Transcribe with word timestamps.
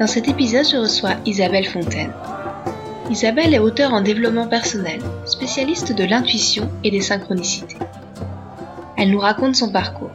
Dans 0.00 0.06
cet 0.06 0.28
épisode, 0.28 0.66
je 0.66 0.78
reçois 0.78 1.16
Isabelle 1.26 1.66
Fontaine. 1.66 2.14
Isabelle 3.10 3.52
est 3.52 3.58
auteure 3.58 3.92
en 3.92 4.00
développement 4.00 4.48
personnel, 4.48 4.98
spécialiste 5.26 5.92
de 5.92 6.04
l'intuition 6.04 6.70
et 6.82 6.90
des 6.90 7.02
synchronicités. 7.02 7.76
Elle 8.96 9.10
nous 9.10 9.18
raconte 9.18 9.56
son 9.56 9.70
parcours, 9.70 10.14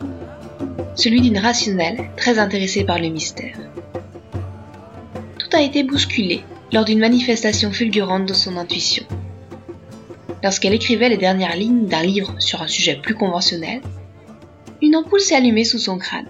celui 0.96 1.22
d'une 1.22 1.38
rationnelle 1.38 2.10
très 2.18 2.40
intéressée 2.40 2.84
par 2.84 2.98
le 2.98 3.10
mystère. 3.10 3.56
Tout 5.38 5.56
a 5.56 5.62
été 5.62 5.84
bousculé 5.84 6.42
lors 6.74 6.86
d'une 6.86 6.98
manifestation 6.98 7.72
fulgurante 7.72 8.26
de 8.26 8.34
son 8.34 8.58
intuition. 8.58 9.06
Lorsqu'elle 10.42 10.74
écrivait 10.74 11.10
les 11.10 11.18
dernières 11.18 11.56
lignes 11.56 11.86
d'un 11.86 12.02
livre 12.02 12.34
sur 12.40 12.64
un 12.64 12.68
sujet 12.68 12.96
plus 12.96 13.14
conventionnel, 13.14 13.82
une 14.82 14.96
ampoule 14.96 15.22
s'est 15.22 15.36
allumée 15.36 15.64
sous 15.64 15.78
son 15.78 16.00
crâne. 16.00 16.30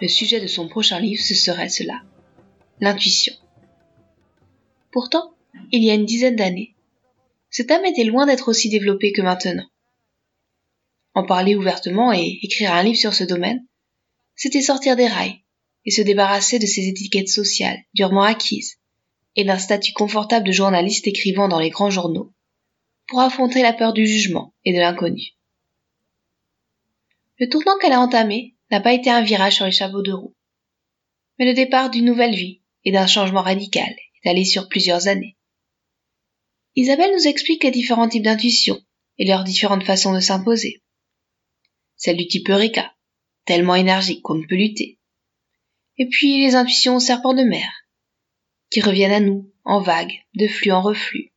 Le 0.00 0.06
sujet 0.06 0.38
de 0.40 0.46
son 0.46 0.68
prochain 0.68 1.00
livre, 1.00 1.20
ce 1.20 1.34
serait 1.34 1.68
cela 1.68 1.94
l'intuition. 2.80 3.34
Pourtant, 4.90 5.34
il 5.72 5.82
y 5.84 5.90
a 5.90 5.94
une 5.94 6.06
dizaine 6.06 6.36
d'années, 6.36 6.74
cet 7.50 7.70
âme 7.70 7.84
était 7.84 8.04
loin 8.04 8.26
d'être 8.26 8.48
aussi 8.48 8.68
développé 8.68 9.12
que 9.12 9.22
maintenant. 9.22 9.66
En 11.14 11.24
parler 11.24 11.56
ouvertement 11.56 12.12
et 12.12 12.38
écrire 12.42 12.72
un 12.72 12.82
livre 12.82 12.98
sur 12.98 13.14
ce 13.14 13.24
domaine, 13.24 13.66
c'était 14.34 14.62
sortir 14.62 14.96
des 14.96 15.08
rails 15.08 15.42
et 15.84 15.90
se 15.90 16.02
débarrasser 16.02 16.58
de 16.58 16.66
ces 16.66 16.86
étiquettes 16.86 17.28
sociales 17.28 17.78
durement 17.94 18.22
acquises 18.22 18.76
et 19.34 19.44
d'un 19.44 19.58
statut 19.58 19.92
confortable 19.92 20.46
de 20.46 20.52
journaliste 20.52 21.06
écrivant 21.06 21.48
dans 21.48 21.58
les 21.58 21.70
grands 21.70 21.90
journaux 21.90 22.32
pour 23.08 23.20
affronter 23.20 23.62
la 23.62 23.72
peur 23.72 23.94
du 23.94 24.06
jugement 24.06 24.52
et 24.64 24.72
de 24.72 24.78
l'inconnu. 24.78 25.32
Le 27.38 27.48
tournant 27.48 27.78
qu'elle 27.78 27.92
a 27.92 28.00
entamé 28.00 28.54
n'a 28.70 28.80
pas 28.80 28.92
été 28.92 29.10
un 29.10 29.22
virage 29.22 29.54
sur 29.54 29.64
les 29.64 29.72
chapeaux 29.72 30.02
de 30.02 30.12
roue, 30.12 30.34
mais 31.38 31.46
le 31.46 31.54
départ 31.54 31.88
d'une 31.88 32.04
nouvelle 32.04 32.34
vie 32.34 32.57
et 32.84 32.92
d'un 32.92 33.06
changement 33.06 33.42
radical 33.42 33.94
étalé 34.22 34.44
sur 34.44 34.68
plusieurs 34.68 35.08
années. 35.08 35.36
Isabelle 36.76 37.12
nous 37.12 37.26
explique 37.26 37.64
les 37.64 37.70
différents 37.70 38.08
types 38.08 38.22
d'intuition 38.22 38.80
et 39.18 39.26
leurs 39.26 39.44
différentes 39.44 39.84
façons 39.84 40.14
de 40.14 40.20
s'imposer. 40.20 40.82
Celle 41.96 42.16
du 42.16 42.28
type 42.28 42.48
Eureka, 42.48 42.94
tellement 43.44 43.74
énergique 43.74 44.22
qu'on 44.22 44.36
ne 44.36 44.46
peut 44.46 44.56
lutter. 44.56 44.98
Et 45.96 46.06
puis 46.06 46.38
les 46.44 46.54
intuitions 46.54 46.96
au 46.96 47.00
serpent 47.00 47.34
de 47.34 47.42
mer, 47.42 47.68
qui 48.70 48.80
reviennent 48.80 49.12
à 49.12 49.20
nous, 49.20 49.52
en 49.64 49.80
vagues, 49.80 50.14
de 50.34 50.46
flux 50.46 50.70
en 50.70 50.80
reflux, 50.80 51.32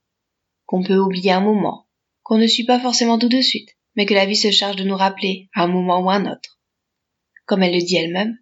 qu'on 0.65 0.83
peut 0.83 0.97
oublier 0.97 1.31
un 1.31 1.41
moment, 1.41 1.87
qu'on 2.23 2.37
ne 2.37 2.47
suit 2.47 2.65
pas 2.65 2.79
forcément 2.79 3.17
tout 3.17 3.29
de 3.29 3.41
suite, 3.41 3.75
mais 3.95 4.05
que 4.05 4.13
la 4.13 4.25
vie 4.25 4.35
se 4.35 4.51
charge 4.51 4.75
de 4.75 4.83
nous 4.83 4.95
rappeler 4.95 5.49
à 5.53 5.63
un 5.63 5.67
moment 5.67 5.99
ou 5.99 6.09
à 6.09 6.15
un 6.15 6.31
autre. 6.31 6.61
Comme 7.45 7.63
elle 7.63 7.73
le 7.73 7.81
dit 7.81 7.95
elle-même, 7.95 8.37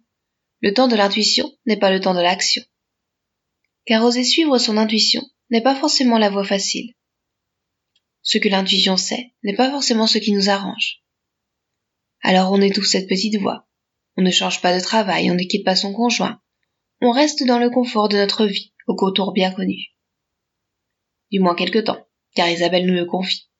le 0.60 0.74
temps 0.74 0.88
de 0.88 0.96
l'intuition 0.96 1.50
n'est 1.64 1.78
pas 1.78 1.90
le 1.90 2.00
temps 2.00 2.14
de 2.14 2.20
l'action 2.20 2.62
car 3.90 4.04
oser 4.04 4.22
suivre 4.22 4.56
son 4.58 4.76
intuition 4.76 5.20
n'est 5.50 5.64
pas 5.64 5.74
forcément 5.74 6.16
la 6.16 6.30
voie 6.30 6.44
facile. 6.44 6.94
Ce 8.22 8.38
que 8.38 8.48
l'intuition 8.48 8.96
sait 8.96 9.34
n'est 9.42 9.56
pas 9.56 9.68
forcément 9.68 10.06
ce 10.06 10.18
qui 10.18 10.30
nous 10.30 10.48
arrange. 10.48 11.02
Alors 12.22 12.52
on 12.52 12.60
étouffe 12.60 12.86
cette 12.86 13.08
petite 13.08 13.40
voix. 13.40 13.66
On 14.16 14.22
ne 14.22 14.30
change 14.30 14.62
pas 14.62 14.72
de 14.78 14.80
travail, 14.80 15.28
on 15.32 15.34
ne 15.34 15.42
quitte 15.42 15.64
pas 15.64 15.74
son 15.74 15.92
conjoint. 15.92 16.40
On 17.00 17.10
reste 17.10 17.42
dans 17.42 17.58
le 17.58 17.68
confort 17.68 18.08
de 18.08 18.16
notre 18.16 18.46
vie, 18.46 18.72
au 18.86 18.94
contour 18.94 19.32
bien 19.32 19.50
connu. 19.50 19.88
Du 21.32 21.40
moins 21.40 21.56
quelque 21.56 21.80
temps, 21.80 22.06
car 22.36 22.48
Isabelle 22.48 22.86
nous 22.86 22.94
le 22.94 23.06
confie. 23.06 23.50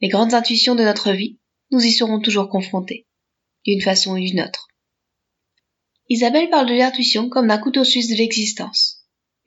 Les 0.00 0.08
grandes 0.08 0.34
intuitions 0.34 0.76
de 0.76 0.84
notre 0.84 1.10
vie, 1.10 1.40
nous 1.72 1.84
y 1.84 1.90
serons 1.90 2.20
toujours 2.20 2.48
confrontés, 2.48 3.08
d'une 3.66 3.82
façon 3.82 4.12
ou 4.12 4.20
d'une 4.20 4.40
autre. 4.40 4.68
Isabelle 6.08 6.48
parle 6.48 6.68
de 6.68 6.74
l'intuition 6.74 7.28
comme 7.28 7.48
d'un 7.48 7.58
couteau 7.58 7.82
suisse 7.82 8.08
de 8.08 8.14
l'existence 8.14 8.97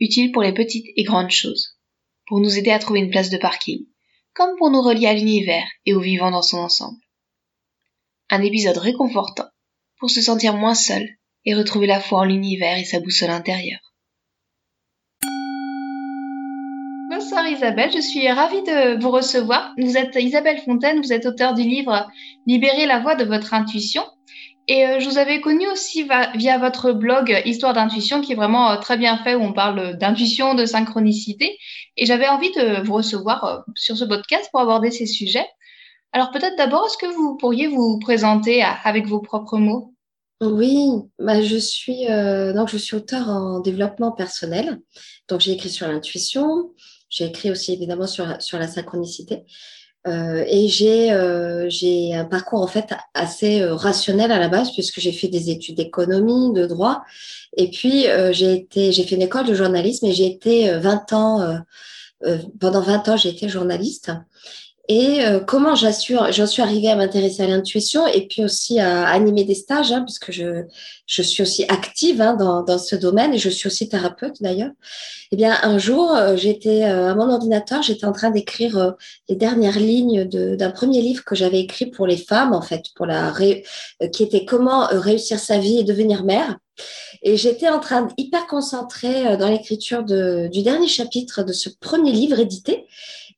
utile 0.01 0.33
pour 0.33 0.41
les 0.41 0.53
petites 0.53 0.87
et 0.97 1.03
grandes 1.03 1.31
choses, 1.31 1.77
pour 2.27 2.41
nous 2.41 2.57
aider 2.57 2.71
à 2.71 2.79
trouver 2.79 2.99
une 2.99 3.11
place 3.11 3.29
de 3.29 3.37
parking, 3.37 3.85
comme 4.33 4.57
pour 4.57 4.71
nous 4.71 4.81
relier 4.81 5.07
à 5.07 5.13
l'univers 5.13 5.67
et 5.85 5.93
au 5.93 6.01
vivant 6.01 6.31
dans 6.31 6.41
son 6.41 6.57
ensemble. 6.57 6.99
Un 8.29 8.41
épisode 8.41 8.77
réconfortant 8.77 9.47
pour 9.99 10.09
se 10.09 10.21
sentir 10.21 10.57
moins 10.57 10.73
seul 10.73 11.07
et 11.45 11.53
retrouver 11.53 11.87
la 11.87 11.99
foi 11.99 12.19
en 12.19 12.25
l'univers 12.25 12.77
et 12.77 12.83
sa 12.83 12.99
boussole 12.99 13.29
intérieure. 13.29 13.79
Bonsoir 17.09 17.47
Isabelle, 17.47 17.91
je 17.93 18.01
suis 18.01 18.27
ravie 18.29 18.63
de 18.63 18.99
vous 18.99 19.11
recevoir. 19.11 19.73
Vous 19.77 19.97
êtes 19.97 20.15
Isabelle 20.15 20.61
Fontaine, 20.61 21.01
vous 21.01 21.13
êtes 21.13 21.25
auteur 21.25 21.53
du 21.53 21.61
livre 21.61 22.09
Libérer 22.47 22.85
la 22.85 22.99
voix 22.99 23.15
de 23.15 23.25
votre 23.25 23.53
intuition 23.53 24.03
et 24.67 24.85
euh, 24.85 24.99
je 24.99 25.09
vous 25.09 25.17
avais 25.17 25.41
connu 25.41 25.67
aussi 25.67 26.07
via 26.35 26.57
votre 26.57 26.91
blog 26.91 27.41
Histoire 27.45 27.73
d'intuition, 27.73 28.21
qui 28.21 28.33
est 28.33 28.35
vraiment 28.35 28.71
euh, 28.71 28.77
très 28.77 28.97
bien 28.97 29.17
fait, 29.17 29.35
où 29.35 29.41
on 29.41 29.53
parle 29.53 29.97
d'intuition, 29.97 30.53
de 30.53 30.65
synchronicité. 30.65 31.57
Et 31.97 32.05
j'avais 32.05 32.27
envie 32.27 32.51
de 32.51 32.83
vous 32.83 32.93
recevoir 32.93 33.43
euh, 33.43 33.59
sur 33.75 33.97
ce 33.97 34.05
podcast 34.05 34.47
pour 34.51 34.61
aborder 34.61 34.91
ces 34.91 35.05
sujets. 35.05 35.45
Alors 36.13 36.31
peut-être 36.31 36.57
d'abord, 36.57 36.85
est-ce 36.85 36.97
que 36.97 37.13
vous 37.13 37.37
pourriez 37.37 37.67
vous 37.67 37.97
présenter 37.99 38.63
avec 38.83 39.07
vos 39.07 39.21
propres 39.21 39.57
mots? 39.57 39.93
Oui, 40.41 40.89
bah, 41.19 41.41
je 41.41 41.55
suis 41.55 42.07
donc 42.07 42.67
je 42.67 42.77
suis 42.77 42.97
auteur 42.97 43.29
en 43.29 43.59
développement 43.61 44.11
personnel. 44.11 44.81
Donc 45.29 45.39
j'ai 45.39 45.53
écrit 45.53 45.69
sur 45.69 45.87
l'intuition, 45.87 46.71
j'ai 47.09 47.25
écrit 47.25 47.49
aussi 47.49 47.71
évidemment 47.71 48.07
sur, 48.07 48.41
sur 48.41 48.59
la 48.59 48.67
synchronicité. 48.67 49.43
Euh, 50.07 50.43
et 50.47 50.67
j'ai 50.67 51.11
euh, 51.11 51.69
j'ai 51.69 52.15
un 52.15 52.25
parcours 52.25 52.61
en 52.61 52.67
fait 52.67 52.91
assez 53.13 53.61
euh, 53.61 53.75
rationnel 53.75 54.31
à 54.31 54.39
la 54.39 54.49
base 54.49 54.71
puisque 54.71 54.99
j'ai 54.99 55.11
fait 55.11 55.27
des 55.27 55.51
études 55.51 55.75
d'économie, 55.75 56.51
de 56.53 56.65
droit, 56.65 57.03
et 57.55 57.69
puis 57.69 58.07
euh, 58.07 58.33
j'ai 58.33 58.53
été 58.53 58.91
j'ai 58.91 59.03
fait 59.03 59.15
une 59.15 59.21
école 59.21 59.45
de 59.45 59.53
journalisme 59.53 60.07
et 60.07 60.13
j'ai 60.13 60.25
été 60.25 60.75
20 60.79 61.13
ans 61.13 61.61
pendant 62.59 62.81
20 62.81 63.09
ans 63.09 63.17
j'ai 63.17 63.29
été 63.29 63.47
journaliste 63.47 64.11
et 64.93 65.23
euh, 65.23 65.39
comment 65.39 65.73
j'assure, 65.73 66.33
j'en 66.33 66.45
suis 66.45 66.61
arrivée 66.61 66.89
à 66.89 66.97
m'intéresser 66.97 67.43
à 67.43 67.47
l'intuition 67.47 68.07
et 68.07 68.27
puis 68.27 68.43
aussi 68.43 68.77
à 68.81 69.07
animer 69.07 69.45
des 69.45 69.55
stages, 69.55 69.93
hein, 69.93 70.01
puisque 70.01 70.33
je, 70.33 70.65
je 71.05 71.21
suis 71.21 71.41
aussi 71.41 71.63
active 71.69 72.21
hein, 72.21 72.33
dans, 72.33 72.61
dans 72.61 72.77
ce 72.77 72.97
domaine 72.97 73.33
et 73.33 73.37
je 73.37 73.49
suis 73.49 73.67
aussi 73.67 73.87
thérapeute 73.87 74.41
d'ailleurs. 74.41 74.71
Eh 75.31 75.37
bien, 75.37 75.55
un 75.63 75.77
jour, 75.77 76.13
euh, 76.13 76.35
j'étais 76.35 76.83
euh, 76.83 77.09
à 77.09 77.15
mon 77.15 77.31
ordinateur, 77.31 77.81
j'étais 77.81 78.03
en 78.03 78.11
train 78.11 78.31
d'écrire 78.31 78.95
les 79.29 79.37
dernières 79.37 79.79
lignes 79.79 80.25
d'un 80.25 80.71
premier 80.71 81.01
livre 81.01 81.23
que 81.23 81.35
j'avais 81.35 81.61
écrit 81.61 81.85
pour 81.85 82.05
les 82.05 82.17
femmes, 82.17 82.51
en 82.51 82.61
fait, 82.61 82.87
pour 82.97 83.05
la 83.05 83.31
qui 84.11 84.23
était 84.23 84.43
comment 84.43 84.87
réussir 84.91 85.39
sa 85.39 85.57
vie 85.57 85.79
et 85.79 85.85
devenir 85.85 86.25
mère. 86.25 86.57
Et 87.23 87.37
j'étais 87.37 87.69
en 87.69 87.79
train 87.79 88.09
hyper 88.17 88.45
concentrée 88.45 89.37
dans 89.37 89.47
l'écriture 89.47 90.03
du 90.03 90.63
dernier 90.63 90.89
chapitre 90.89 91.43
de 91.43 91.53
ce 91.53 91.69
premier 91.79 92.11
livre 92.11 92.39
édité. 92.39 92.87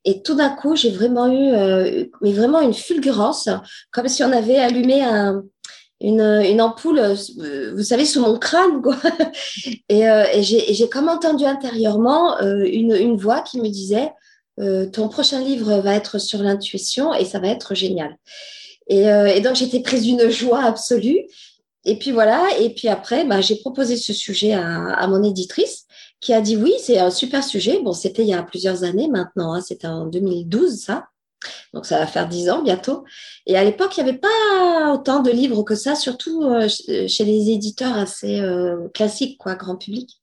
Et 0.05 0.21
tout 0.21 0.35
d'un 0.35 0.49
coup, 0.49 0.75
j'ai 0.75 0.91
vraiment 0.91 1.27
eu, 1.27 1.53
euh, 1.53 2.05
mais 2.21 2.33
vraiment 2.33 2.61
une 2.61 2.73
fulgurance, 2.73 3.49
comme 3.91 4.07
si 4.07 4.23
on 4.23 4.31
avait 4.31 4.57
allumé 4.57 5.01
un, 5.01 5.43
une, 6.03 6.21
une, 6.21 6.61
ampoule, 6.61 6.99
euh, 6.99 7.73
vous 7.73 7.83
savez, 7.83 8.05
sous 8.05 8.21
mon 8.21 8.37
crâne, 8.37 8.81
quoi. 8.81 8.97
Et, 9.89 10.07
euh, 10.09 10.25
et 10.33 10.43
j'ai 10.43 10.89
comme 10.89 11.07
entendu 11.07 11.45
intérieurement 11.45 12.37
euh, 12.41 12.65
une, 12.65 12.93
une, 12.93 13.15
voix 13.15 13.41
qui 13.41 13.61
me 13.61 13.69
disait 13.69 14.11
euh, 14.59 14.85
ton 14.87 15.07
prochain 15.07 15.39
livre 15.39 15.79
va 15.79 15.95
être 15.95 16.19
sur 16.19 16.41
l'intuition 16.41 17.13
et 17.13 17.25
ça 17.25 17.39
va 17.39 17.47
être 17.47 17.73
génial. 17.73 18.17
Et, 18.87 19.03
et 19.03 19.39
donc 19.39 19.55
j'étais 19.55 19.79
prise 19.79 20.03
d'une 20.03 20.29
joie 20.29 20.63
absolue. 20.63 21.21
Et 21.85 21.97
puis 21.97 22.11
voilà. 22.11 22.45
Et 22.59 22.73
puis 22.73 22.89
après, 22.89 23.23
bah, 23.23 23.39
j'ai 23.39 23.55
proposé 23.55 23.95
ce 23.95 24.11
sujet 24.11 24.53
à, 24.53 24.87
à 24.93 25.07
mon 25.07 25.23
éditrice 25.23 25.82
qui 26.23 26.33
a 26.33 26.41
dit 26.41 26.55
oui, 26.55 26.73
c'est 26.79 26.99
un 26.99 27.11
super 27.11 27.43
sujet. 27.43 27.81
Bon, 27.83 27.91
c'était 27.91 28.23
il 28.23 28.29
y 28.29 28.33
a 28.33 28.41
plusieurs 28.43 28.83
années 28.83 29.09
maintenant, 29.09 29.53
hein, 29.53 29.61
c'était 29.61 29.87
en 29.87 30.05
2012 30.05 30.81
ça. 30.81 31.07
Donc 31.73 31.85
ça 31.85 31.99
va 31.99 32.07
faire 32.07 32.29
dix 32.29 32.49
ans 32.49 32.63
bientôt. 32.63 33.03
Et 33.45 33.57
à 33.57 33.63
l'époque, 33.65 33.97
il 33.97 34.03
n'y 34.03 34.09
avait 34.09 34.19
pas 34.19 34.93
autant 34.93 35.21
de 35.21 35.29
livres 35.29 35.63
que 35.63 35.75
ça, 35.75 35.95
surtout 35.95 36.43
euh, 36.43 36.69
chez 36.69 37.25
les 37.25 37.49
éditeurs 37.49 37.97
assez 37.97 38.39
euh, 38.39 38.87
classiques, 38.93 39.37
quoi, 39.37 39.55
grand 39.55 39.75
public. 39.75 40.21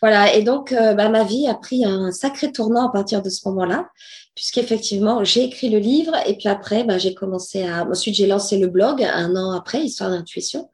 Voilà, 0.00 0.34
et 0.34 0.42
donc 0.42 0.72
euh, 0.72 0.94
bah, 0.94 1.10
ma 1.10 1.24
vie 1.24 1.46
a 1.48 1.54
pris 1.54 1.84
un 1.84 2.12
sacré 2.12 2.52
tournant 2.52 2.88
à 2.88 2.92
partir 2.92 3.20
de 3.20 3.28
ce 3.28 3.46
moment-là, 3.48 3.90
puisqu'effectivement, 4.34 5.24
j'ai 5.24 5.44
écrit 5.44 5.68
le 5.68 5.78
livre 5.78 6.14
et 6.26 6.36
puis 6.36 6.48
après, 6.48 6.84
bah, 6.84 6.96
j'ai 6.96 7.14
commencé 7.14 7.64
à... 7.66 7.86
Ensuite, 7.86 8.14
j'ai 8.14 8.26
lancé 8.26 8.58
le 8.58 8.68
blog 8.68 9.02
un 9.02 9.36
an 9.36 9.52
après, 9.52 9.80
Histoire 9.80 10.10
d'intuition. 10.10 10.70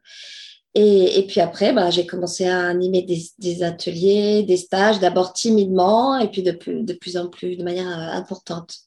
Et, 0.75 1.25
puis 1.27 1.39
après, 1.39 1.71
bah, 1.71 1.91
j'ai 1.91 2.07
commencé 2.07 2.47
à 2.47 2.67
animer 2.67 3.03
des, 3.37 3.63
ateliers, 3.63 4.41
des 4.41 4.57
stages, 4.57 4.99
d'abord 4.99 5.31
timidement 5.33 6.17
et 6.17 6.29
puis 6.29 6.41
de 6.41 6.51
plus, 6.51 6.81
de 6.81 6.93
plus 6.93 7.15
en 7.15 7.27
plus, 7.27 7.55
de 7.57 7.63
manière 7.63 7.87
euh, 7.87 8.17
importante. 8.17 8.77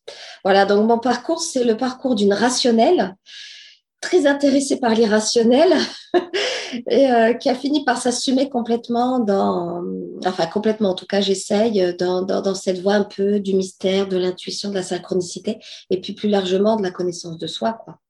Voilà, 0.42 0.66
donc 0.66 0.86
mon 0.88 0.98
parcours, 0.98 1.40
c'est 1.40 1.62
le 1.62 1.76
parcours 1.76 2.16
d'une 2.16 2.32
rationnelle, 2.32 3.14
très 4.00 4.26
intéressée 4.26 4.80
par 4.80 4.94
l'irrationnel, 4.94 5.74
et 6.90 7.08
euh, 7.08 7.34
qui 7.34 7.48
a 7.48 7.54
fini 7.54 7.84
par 7.84 8.02
s'assumer 8.02 8.48
complètement 8.50 9.20
dans, 9.20 9.84
enfin 10.26 10.46
complètement, 10.46 10.90
en 10.90 10.94
tout 10.94 11.06
cas 11.06 11.20
j'essaye, 11.20 11.94
dans, 11.96 12.22
dans, 12.22 12.54
cette 12.56 12.80
voie 12.80 12.94
un 12.94 13.04
peu 13.04 13.38
du 13.38 13.54
mystère, 13.54 14.08
de 14.08 14.16
l'intuition, 14.16 14.70
de 14.70 14.74
la 14.74 14.82
synchronicité, 14.82 15.58
et 15.90 16.00
puis 16.00 16.14
plus 16.14 16.28
largement 16.28 16.74
de 16.74 16.82
la 16.82 16.90
connaissance 16.90 17.38
de 17.38 17.46
soi. 17.46 17.78
Quoi. 17.84 18.00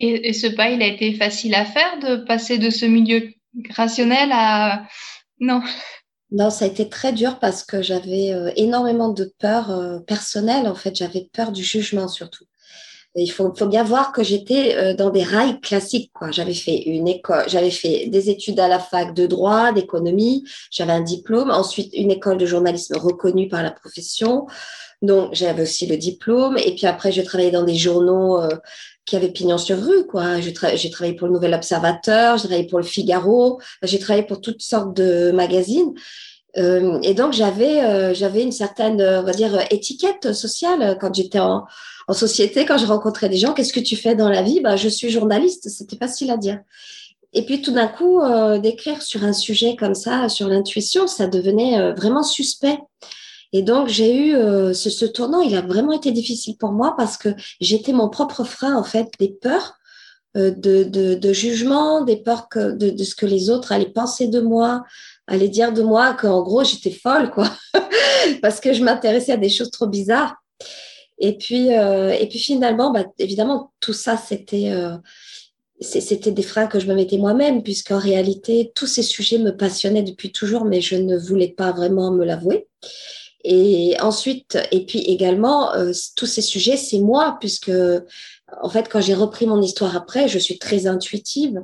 Et, 0.00 0.32
ce 0.32 0.46
pas, 0.46 0.70
il 0.70 0.82
a 0.82 0.86
été 0.86 1.14
facile 1.14 1.54
à 1.54 1.66
faire 1.66 1.98
de 2.00 2.16
passer 2.16 2.56
de 2.58 2.70
ce 2.70 2.86
milieu 2.86 3.30
rationnel 3.76 4.30
à... 4.32 4.86
Non. 5.40 5.62
Non, 6.30 6.48
ça 6.48 6.64
a 6.64 6.68
été 6.68 6.88
très 6.88 7.12
dur 7.12 7.38
parce 7.38 7.64
que 7.64 7.82
j'avais 7.82 8.32
euh, 8.32 8.50
énormément 8.56 9.10
de 9.10 9.32
peur 9.38 9.70
euh, 9.70 9.98
personnelle. 9.98 10.66
En 10.68 10.74
fait, 10.74 10.94
j'avais 10.96 11.28
peur 11.32 11.52
du 11.52 11.62
jugement 11.62 12.08
surtout. 12.08 12.44
il 13.16 13.30
faut, 13.30 13.50
bien 13.66 13.82
voir 13.82 14.12
que 14.12 14.22
j'étais 14.22 14.76
euh, 14.76 14.94
dans 14.94 15.10
des 15.10 15.24
rails 15.24 15.60
classiques. 15.60 16.12
J'avais 16.30 16.54
fait 16.54 16.82
une 16.84 17.08
école, 17.08 17.44
j'avais 17.48 17.72
fait 17.72 18.06
des 18.06 18.30
études 18.30 18.60
à 18.60 18.68
la 18.68 18.78
fac 18.78 19.12
de 19.12 19.26
droit, 19.26 19.72
d'économie. 19.72 20.44
J'avais 20.70 20.92
un 20.92 21.02
diplôme. 21.02 21.50
Ensuite, 21.50 21.92
une 21.94 22.12
école 22.12 22.38
de 22.38 22.46
journalisme 22.46 22.96
reconnue 22.96 23.48
par 23.48 23.62
la 23.62 23.72
profession. 23.72 24.46
Donc, 25.02 25.34
j'avais 25.34 25.62
aussi 25.62 25.86
le 25.86 25.96
diplôme. 25.96 26.56
Et 26.58 26.74
puis 26.76 26.86
après, 26.86 27.10
j'ai 27.10 27.24
travaillé 27.24 27.50
dans 27.50 27.64
des 27.64 27.74
journaux 27.74 28.40
qui 29.10 29.16
avait 29.16 29.32
pignon 29.32 29.58
sur 29.58 29.76
rue, 29.76 30.06
quoi. 30.06 30.40
J'ai, 30.40 30.52
travaillé 30.52 31.16
pour 31.16 31.26
le 31.26 31.32
Nouvel 31.32 31.52
Observateur, 31.52 32.38
j'ai 32.38 32.44
travaillé 32.44 32.68
pour 32.68 32.78
le 32.78 32.84
Figaro, 32.84 33.60
j'ai 33.82 33.98
travaillé 33.98 34.24
pour 34.24 34.40
toutes 34.40 34.62
sortes 34.62 34.96
de 34.96 35.32
magazines. 35.32 35.92
Euh, 36.58 37.00
et 37.02 37.14
donc 37.14 37.32
j'avais 37.32 37.80
euh, 37.80 38.12
j'avais 38.12 38.42
une 38.42 38.50
certaine 38.50 39.00
on 39.00 39.22
va 39.22 39.30
dire 39.30 39.52
étiquette 39.70 40.32
sociale 40.32 40.98
quand 41.00 41.14
j'étais 41.14 41.38
en, 41.38 41.64
société 42.12 42.64
quand 42.64 42.76
je 42.76 42.86
rencontrais 42.86 43.28
des 43.28 43.36
gens 43.36 43.52
qu'est-ce 43.52 43.72
que 43.72 43.78
tu 43.78 43.94
fais 43.94 44.16
dans 44.16 44.28
la 44.28 44.42
vie? 44.42 44.58
Bah 44.58 44.74
je 44.74 44.88
suis 44.88 45.10
journaliste 45.10 45.68
c'était 45.68 45.96
facile 45.96 46.28
à 46.32 46.36
dire 46.36 46.58
et 47.34 47.42
puis 47.46 47.62
tout 47.62 47.70
d'un 47.70 47.86
coup 47.86 48.20
euh, 48.20 48.58
d'écrire 48.58 49.00
sur 49.00 49.22
un 49.22 49.32
sujet 49.32 49.76
comme 49.76 49.94
ça 49.94 50.28
sur 50.28 50.48
l'intuition 50.48 51.06
ça 51.06 51.28
devenait 51.28 51.92
vraiment 51.92 52.24
suspect 52.24 52.78
et 53.52 53.62
donc, 53.62 53.88
j'ai 53.88 54.14
eu 54.14 54.34
euh, 54.34 54.72
ce, 54.72 55.04
tournant, 55.04 55.40
il 55.40 55.56
a 55.56 55.60
vraiment 55.60 55.92
été 55.92 56.12
difficile 56.12 56.56
pour 56.56 56.70
moi 56.70 56.94
parce 56.96 57.16
que 57.16 57.30
j'étais 57.60 57.92
mon 57.92 58.08
propre 58.08 58.44
frein, 58.44 58.76
en 58.76 58.84
fait, 58.84 59.08
des 59.18 59.28
peurs 59.28 59.74
euh, 60.36 60.52
de, 60.52 60.84
de, 60.84 61.32
jugement, 61.32 62.02
des 62.02 62.16
peurs 62.16 62.48
que, 62.48 62.72
de, 62.72 63.02
ce 63.02 63.16
que 63.16 63.26
les 63.26 63.50
autres 63.50 63.72
allaient 63.72 63.90
penser 63.90 64.28
de 64.28 64.40
moi, 64.40 64.84
allaient 65.26 65.48
dire 65.48 65.72
de 65.72 65.82
moi 65.82 66.14
qu'en 66.14 66.42
gros, 66.42 66.62
j'étais 66.62 66.92
folle, 66.92 67.30
quoi, 67.30 67.50
parce 68.42 68.60
que 68.60 68.72
je 68.72 68.84
m'intéressais 68.84 69.32
à 69.32 69.36
des 69.36 69.48
choses 69.48 69.72
trop 69.72 69.88
bizarres. 69.88 70.36
Et 71.18 71.36
puis, 71.36 71.76
euh, 71.76 72.12
et 72.12 72.28
puis 72.28 72.38
finalement, 72.38 72.92
bah, 72.92 73.04
évidemment, 73.18 73.72
tout 73.80 73.92
ça, 73.92 74.16
c'était 74.16 74.72
c'était 75.80 76.30
des 76.30 76.42
freins 76.42 76.66
que 76.66 76.78
je 76.78 76.86
me 76.86 76.94
mettais 76.94 77.16
moi-même, 77.16 77.62
puisqu'en 77.62 77.98
réalité, 77.98 78.70
tous 78.74 78.86
ces 78.86 79.02
sujets 79.02 79.38
me 79.38 79.56
passionnaient 79.56 80.02
depuis 80.02 80.30
toujours, 80.30 80.66
mais 80.66 80.82
je 80.82 80.94
ne 80.94 81.16
voulais 81.16 81.48
pas 81.48 81.72
vraiment 81.72 82.10
me 82.10 82.24
l'avouer. 82.24 82.68
Et 83.44 83.96
ensuite, 84.00 84.58
et 84.70 84.84
puis 84.84 85.00
également, 85.00 85.74
euh, 85.74 85.92
tous 86.16 86.26
ces 86.26 86.42
sujets, 86.42 86.76
c'est 86.76 86.98
moi, 86.98 87.36
puisque 87.40 87.72
en 88.62 88.68
fait, 88.68 88.88
quand 88.88 89.00
j'ai 89.00 89.14
repris 89.14 89.46
mon 89.46 89.62
histoire 89.62 89.96
après, 89.96 90.28
je 90.28 90.38
suis 90.38 90.58
très 90.58 90.86
intuitive. 90.86 91.62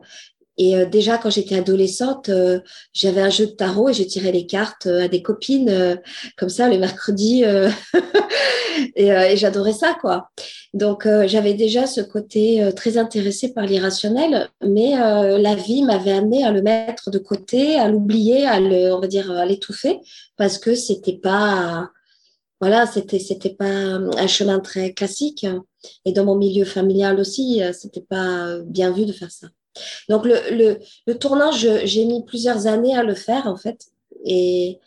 Et 0.58 0.76
euh, 0.76 0.86
déjà, 0.86 1.18
quand 1.18 1.30
j'étais 1.30 1.56
adolescente, 1.56 2.28
euh, 2.28 2.60
j'avais 2.92 3.20
un 3.20 3.30
jeu 3.30 3.46
de 3.46 3.52
tarot 3.52 3.90
et 3.90 3.92
je 3.94 4.02
tirais 4.02 4.32
les 4.32 4.46
cartes 4.46 4.86
à 4.86 5.08
des 5.08 5.22
copines 5.22 6.00
comme 6.36 6.48
ça 6.48 6.68
le 6.68 6.78
mercredi. 6.78 7.44
et, 8.96 9.08
et 9.08 9.36
j'adorais 9.36 9.72
ça, 9.72 9.96
quoi. 10.00 10.30
Donc, 10.74 11.08
j'avais 11.26 11.54
déjà 11.54 11.86
ce 11.86 12.00
côté 12.00 12.70
très 12.76 12.98
intéressé 12.98 13.52
par 13.52 13.64
l'irrationnel, 13.64 14.48
mais 14.62 14.92
la 14.92 15.54
vie 15.54 15.82
m'avait 15.82 16.12
amené 16.12 16.44
à 16.44 16.52
le 16.52 16.62
mettre 16.62 17.10
de 17.10 17.18
côté, 17.18 17.76
à 17.76 17.88
l'oublier, 17.88 18.46
à 18.46 18.60
le, 18.60 18.92
on 18.92 19.00
va 19.00 19.06
dire, 19.06 19.30
à 19.30 19.46
l'étouffer, 19.46 19.98
parce 20.36 20.58
que 20.58 20.74
c'était 20.74 21.16
pas, 21.16 21.88
voilà, 22.60 22.86
c'était, 22.86 23.18
c'était 23.18 23.54
pas 23.54 23.64
un 23.64 24.26
chemin 24.26 24.60
très 24.60 24.92
classique. 24.92 25.46
Et 26.04 26.12
dans 26.12 26.24
mon 26.24 26.36
milieu 26.36 26.64
familial 26.64 27.18
aussi, 27.20 27.62
c'était 27.72 28.04
pas 28.06 28.58
bien 28.66 28.90
vu 28.90 29.06
de 29.06 29.12
faire 29.12 29.30
ça. 29.30 29.48
Donc, 30.08 30.24
le, 30.24 30.78
le, 31.06 31.18
tournant, 31.18 31.52
j'ai 31.52 32.04
mis 32.04 32.24
plusieurs 32.24 32.66
années 32.66 32.96
à 32.96 33.02
le 33.02 33.14
faire, 33.14 33.46
en 33.46 33.56
fait. 33.56 33.86
Et, 34.24 34.78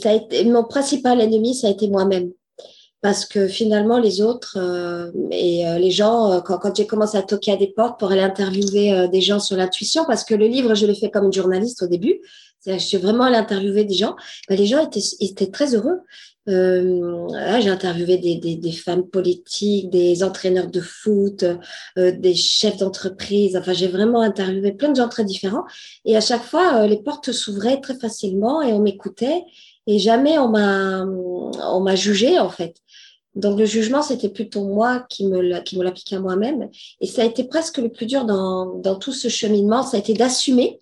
ça 0.00 0.10
a 0.10 0.14
été, 0.14 0.44
mon 0.44 0.64
principal 0.64 1.20
ennemi, 1.20 1.54
ça 1.54 1.66
a 1.66 1.70
été 1.70 1.88
moi-même. 1.88 2.30
Parce 3.00 3.24
que 3.26 3.48
finalement 3.48 3.98
les 3.98 4.22
autres 4.22 4.58
euh, 4.60 5.10
et 5.32 5.66
euh, 5.66 5.76
les 5.76 5.90
gens 5.90 6.30
euh, 6.30 6.40
quand, 6.40 6.76
j'ai 6.76 6.86
commencé 6.86 7.18
à 7.18 7.22
toquer 7.22 7.50
à 7.50 7.56
des 7.56 7.66
portes 7.66 7.98
pour 7.98 8.12
aller 8.12 8.20
interviewer 8.20 9.08
des 9.08 9.20
gens 9.20 9.40
sur 9.40 9.56
l'intuition 9.56 10.04
parce 10.04 10.22
que 10.22 10.36
le 10.36 10.46
livre 10.46 10.76
je 10.76 10.86
l'ai 10.86 10.94
fait 10.94 11.10
comme 11.10 11.24
une 11.24 11.32
journaliste 11.32 11.82
au 11.82 11.88
début. 11.88 12.20
Je 12.64 12.78
suis 12.78 12.98
vraiment 12.98 13.24
allée 13.24 13.38
interviewer 13.38 13.82
des 13.82 13.94
gens. 13.94 14.14
Ben, 14.48 14.56
les 14.56 14.66
gens 14.66 14.88
étaient 15.18 15.50
très 15.50 15.74
heureux 15.74 15.98
j'ai 16.46 17.68
interviewé 17.68 18.18
des, 18.18 18.36
des, 18.36 18.56
des, 18.56 18.72
femmes 18.72 19.06
politiques 19.06 19.90
des 19.90 20.24
entraîneurs 20.24 20.68
de 20.68 20.80
foot 20.80 21.44
des 21.96 22.34
chefs 22.34 22.78
d'entreprise. 22.78 23.56
Enfin 23.56 23.72
j'ai 23.72 23.88
vraiment 23.88 24.22
interviewé 24.22 24.72
plein 24.72 24.90
de 24.90 24.96
gens 24.96 25.08
très 25.08 25.24
différents. 25.24 25.64
Et 26.04 26.16
à 26.16 26.20
chaque 26.20 26.44
fois 26.44 26.86
les 26.86 27.02
portes 27.02 27.32
s'ouvraient 27.32 27.80
très 27.80 27.98
facilement 27.98 28.62
et 28.62 28.72
on 28.72 28.80
m'écoutait. 28.80 29.44
Et 29.86 29.98
jamais 29.98 30.38
on 30.38 30.48
m'a 30.48 31.04
on 31.04 31.80
m'a 31.80 31.94
jugé 31.96 32.38
en 32.38 32.50
fait. 32.50 32.76
Donc 33.34 33.58
le 33.58 33.64
jugement, 33.64 34.02
c'était 34.02 34.28
plutôt 34.28 34.64
moi 34.64 35.04
qui 35.08 35.26
me, 35.26 35.60
qui 35.60 35.78
me 35.78 35.84
l'appliquais 35.84 36.16
à 36.16 36.20
moi-même. 36.20 36.68
Et 37.00 37.06
ça 37.06 37.22
a 37.22 37.24
été 37.24 37.44
presque 37.44 37.78
le 37.78 37.88
plus 37.88 38.06
dur 38.06 38.24
dans, 38.24 38.66
dans 38.78 38.96
tout 38.96 39.12
ce 39.12 39.28
cheminement, 39.28 39.82
ça 39.82 39.96
a 39.96 40.00
été 40.00 40.12
d'assumer, 40.12 40.80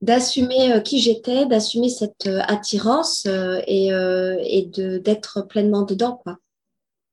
d'assumer 0.00 0.72
euh, 0.72 0.80
qui 0.80 1.00
j'étais, 1.00 1.46
d'assumer 1.46 1.88
cette 1.88 2.26
euh, 2.26 2.40
attirance 2.46 3.26
euh, 3.26 3.60
et, 3.66 3.88
et 3.88 4.66
de, 4.66 4.98
d'être 4.98 5.42
pleinement 5.42 5.82
dedans. 5.82 6.20
Quoi. 6.22 6.38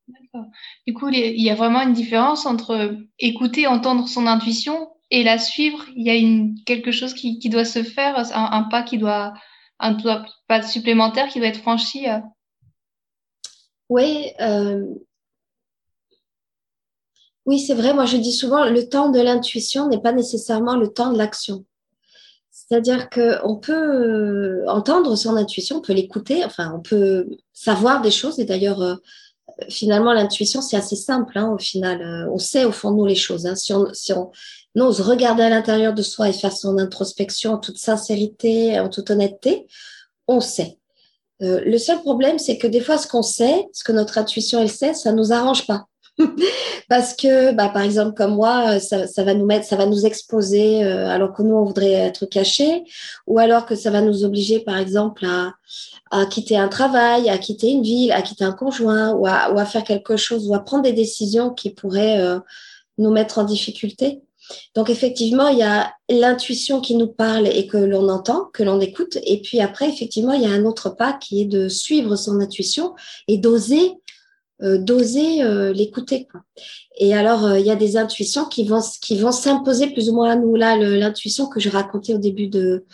D'accord. 0.07 0.49
Du 0.85 0.93
coup, 0.93 1.09
il 1.09 1.41
y 1.41 1.49
a 1.49 1.55
vraiment 1.55 1.81
une 1.81 1.93
différence 1.93 2.45
entre 2.45 2.95
écouter, 3.19 3.67
entendre 3.67 4.07
son 4.07 4.27
intuition 4.27 4.89
et 5.09 5.23
la 5.23 5.39
suivre. 5.39 5.83
Il 5.95 6.05
y 6.05 6.09
a 6.09 6.15
une, 6.15 6.55
quelque 6.65 6.91
chose 6.91 7.13
qui, 7.13 7.39
qui 7.39 7.49
doit 7.49 7.65
se 7.65 7.83
faire, 7.83 8.17
un, 8.17 8.51
un 8.51 8.63
pas 8.63 8.83
qui 8.83 8.97
doit, 8.97 9.33
un 9.79 9.97
pas 10.47 10.61
supplémentaire 10.61 11.27
qui 11.29 11.39
doit 11.39 11.47
être 11.47 11.61
franchi. 11.61 12.05
Oui, 13.89 14.31
euh, 14.41 14.83
oui, 17.45 17.59
c'est 17.59 17.75
vrai. 17.75 17.93
Moi, 17.93 18.05
je 18.05 18.17
dis 18.17 18.33
souvent, 18.33 18.65
le 18.65 18.89
temps 18.89 19.09
de 19.09 19.19
l'intuition 19.19 19.87
n'est 19.87 20.01
pas 20.01 20.11
nécessairement 20.11 20.75
le 20.75 20.91
temps 20.91 21.11
de 21.11 21.17
l'action. 21.17 21.65
C'est-à-dire 22.67 23.09
qu'on 23.09 23.57
peut 23.57 23.73
euh, 23.73 24.65
entendre 24.67 25.15
son 25.15 25.35
intuition, 25.35 25.77
on 25.77 25.81
peut 25.81 25.93
l'écouter, 25.93 26.43
enfin, 26.43 26.73
on 26.75 26.81
peut 26.81 27.27
savoir 27.53 28.01
des 28.01 28.11
choses. 28.11 28.39
Et 28.39 28.45
d'ailleurs, 28.45 28.81
euh, 28.81 28.95
finalement, 29.69 30.13
l'intuition, 30.13 30.61
c'est 30.61 30.77
assez 30.77 30.95
simple. 30.95 31.37
Hein, 31.37 31.51
au 31.51 31.59
final, 31.59 32.27
on 32.31 32.39
sait 32.39 32.65
au 32.65 32.71
fond 32.71 32.91
de 32.91 32.97
nous 32.97 33.05
les 33.05 33.15
choses. 33.15 33.45
Hein. 33.45 33.55
Si, 33.55 33.73
on, 33.73 33.87
si 33.93 34.13
on 34.13 34.31
ose 34.75 35.01
regarder 35.01 35.43
à 35.43 35.49
l'intérieur 35.49 35.93
de 35.93 36.01
soi 36.01 36.29
et 36.29 36.33
faire 36.33 36.51
son 36.51 36.77
introspection 36.77 37.53
en 37.53 37.57
toute 37.57 37.77
sincérité, 37.77 38.79
en 38.79 38.89
toute 38.89 39.09
honnêteté, 39.09 39.67
on 40.27 40.41
sait. 40.41 40.79
Euh, 41.41 41.61
le 41.65 41.77
seul 41.77 41.99
problème, 42.01 42.39
c'est 42.39 42.57
que 42.57 42.67
des 42.67 42.81
fois, 42.81 42.97
ce 42.97 43.07
qu'on 43.07 43.21
sait, 43.21 43.67
ce 43.73 43.83
que 43.83 43.91
notre 43.91 44.17
intuition 44.17 44.61
elle 44.61 44.69
sait, 44.69 44.93
ça 44.93 45.11
nous 45.11 45.33
arrange 45.33 45.67
pas. 45.67 45.85
Parce 46.89 47.13
que, 47.13 47.53
bah, 47.53 47.69
par 47.69 47.81
exemple, 47.81 48.13
comme 48.15 48.35
moi, 48.35 48.79
ça, 48.79 49.07
ça, 49.07 49.23
va 49.23 49.33
nous 49.33 49.45
mettre, 49.45 49.65
ça 49.65 49.75
va 49.75 49.85
nous 49.85 50.05
exposer 50.05 50.83
euh, 50.83 51.07
alors 51.09 51.33
que 51.33 51.41
nous 51.41 51.55
on 51.55 51.65
voudrait 51.65 51.91
être 51.91 52.25
cachés, 52.25 52.83
ou 53.27 53.39
alors 53.39 53.65
que 53.65 53.75
ça 53.75 53.91
va 53.91 54.01
nous 54.01 54.23
obliger, 54.23 54.59
par 54.59 54.77
exemple, 54.77 55.25
à, 55.25 56.25
quitter 56.27 56.57
un 56.57 56.69
travail, 56.69 57.29
à 57.29 57.37
quitter 57.37 57.69
une 57.71 57.83
ville, 57.83 58.11
à 58.13 58.21
quitter 58.21 58.45
un 58.45 58.53
conjoint, 58.53 59.11
ou 59.13 59.27
à, 59.27 59.51
ou 59.51 59.59
à 59.59 59.65
faire 59.65 59.83
quelque 59.83 60.15
chose, 60.15 60.47
ou 60.47 60.53
à 60.53 60.59
prendre 60.63 60.83
des 60.83 60.93
décisions 60.93 61.49
qui 61.49 61.71
pourraient 61.71 62.21
euh, 62.21 62.39
nous 62.97 63.11
mettre 63.11 63.39
en 63.39 63.43
difficulté. 63.43 64.21
Donc 64.75 64.89
effectivement, 64.89 65.47
il 65.47 65.57
y 65.57 65.63
a 65.63 65.93
l'intuition 66.07 66.79
qui 66.79 66.95
nous 66.95 67.07
parle 67.07 67.47
et 67.47 67.67
que 67.67 67.77
l'on 67.77 68.09
entend, 68.09 68.45
que 68.53 68.63
l'on 68.63 68.79
écoute. 68.79 69.17
Et 69.23 69.41
puis 69.41 69.59
après, 69.59 69.89
effectivement, 69.89 70.33
il 70.33 70.43
y 70.43 70.45
a 70.45 70.51
un 70.51 70.65
autre 70.65 70.89
pas 70.89 71.13
qui 71.13 71.41
est 71.41 71.45
de 71.45 71.67
suivre 71.67 72.15
son 72.15 72.39
intuition 72.39 72.93
et 73.27 73.37
d'oser 73.37 73.93
euh, 74.61 74.77
d'oser 74.77 75.43
euh, 75.43 75.73
l'écouter. 75.73 76.27
Et 76.97 77.13
alors, 77.13 77.45
euh, 77.45 77.59
il 77.59 77.65
y 77.65 77.71
a 77.71 77.75
des 77.75 77.97
intuitions 77.97 78.45
qui 78.45 78.65
vont, 78.65 78.81
qui 79.01 79.17
vont 79.17 79.31
s'imposer 79.31 79.87
plus 79.87 80.09
ou 80.09 80.13
moins 80.13 80.31
à 80.31 80.35
nous. 80.35 80.55
Là, 80.55 80.77
l'intuition 80.77 81.47
que 81.47 81.59
je 81.59 81.69
racontais 81.69 82.13
au 82.13 82.19
début 82.19 82.47
de, 82.47 82.85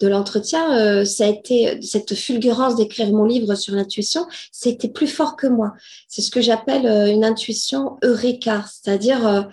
de 0.00 0.08
l'entretien, 0.08 1.04
ça 1.04 1.24
a 1.24 1.28
été 1.28 1.80
cette 1.82 2.14
fulgurance 2.14 2.76
d'écrire 2.76 3.12
mon 3.12 3.24
livre 3.24 3.54
sur 3.54 3.74
l'intuition, 3.74 4.26
c'était 4.50 4.88
plus 4.88 5.06
fort 5.06 5.36
que 5.36 5.46
moi. 5.46 5.74
C'est 6.08 6.22
ce 6.22 6.30
que 6.30 6.40
j'appelle 6.40 6.86
une 7.08 7.24
intuition 7.24 7.98
eureka, 8.02 8.64
c'est-à-dire 8.68 9.48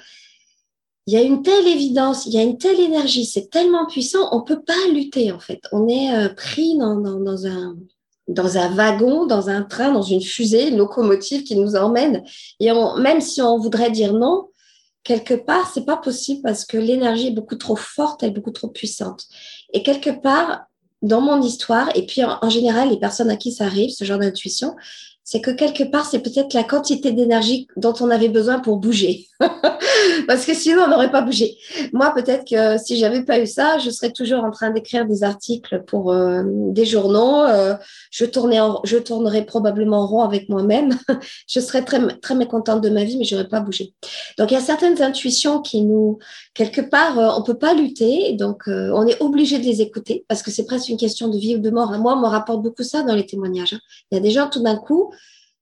il 1.10 1.14
y 1.14 1.18
a 1.18 1.24
une 1.24 1.42
telle 1.42 1.66
évidence, 1.68 2.28
il 2.28 2.36
y 2.36 2.38
a 2.38 2.44
une 2.44 2.60
telle 2.60 2.80
énergie, 2.80 3.26
c'est 3.26 3.50
tellement 3.50 3.88
puissant, 3.88 4.30
on 4.32 4.42
peut 4.44 4.62
pas 4.62 4.88
lutter 4.94 5.32
en 5.32 5.40
fait. 5.40 5.60
On 5.72 5.88
est 5.88 6.16
euh, 6.16 6.30
pris 6.30 6.78
dans, 6.78 6.98
dans, 6.98 7.48
un, 7.48 7.76
dans 8.30 8.58
un 8.58 8.70
wagon, 8.70 9.26
dans 9.26 9.50
un 9.50 9.64
train, 9.64 9.92
dans 9.92 10.04
une 10.04 10.22
fusée, 10.22 10.70
une 10.70 10.78
locomotive 10.78 11.44
qui 11.44 11.56
nous 11.56 11.76
emmène. 11.76 12.24
Et 12.60 12.72
même 13.00 13.22
si 13.22 13.42
on 13.42 13.58
voudrait 13.58 13.92
dire 13.92 14.14
non, 14.14 14.50
quelque 15.04 15.34
part, 15.34 15.72
c'est 15.74 15.86
pas 15.86 15.98
possible 15.98 16.42
parce 16.44 16.64
que 16.64 16.78
l'énergie 16.78 17.28
est 17.28 17.32
beaucoup 17.32 17.56
trop 17.56 17.76
forte, 17.76 18.22
elle 18.22 18.30
est 18.30 18.34
beaucoup 18.34 18.52
trop 18.52 18.68
puissante. 18.68 19.26
Et 19.74 19.82
quelque 19.82 20.12
part, 20.22 20.66
dans 21.02 21.22
mon 21.22 21.42
histoire, 21.42 21.90
et 21.96 22.06
puis 22.06 22.22
en 22.24 22.50
général, 22.50 22.90
les 22.90 23.00
personnes 23.00 23.30
à 23.30 23.36
qui 23.36 23.52
ça 23.52 23.66
arrive, 23.66 23.90
ce 23.90 24.04
genre 24.04 24.20
d'intuition, 24.20 24.76
c'est 25.24 25.42
que 25.42 25.52
quelque 25.52 25.84
part, 25.84 26.06
c'est 26.06 26.20
peut-être 26.20 26.54
la 26.54 26.64
quantité 26.64 27.12
d'énergie 27.12 27.68
dont 27.78 27.94
on 28.00 28.10
avait 28.10 28.30
besoin 28.30 28.60
pour 28.60 28.78
bouger. 28.78 29.28
Parce 30.28 30.46
que 30.46 30.54
sinon, 30.54 30.84
on 30.84 30.88
n'aurait 30.88 31.12
pas 31.12 31.22
bougé. 31.22 31.56
Moi, 31.94 32.12
peut-être 32.16 32.46
que 32.50 32.78
si 32.84 32.98
j'avais 32.98 33.24
pas 33.24 33.40
eu 33.40 33.48
ça, 33.48 33.78
je 33.78 33.90
serais 33.90 34.12
toujours 34.12 34.44
en 34.44 34.52
train 34.52 34.72
d'écrire 34.72 35.06
des 35.06 35.24
articles 35.24 35.84
pour 35.86 36.12
euh, 36.12 36.44
des 36.46 36.86
journaux. 36.86 37.44
Euh, 37.44 37.76
je, 38.12 38.26
tournerais 38.26 39.46
probablement 39.46 40.00
en 40.00 40.08
rond 40.08 40.22
avec 40.24 40.50
moi-même. 40.50 40.98
je 41.48 41.60
serais 41.60 41.84
très, 41.84 42.00
très 42.20 42.36
mécontente 42.36 42.82
de 42.82 42.90
ma 42.90 43.04
vie, 43.04 43.18
mais 43.18 43.24
je 43.24 43.36
n'aurais 43.36 43.48
pas 43.48 43.60
bougé. 43.60 43.94
Donc, 44.38 44.52
il 44.52 44.56
y 44.56 44.58
a 44.58 44.62
certaines 44.62 45.02
intuitions 45.02 45.62
qui 45.62 45.84
nous, 45.84 46.18
quelque 46.60 46.82
part, 46.82 47.18
euh, 47.18 47.32
on 47.38 47.42
peut 47.42 47.58
pas 47.58 47.74
lutter. 47.74 48.34
Donc, 48.34 48.64
on 48.68 49.08
est 49.08 49.20
obligé 49.22 49.58
de 49.58 49.66
les 49.66 49.82
écouter 49.82 50.26
parce 50.28 50.44
que 50.44 50.52
c'est 50.52 50.66
presque 50.66 50.90
une 50.90 50.98
question 50.98 51.30
de 51.30 51.38
vie 51.38 51.56
ou 51.56 51.60
de 51.60 51.72
mort. 51.72 51.92
Moi, 51.98 52.14
on 52.16 52.22
me 52.22 52.28
rapporte 52.28 52.62
beaucoup 52.62 52.84
ça 52.84 53.02
dans 53.04 53.16
les 53.16 53.26
témoignages. 53.26 53.74
Hein. 53.74 53.80
Il 54.12 54.16
y 54.16 54.18
a 54.18 54.22
des 54.22 54.32
gens, 54.32 54.50
tout 54.50 54.62
d'un 54.62 54.76
coup, 54.76 55.12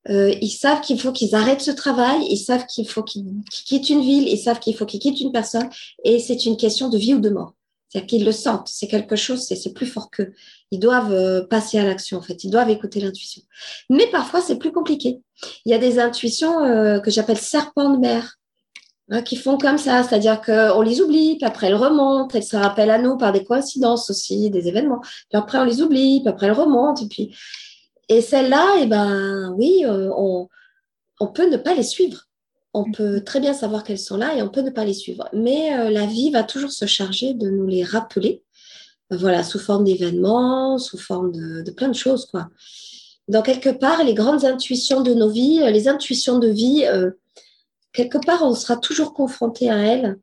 euh, 0.10 0.34
ils 0.42 0.50
savent 0.50 0.82
qu'il 0.82 1.00
faut 1.00 1.12
qu'ils 1.12 1.36
arrêtent 1.36 1.62
ce 1.62 1.72
travail, 1.72 2.20
ils 2.30 2.38
savent 2.38 2.66
qu'il 2.66 2.88
faut 2.88 3.04
qu'ils 3.04 3.26
quittent 3.50 3.90
une 3.90 4.02
ville, 4.02 4.28
ils 4.28 4.38
savent 4.38 4.60
qu'il 4.60 4.76
faut 4.76 4.86
qu'ils 4.86 5.00
quittent 5.00 5.20
une 5.20 5.32
personne, 5.32 5.70
et 6.04 6.20
c'est 6.20 6.46
une 6.46 6.56
question 6.56 6.90
de 6.90 6.98
vie 6.98 7.14
ou 7.14 7.20
de 7.20 7.30
mort. 7.30 7.54
C'est-à-dire 7.90 8.08
qu'ils 8.08 8.26
le 8.26 8.32
sentent, 8.32 8.68
c'est 8.68 8.88
quelque 8.88 9.16
chose, 9.16 9.42
c'est 9.42 9.74
plus 9.74 9.86
fort 9.86 10.10
qu'eux. 10.10 10.34
Ils 10.72 10.80
doivent 10.80 11.14
euh, 11.14 11.46
passer 11.46 11.78
à 11.78 11.86
l'action, 11.86 12.18
en 12.18 12.22
fait, 12.22 12.44
ils 12.44 12.50
doivent 12.50 12.70
écouter 12.70 13.00
l'intuition. 13.00 13.42
Mais 13.90 14.08
parfois, 14.08 14.42
c'est 14.42 14.58
plus 14.58 14.72
compliqué. 14.72 15.20
Il 15.66 15.72
y 15.72 15.74
a 15.74 15.78
des 15.78 16.00
intuitions 16.00 16.64
euh, 16.64 17.00
que 17.00 17.12
j'appelle 17.12 17.38
serpents 17.38 17.94
de 17.94 17.98
mer, 17.98 18.37
hein, 19.10 19.22
qui 19.22 19.36
font 19.36 19.58
comme 19.58 19.78
ça, 19.78 20.04
c'est-à-dire 20.04 20.42
qu'on 20.42 20.82
les 20.82 21.02
oublie, 21.02 21.38
puis 21.38 21.46
après 21.46 21.68
elles 21.68 21.76
remontent, 21.76 22.38
elles 22.38 22.44
se 22.44 22.58
rappellent 22.58 22.92
à 22.92 23.00
nous 23.00 23.18
par 23.18 23.32
des 23.32 23.44
coïncidences 23.44 24.10
aussi, 24.10 24.50
des 24.50 24.68
événements, 24.68 25.00
puis 25.02 25.38
après 25.38 25.58
on 25.60 25.64
les 25.64 25.82
oublie, 25.82 26.22
puis 26.22 26.30
après 26.30 26.48
elles 26.48 26.54
remontent, 26.54 27.04
et 27.04 27.08
puis 27.08 27.34
et 28.10 28.22
celles-là, 28.22 28.78
eh 28.82 28.86
ben, 28.86 29.54
oui, 29.58 29.84
euh, 29.86 30.10
on, 30.16 30.48
on, 31.20 31.28
peut 31.28 31.50
ne 31.50 31.58
pas 31.58 31.74
les 31.74 31.84
suivre. 31.84 32.28
On 32.74 32.90
peut 32.92 33.22
très 33.22 33.40
bien 33.40 33.54
savoir 33.54 33.84
qu'elles 33.84 34.00
sont 34.00 34.18
là 34.18 34.36
et 34.36 34.42
on 34.42 34.50
peut 34.50 34.62
ne 34.62 34.70
pas 34.70 34.86
les 34.86 34.94
suivre. 34.94 35.28
Mais 35.34 35.78
euh, 35.78 35.90
la 35.90 36.06
vie 36.06 36.32
va 36.32 36.44
toujours 36.44 36.72
se 36.72 36.86
charger 36.86 37.34
de 37.34 37.50
nous 37.50 37.68
les 37.68 37.84
rappeler, 37.84 38.44
voilà, 39.10 39.44
sous 39.44 39.60
forme 39.60 39.84
d'événements, 39.84 40.78
sous 40.78 40.98
forme 40.98 41.32
de, 41.32 41.62
de, 41.64 41.72
plein 41.72 41.90
de 41.90 41.96
choses, 41.96 42.26
quoi. 42.26 42.48
Dans 43.28 43.42
quelque 43.42 43.70
part, 43.70 44.06
les 44.06 44.14
grandes 44.14 44.46
intuitions 44.46 45.02
de 45.02 45.14
nos 45.14 45.30
vies, 45.30 45.60
euh, 45.62 45.70
les 45.70 45.90
intuitions 45.90 46.40
de 46.40 46.48
vie, 46.48 46.86
quelque 47.98 48.24
part, 48.24 48.44
on 48.44 48.54
sera 48.54 48.78
toujours 48.78 49.14
confronté 49.14 49.70
à 49.72 49.78
elles. 49.78 50.20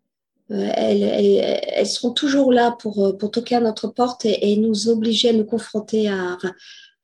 Elles, 0.48 1.02
elles, 1.02 1.86
seront 1.86 2.12
toujours 2.12 2.52
là 2.52 2.70
pour, 2.70 3.16
pour 3.18 3.30
toquer 3.30 3.56
à 3.56 3.60
notre 3.60 3.88
porte 3.88 4.24
et, 4.26 4.56
nous 4.56 4.88
obliger 4.88 5.30
à 5.30 5.32
nous 5.32 5.44
confronter 5.44 6.08
à, 6.08 6.38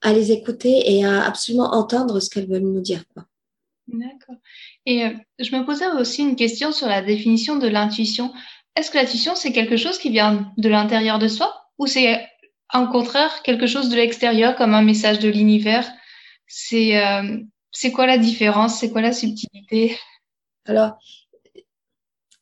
à 0.03 0.13
les 0.13 0.31
écouter 0.31 0.93
et 0.93 1.05
à 1.05 1.25
absolument 1.25 1.75
entendre 1.75 2.21
ce 2.21 2.31
qu'elles 2.31 2.47
veulent 2.47 2.63
nous 2.63 2.81
dire. 2.81 3.03
D'accord. 3.89 4.37
Et 4.87 5.05
euh, 5.05 5.11
je 5.39 5.57
me 5.57 5.65
posais 5.65 5.89
aussi 5.89 6.23
une 6.23 6.37
question 6.37 6.71
sur 6.71 6.87
la 6.87 7.03
définition 7.03 7.57
de 7.57 7.67
l'intuition. 7.67 8.33
Est-ce 8.77 8.91
que 8.91 8.99
l'intuition, 8.99 9.35
c'est 9.35 9.53
quelque 9.53 9.77
chose 9.77 9.99
qui 9.99 10.11
vient 10.11 10.53
de 10.57 10.69
l'intérieur 10.69 11.19
de 11.19 11.27
soi 11.27 11.53
ou 11.79 11.87
c'est 11.87 12.25
au 12.73 12.87
contraire 12.87 13.43
quelque 13.43 13.67
chose 13.67 13.89
de 13.89 13.97
l'extérieur 13.97 14.55
comme 14.55 14.75
un 14.75 14.83
message 14.83 15.19
de 15.19 15.29
l'univers? 15.29 15.91
C'est 16.47 17.05
euh, 17.05 17.39
c'est 17.73 17.91
quoi 17.91 18.07
la 18.07 18.19
différence? 18.19 18.79
C'est 18.79 18.91
quoi 18.91 19.01
la 19.01 19.13
subtilité? 19.13 19.99
Alors, 20.67 20.99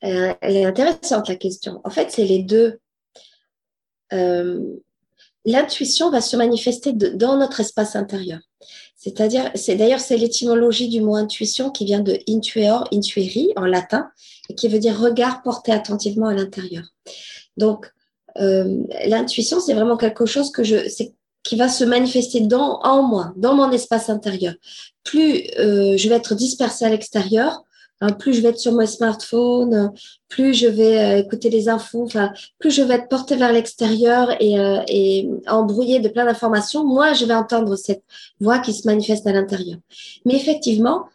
elle 0.01 0.37
est 0.43 0.65
intéressante 0.65 1.29
la 1.29 1.37
question. 1.37 1.81
En 1.85 1.91
fait, 1.91 2.11
c'est 2.11 2.25
les 2.25 2.43
deux. 2.43 2.79
Euh, 4.13 4.61
l'intuition 5.45 6.11
va 6.11 6.21
se 6.21 6.37
manifester 6.37 6.93
dans 6.93 7.37
notre 7.37 7.61
espace 7.61 7.97
intérieur. 7.97 8.41
C'est-à-dire, 8.97 9.51
c'est 9.55 9.77
d'ailleurs 9.77 10.01
c'est 10.01 10.17
l'étymologie 10.17 10.89
du 10.89 11.01
mot 11.01 11.15
intuition 11.15 11.71
qui 11.71 11.85
vient 11.85 12.01
de 12.01 12.19
intuer, 12.29 12.69
intueri 12.93 13.53
en 13.57 13.65
latin, 13.65 14.11
et 14.49 14.55
qui 14.55 14.69
veut 14.69 14.79
dire 14.79 14.99
regard 14.99 15.43
porté 15.43 15.73
attentivement 15.73 16.27
à 16.27 16.35
l'intérieur. 16.35 16.85
Donc, 17.57 17.91
euh, 18.39 18.83
l'intuition, 19.07 19.61
c'est 19.61 19.75
vraiment 19.75 19.97
quelque 19.97 20.27
chose 20.27 20.51
que 20.51 20.65
je, 20.65 20.77
qui 21.43 21.57
va 21.57 21.69
se 21.69 21.85
manifester 21.85 22.41
dans, 22.41 22.81
en 22.83 23.03
moi, 23.03 23.33
dans 23.37 23.55
mon 23.55 23.71
espace 23.71 24.11
intérieur. 24.11 24.55
Plus 25.05 25.45
euh, 25.59 25.97
je 25.97 26.09
vais 26.09 26.17
être 26.17 26.35
dispersée 26.35 26.85
à 26.85 26.91
l'extérieur, 26.91 27.63
Hein, 28.01 28.13
plus 28.13 28.35
je 28.35 28.43
vais 28.43 28.51
être 28.51 28.61
sur 28.61 28.73
mon 28.73 28.87
smartphone, 28.87 29.93
plus 30.29 30.55
je 30.55 30.69
vais 30.69 30.99
euh, 30.99 31.19
écouter 31.19 31.51
les 31.51 31.69
infos, 31.69 32.05
enfin, 32.05 32.33
plus 32.61 32.71
je 32.71 32.83
vais 32.83 32.95
être 32.95 33.09
portée 33.09 33.35
vers 33.35 33.53
l'extérieur 33.53 34.31
et, 34.41 34.59
euh, 34.59 34.81
et 34.87 35.29
embrouillée 35.49 35.99
de 35.99 36.09
plein 36.09 36.25
d'informations, 36.25 36.85
moi, 36.85 37.13
je 37.13 37.25
vais 37.25 37.35
entendre 37.35 37.75
cette 37.75 38.05
voix 38.41 38.61
qui 38.61 38.73
se 38.73 38.87
manifeste 38.87 39.27
à 39.27 39.33
l'intérieur. 39.33 39.79
Mais 40.25 40.37
effectivement, 40.37 41.07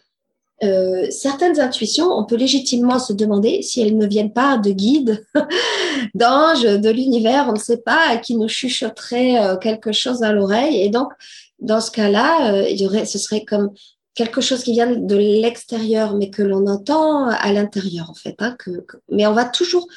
euh, 0.62 1.08
certaines 1.10 1.60
intuitions, 1.62 2.12
on 2.12 2.26
peut 2.26 2.36
légitimement 2.36 3.00
se 3.00 3.14
demander 3.14 3.62
si 3.62 3.82
elles 3.82 3.98
ne 3.98 4.06
viennent 4.06 4.34
pas 4.34 4.58
de 4.58 4.72
guides, 4.72 5.26
d'anges, 6.16 6.64
de 6.64 6.90
l'univers, 6.90 7.46
on 7.48 7.54
ne 7.54 7.60
sait 7.60 7.78
pas, 7.78 8.18
qui 8.18 8.36
nous 8.36 8.50
chuchoterait 8.50 9.42
euh, 9.42 9.56
quelque 9.56 9.94
chose 9.94 10.22
à 10.22 10.34
l'oreille. 10.34 10.82
Et 10.82 10.90
donc, 10.90 11.14
dans 11.60 11.80
ce 11.80 11.92
cas-là, 11.92 12.68
il 12.70 12.82
y 12.82 12.86
aurait, 12.86 13.06
ce 13.06 13.18
serait 13.18 13.46
comme 13.46 13.72
quelque 14.16 14.42
chose 14.42 14.64
qui 14.64 14.74
vient 14.74 14.92
de 14.92 15.16
l'extérieur, 15.16 16.16
mais 16.16 16.30
que 16.30 16.42
l'on 16.42 16.68
entend 16.68 17.28
à 17.28 17.52
l'intérieur, 17.52 18.10
en 18.10 18.14
fait. 18.14 18.36
Hein, 18.40 18.56
que, 18.60 18.86
mais 19.10 19.26
on 19.26 19.34
va 19.34 19.46
toujours, 19.46 19.88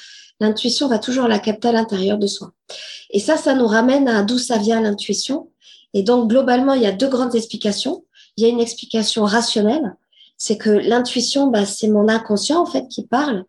l'intuition 0.41 0.89
va 0.89 0.99
toujours 0.99 1.29
la 1.29 1.39
capter 1.39 1.69
à 1.69 1.73
l'intérieur 1.73 2.19
de 2.19 2.27
soi. 2.27 2.53
Et 3.11 3.21
ça, 3.21 3.37
ça 3.37 3.55
nous 3.55 3.67
ramène 3.67 4.09
à 4.09 4.23
d'où 4.23 4.39
ça 4.39 4.59
vient 4.59 4.81
l'intuition. 4.81 5.51
Et 5.95 6.03
donc, 6.03 6.29
globalement, 6.29 6.75
il 6.75 6.83
y 6.83 6.87
a 6.87 6.93
deux 6.93 7.09
grandes 7.09 7.35
explications. 7.35 8.05
Il 8.37 8.45
y 8.45 8.47
a 8.47 8.51
une 8.51 8.61
explication 8.61 9.25
rationnelle, 9.25 9.97
c'est 10.37 10.59
que 10.59 10.71
l'intuition, 10.71 11.47
bah, 11.47 11.65
c'est 11.65 11.89
mon 11.89 12.09
inconscient, 12.09 12.61
en 12.61 12.67
fait, 12.67 12.87
qui 12.89 13.07
parle. 13.07 13.45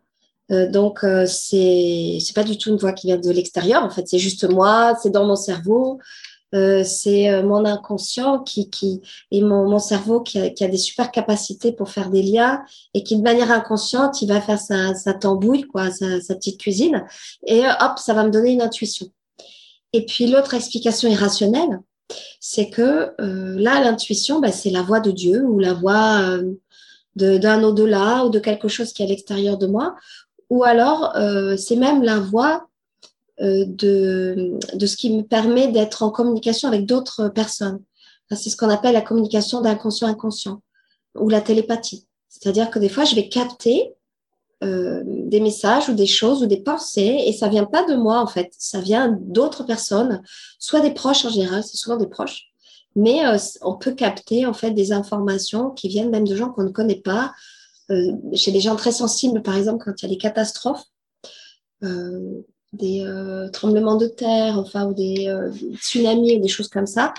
Euh, 0.50 0.70
donc, 0.70 1.04
euh, 1.04 1.26
c'est 1.26 2.18
c'est 2.20 2.34
pas 2.34 2.44
du 2.44 2.56
tout 2.56 2.70
une 2.70 2.76
voix 2.76 2.92
qui 2.92 3.08
vient 3.08 3.18
de 3.18 3.30
l'extérieur. 3.30 3.84
En 3.84 3.90
fait, 3.90 4.08
c'est 4.08 4.18
juste 4.18 4.48
moi, 4.48 4.96
c'est 5.02 5.10
dans 5.10 5.26
mon 5.26 5.36
cerveau. 5.36 5.98
Euh, 6.54 6.82
c'est 6.82 7.30
euh, 7.30 7.42
mon 7.42 7.66
inconscient 7.66 8.38
qui, 8.38 8.70
qui 8.70 9.02
et 9.30 9.42
mon, 9.42 9.68
mon 9.68 9.78
cerveau 9.78 10.22
qui 10.22 10.38
a, 10.38 10.48
qui 10.48 10.64
a, 10.64 10.68
des 10.68 10.78
super 10.78 11.10
capacités 11.10 11.72
pour 11.72 11.90
faire 11.90 12.08
des 12.08 12.22
liens 12.22 12.62
et 12.94 13.02
qui 13.02 13.18
de 13.18 13.22
manière 13.22 13.52
inconsciente 13.52 14.22
il 14.22 14.28
va 14.28 14.40
faire 14.40 14.58
sa, 14.58 14.94
sa 14.94 15.12
tambouille 15.12 15.64
quoi 15.64 15.90
sa, 15.90 16.22
sa, 16.22 16.34
petite 16.34 16.58
cuisine 16.58 17.04
et 17.46 17.66
euh, 17.66 17.72
hop 17.80 17.98
ça 17.98 18.14
va 18.14 18.24
me 18.24 18.30
donner 18.30 18.52
une 18.52 18.62
intuition. 18.62 19.08
Et 19.92 20.06
puis 20.06 20.26
l'autre 20.26 20.54
explication 20.54 21.10
irrationnelle 21.10 21.80
c'est 22.40 22.70
que 22.70 23.12
euh, 23.20 23.58
là 23.58 23.82
l'intuition 23.82 24.40
ben, 24.40 24.50
c'est 24.50 24.70
la 24.70 24.80
voix 24.80 25.00
de 25.00 25.10
Dieu 25.10 25.44
ou 25.44 25.58
la 25.58 25.74
voix 25.74 26.22
d'un 27.14 27.62
au-delà 27.62 28.24
ou 28.24 28.30
de 28.30 28.38
quelque 28.38 28.68
chose 28.68 28.94
qui 28.94 29.02
est 29.02 29.04
à 29.06 29.08
l'extérieur 29.08 29.58
de 29.58 29.66
moi. 29.66 29.96
Ou 30.48 30.64
alors 30.64 31.14
c'est 31.58 31.76
même 31.76 32.02
la 32.02 32.18
voix 32.18 32.67
euh, 32.67 32.67
de, 33.40 34.58
de 34.74 34.86
ce 34.86 34.96
qui 34.96 35.10
me 35.10 35.22
permet 35.22 35.68
d'être 35.68 36.02
en 36.02 36.10
communication 36.10 36.68
avec 36.68 36.86
d'autres 36.86 37.28
personnes. 37.28 37.80
C'est 38.30 38.50
ce 38.50 38.56
qu'on 38.56 38.68
appelle 38.68 38.94
la 38.94 39.00
communication 39.00 39.60
d'inconscient-inconscient 39.60 40.60
ou 41.14 41.28
la 41.28 41.40
télépathie. 41.40 42.06
C'est-à-dire 42.28 42.70
que 42.70 42.78
des 42.78 42.88
fois, 42.88 43.04
je 43.04 43.14
vais 43.14 43.28
capter 43.28 43.94
euh, 44.64 45.02
des 45.06 45.38
messages 45.38 45.88
ou 45.88 45.94
des 45.94 46.06
choses 46.06 46.42
ou 46.42 46.46
des 46.46 46.60
pensées 46.60 47.22
et 47.26 47.32
ça 47.32 47.46
vient 47.46 47.64
pas 47.64 47.84
de 47.84 47.94
moi 47.94 48.18
en 48.18 48.26
fait, 48.26 48.52
ça 48.58 48.80
vient 48.80 49.16
d'autres 49.20 49.62
personnes, 49.62 50.20
soit 50.58 50.80
des 50.80 50.90
proches 50.90 51.24
en 51.24 51.30
général, 51.30 51.62
c'est 51.62 51.76
souvent 51.76 51.96
des 51.96 52.08
proches, 52.08 52.46
mais 52.96 53.24
euh, 53.24 53.36
on 53.62 53.76
peut 53.76 53.92
capter 53.92 54.46
en 54.46 54.52
fait 54.52 54.72
des 54.72 54.90
informations 54.90 55.70
qui 55.70 55.86
viennent 55.86 56.10
même 56.10 56.26
de 56.26 56.34
gens 56.34 56.48
qu'on 56.48 56.64
ne 56.64 56.70
connaît 56.70 57.00
pas. 57.00 57.32
Euh, 57.90 58.12
chez 58.34 58.50
des 58.50 58.60
gens 58.60 58.74
très 58.74 58.90
sensibles, 58.90 59.42
par 59.42 59.56
exemple, 59.56 59.84
quand 59.84 60.02
il 60.02 60.02
y 60.02 60.06
a 60.06 60.14
des 60.14 60.18
catastrophes, 60.18 60.84
euh, 61.84 62.42
des 62.72 63.02
euh, 63.02 63.48
tremblements 63.48 63.96
de 63.96 64.06
terre, 64.06 64.58
enfin, 64.58 64.86
ou 64.86 64.94
des 64.94 65.26
euh, 65.28 65.50
tsunamis 65.74 66.36
ou 66.36 66.40
des 66.40 66.48
choses 66.48 66.68
comme 66.68 66.86
ça, 66.86 67.14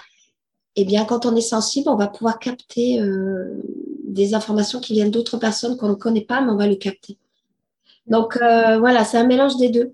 eh 0.76 0.86
bien, 0.86 1.06
quand 1.06 1.26
on 1.26 1.36
est 1.36 1.42
sensible, 1.42 1.90
on 1.90 1.96
va 1.96 2.08
pouvoir 2.08 2.40
capter 2.40 3.02
euh, 3.02 3.62
des 4.06 4.34
informations 4.34 4.80
qui 4.80 4.94
viennent 4.94 5.12
d'autres 5.12 5.38
personnes 5.38 5.78
qu'on 5.78 5.90
ne 5.90 5.96
connaît 5.96 6.26
pas, 6.26 6.42
mais 6.42 6.52
on 6.52 6.58
va 6.58 6.68
le 6.68 6.76
capter. 6.76 7.18
Donc, 8.08 8.38
voilà, 8.38 9.04
c'est 9.06 9.18
un 9.18 9.28
mélange 9.28 9.58
des 9.58 9.70
deux. 9.70 9.94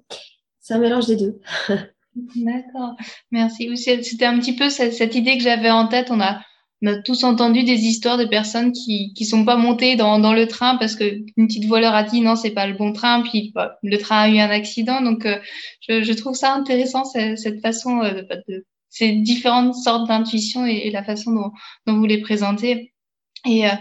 C'est 0.62 0.74
un 0.74 0.80
mélange 0.80 1.08
des 1.08 1.18
deux. 1.18 1.40
D'accord, 2.16 2.96
merci. 3.32 3.76
C'était 3.76 4.26
un 4.26 4.40
petit 4.40 4.56
peu 4.56 4.70
cette, 4.70 4.94
cette 4.94 5.16
idée 5.16 5.38
que 5.38 5.44
j'avais 5.44 5.70
en 5.70 5.88
tête. 5.88 6.08
On 6.12 6.22
a 6.22 6.40
on 6.86 6.88
a 6.88 7.02
tous 7.02 7.24
entendu 7.24 7.64
des 7.64 7.86
histoires 7.86 8.18
de 8.18 8.26
personnes 8.26 8.72
qui 8.72 9.12
qui 9.14 9.26
sont 9.26 9.44
pas 9.44 9.56
montées 9.56 9.96
dans, 9.96 10.20
dans 10.20 10.34
le 10.34 10.48
train 10.48 10.78
parce 10.78 10.96
que 10.96 11.04
une 11.36 11.48
petite 11.48 11.66
voix 11.66 11.80
leur 11.80 11.96
a 11.96 12.04
dit 12.04 12.22
non 12.22 12.36
c'est 12.36 12.52
pas 12.52 12.68
le 12.68 12.76
bon 12.76 12.94
train 12.94 13.24
puis 13.24 13.52
bah, 13.56 13.78
le 13.82 13.98
train 13.98 14.20
a 14.20 14.30
eu 14.30 14.38
un 14.38 14.50
accident. 14.50 15.02
Donc 15.02 15.26
euh, 15.26 15.40
je, 15.88 16.14
trouve 16.14 16.36
ça 16.36 16.54
intéressant 16.54 17.04
cette, 17.04 17.62
façon 17.62 18.02
euh, 18.02 18.22
de, 18.22 18.44
de, 18.48 18.66
ces 18.90 19.14
différentes 19.14 19.74
sortes 19.76 20.08
d'intuition 20.08 20.66
et, 20.66 20.92
la 20.92 21.04
façon 21.04 21.32
dont, 21.32 21.52
dont 21.88 21.98
vous 21.98 22.06
les 22.06 22.22
présentez. 22.22 22.94
Et 23.46 23.68
euh, 23.68 23.74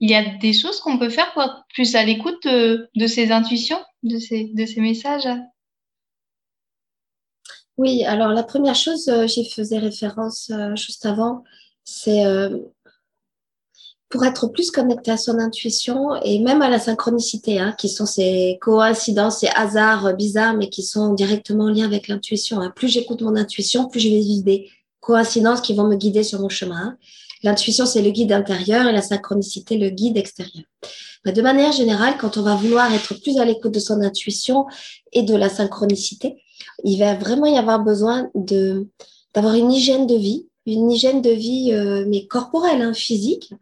il 0.00 0.10
y 0.10 0.14
a 0.14 0.36
des 0.38 0.52
choses 0.52 0.80
qu'on 0.80 0.98
peut 0.98 1.10
faire 1.10 1.32
pour 1.32 1.42
être 1.42 1.64
plus 1.74 1.94
à 1.96 2.04
l'écoute 2.04 2.44
de, 2.44 2.88
de 2.94 3.06
ces 3.06 3.32
intuitions 3.32 3.80
de 4.02 4.18
ces 4.18 4.50
de 4.54 4.66
ces 4.66 4.80
messages? 4.80 5.28
Oui, 7.78 8.04
alors 8.04 8.28
la 8.28 8.42
première 8.42 8.74
chose, 8.74 9.10
j'y 9.26 9.48
faisais 9.48 9.78
référence 9.78 10.52
juste 10.76 11.06
avant, 11.06 11.42
c'est 11.84 12.24
euh, 12.26 12.58
pour 14.08 14.24
être 14.26 14.48
plus 14.48 14.70
connecté 14.70 15.10
à 15.10 15.16
son 15.16 15.38
intuition 15.38 16.14
et 16.22 16.38
même 16.38 16.60
à 16.60 16.68
la 16.68 16.78
synchronicité, 16.78 17.58
hein, 17.58 17.74
qui 17.78 17.88
sont 17.88 18.04
ces 18.04 18.58
coïncidences, 18.60 19.38
ces 19.38 19.48
hasards 19.54 20.14
bizarres, 20.14 20.54
mais 20.54 20.68
qui 20.68 20.82
sont 20.82 21.14
directement 21.14 21.64
en 21.64 21.70
lien 21.70 21.86
avec 21.86 22.08
l'intuition. 22.08 22.60
Hein. 22.60 22.72
Plus 22.76 22.88
j'écoute 22.88 23.22
mon 23.22 23.36
intuition, 23.36 23.88
plus 23.88 24.00
je 24.00 24.10
vais 24.10 24.20
vivre 24.20 24.44
des 24.44 24.68
coïncidences 25.00 25.62
qui 25.62 25.74
vont 25.74 25.88
me 25.88 25.96
guider 25.96 26.22
sur 26.22 26.40
mon 26.40 26.50
chemin. 26.50 26.96
L'intuition, 27.42 27.86
c'est 27.86 28.02
le 28.02 28.10
guide 28.10 28.32
intérieur 28.32 28.86
et 28.86 28.92
la 28.92 29.02
synchronicité, 29.02 29.78
le 29.78 29.88
guide 29.88 30.18
extérieur. 30.18 30.64
Mais 31.24 31.32
de 31.32 31.42
manière 31.42 31.72
générale, 31.72 32.14
quand 32.20 32.36
on 32.36 32.42
va 32.42 32.54
vouloir 32.54 32.92
être 32.92 33.14
plus 33.20 33.38
à 33.38 33.44
l'écoute 33.44 33.72
de 33.72 33.80
son 33.80 34.00
intuition 34.02 34.66
et 35.12 35.22
de 35.22 35.34
la 35.34 35.48
synchronicité, 35.48 36.42
il 36.84 36.98
va 36.98 37.14
vraiment 37.14 37.46
y 37.46 37.56
avoir 37.56 37.82
besoin 37.82 38.30
d'avoir 38.34 39.54
une 39.54 39.72
hygiène 39.72 40.06
de 40.06 40.16
vie, 40.16 40.46
une 40.66 40.90
hygiène 40.90 41.22
de 41.22 41.30
vie 41.30 41.72
euh, 41.72 42.04
mais 42.06 42.26
corporelle, 42.26 42.82
hein, 42.82 42.94
physique, 42.94 43.52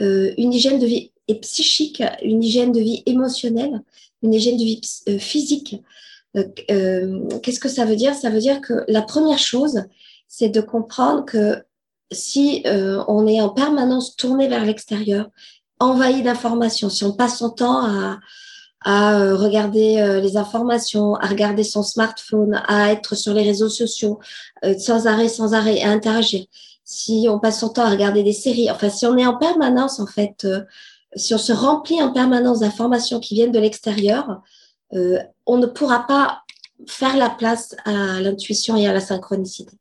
euh, 0.00 0.34
une 0.38 0.52
hygiène 0.52 0.78
de 0.78 0.86
vie 0.86 1.12
et 1.28 1.36
psychique, 1.36 2.02
une 2.22 2.42
hygiène 2.42 2.72
de 2.72 2.80
vie 2.80 3.02
émotionnelle, 3.06 3.82
une 4.22 4.34
hygiène 4.34 4.56
de 4.56 4.64
vie 4.64 4.80
euh, 5.08 5.18
physique. 5.18 5.76
Euh, 6.36 7.28
qu'est-ce 7.42 7.60
que 7.60 7.68
ça 7.68 7.84
veut 7.84 7.94
dire? 7.94 8.14
Ça 8.14 8.30
veut 8.30 8.40
dire 8.40 8.60
que 8.60 8.84
la 8.88 9.02
première 9.02 9.38
chose, 9.38 9.84
c'est 10.26 10.48
de 10.48 10.60
comprendre 10.60 11.24
que 11.24 11.62
si 12.10 12.62
on 12.66 13.26
est 13.26 13.40
en 13.40 13.48
permanence 13.48 14.14
tourné 14.16 14.46
vers 14.48 14.64
l'extérieur, 14.64 15.30
envahi 15.80 16.22
d'informations, 16.22 16.90
si 16.90 17.04
on 17.04 17.12
passe 17.12 17.38
son 17.38 17.50
temps 17.50 17.84
à, 17.84 18.18
à 18.84 19.18
euh, 19.18 19.34
regarder 19.34 19.98
euh, 19.98 20.20
les 20.20 20.36
informations, 20.36 21.14
à 21.14 21.26
regarder 21.26 21.64
son 21.64 21.82
smartphone, 21.82 22.62
à 22.68 22.92
être 22.92 23.14
sur 23.14 23.32
les 23.32 23.42
réseaux 23.42 23.70
sociaux 23.70 24.20
euh, 24.64 24.78
sans 24.78 25.06
arrêt, 25.06 25.28
sans 25.28 25.54
arrêt, 25.54 25.80
à 25.80 25.90
interagir. 25.90 26.44
Si 26.84 27.26
on 27.30 27.38
passe 27.38 27.60
son 27.60 27.70
temps 27.70 27.84
à 27.84 27.90
regarder 27.90 28.22
des 28.22 28.34
séries, 28.34 28.70
enfin, 28.70 28.90
si 28.90 29.06
on 29.06 29.16
est 29.16 29.26
en 29.26 29.38
permanence, 29.38 30.00
en 30.00 30.06
fait, 30.06 30.46
si 31.16 31.34
on 31.34 31.38
se 31.38 31.52
remplit 31.52 32.02
en 32.02 32.12
permanence 32.12 32.60
d'informations 32.60 33.20
qui 33.20 33.34
viennent 33.34 33.52
de 33.52 33.58
l'extérieur, 33.58 34.42
on 34.92 35.56
ne 35.56 35.64
pourra 35.64 36.06
pas 36.06 36.42
faire 36.86 37.16
la 37.16 37.30
place 37.30 37.74
à 37.86 38.20
l'intuition 38.20 38.76
et 38.76 38.86
à 38.86 38.92
la 38.92 39.00
synchronicité. 39.00 39.78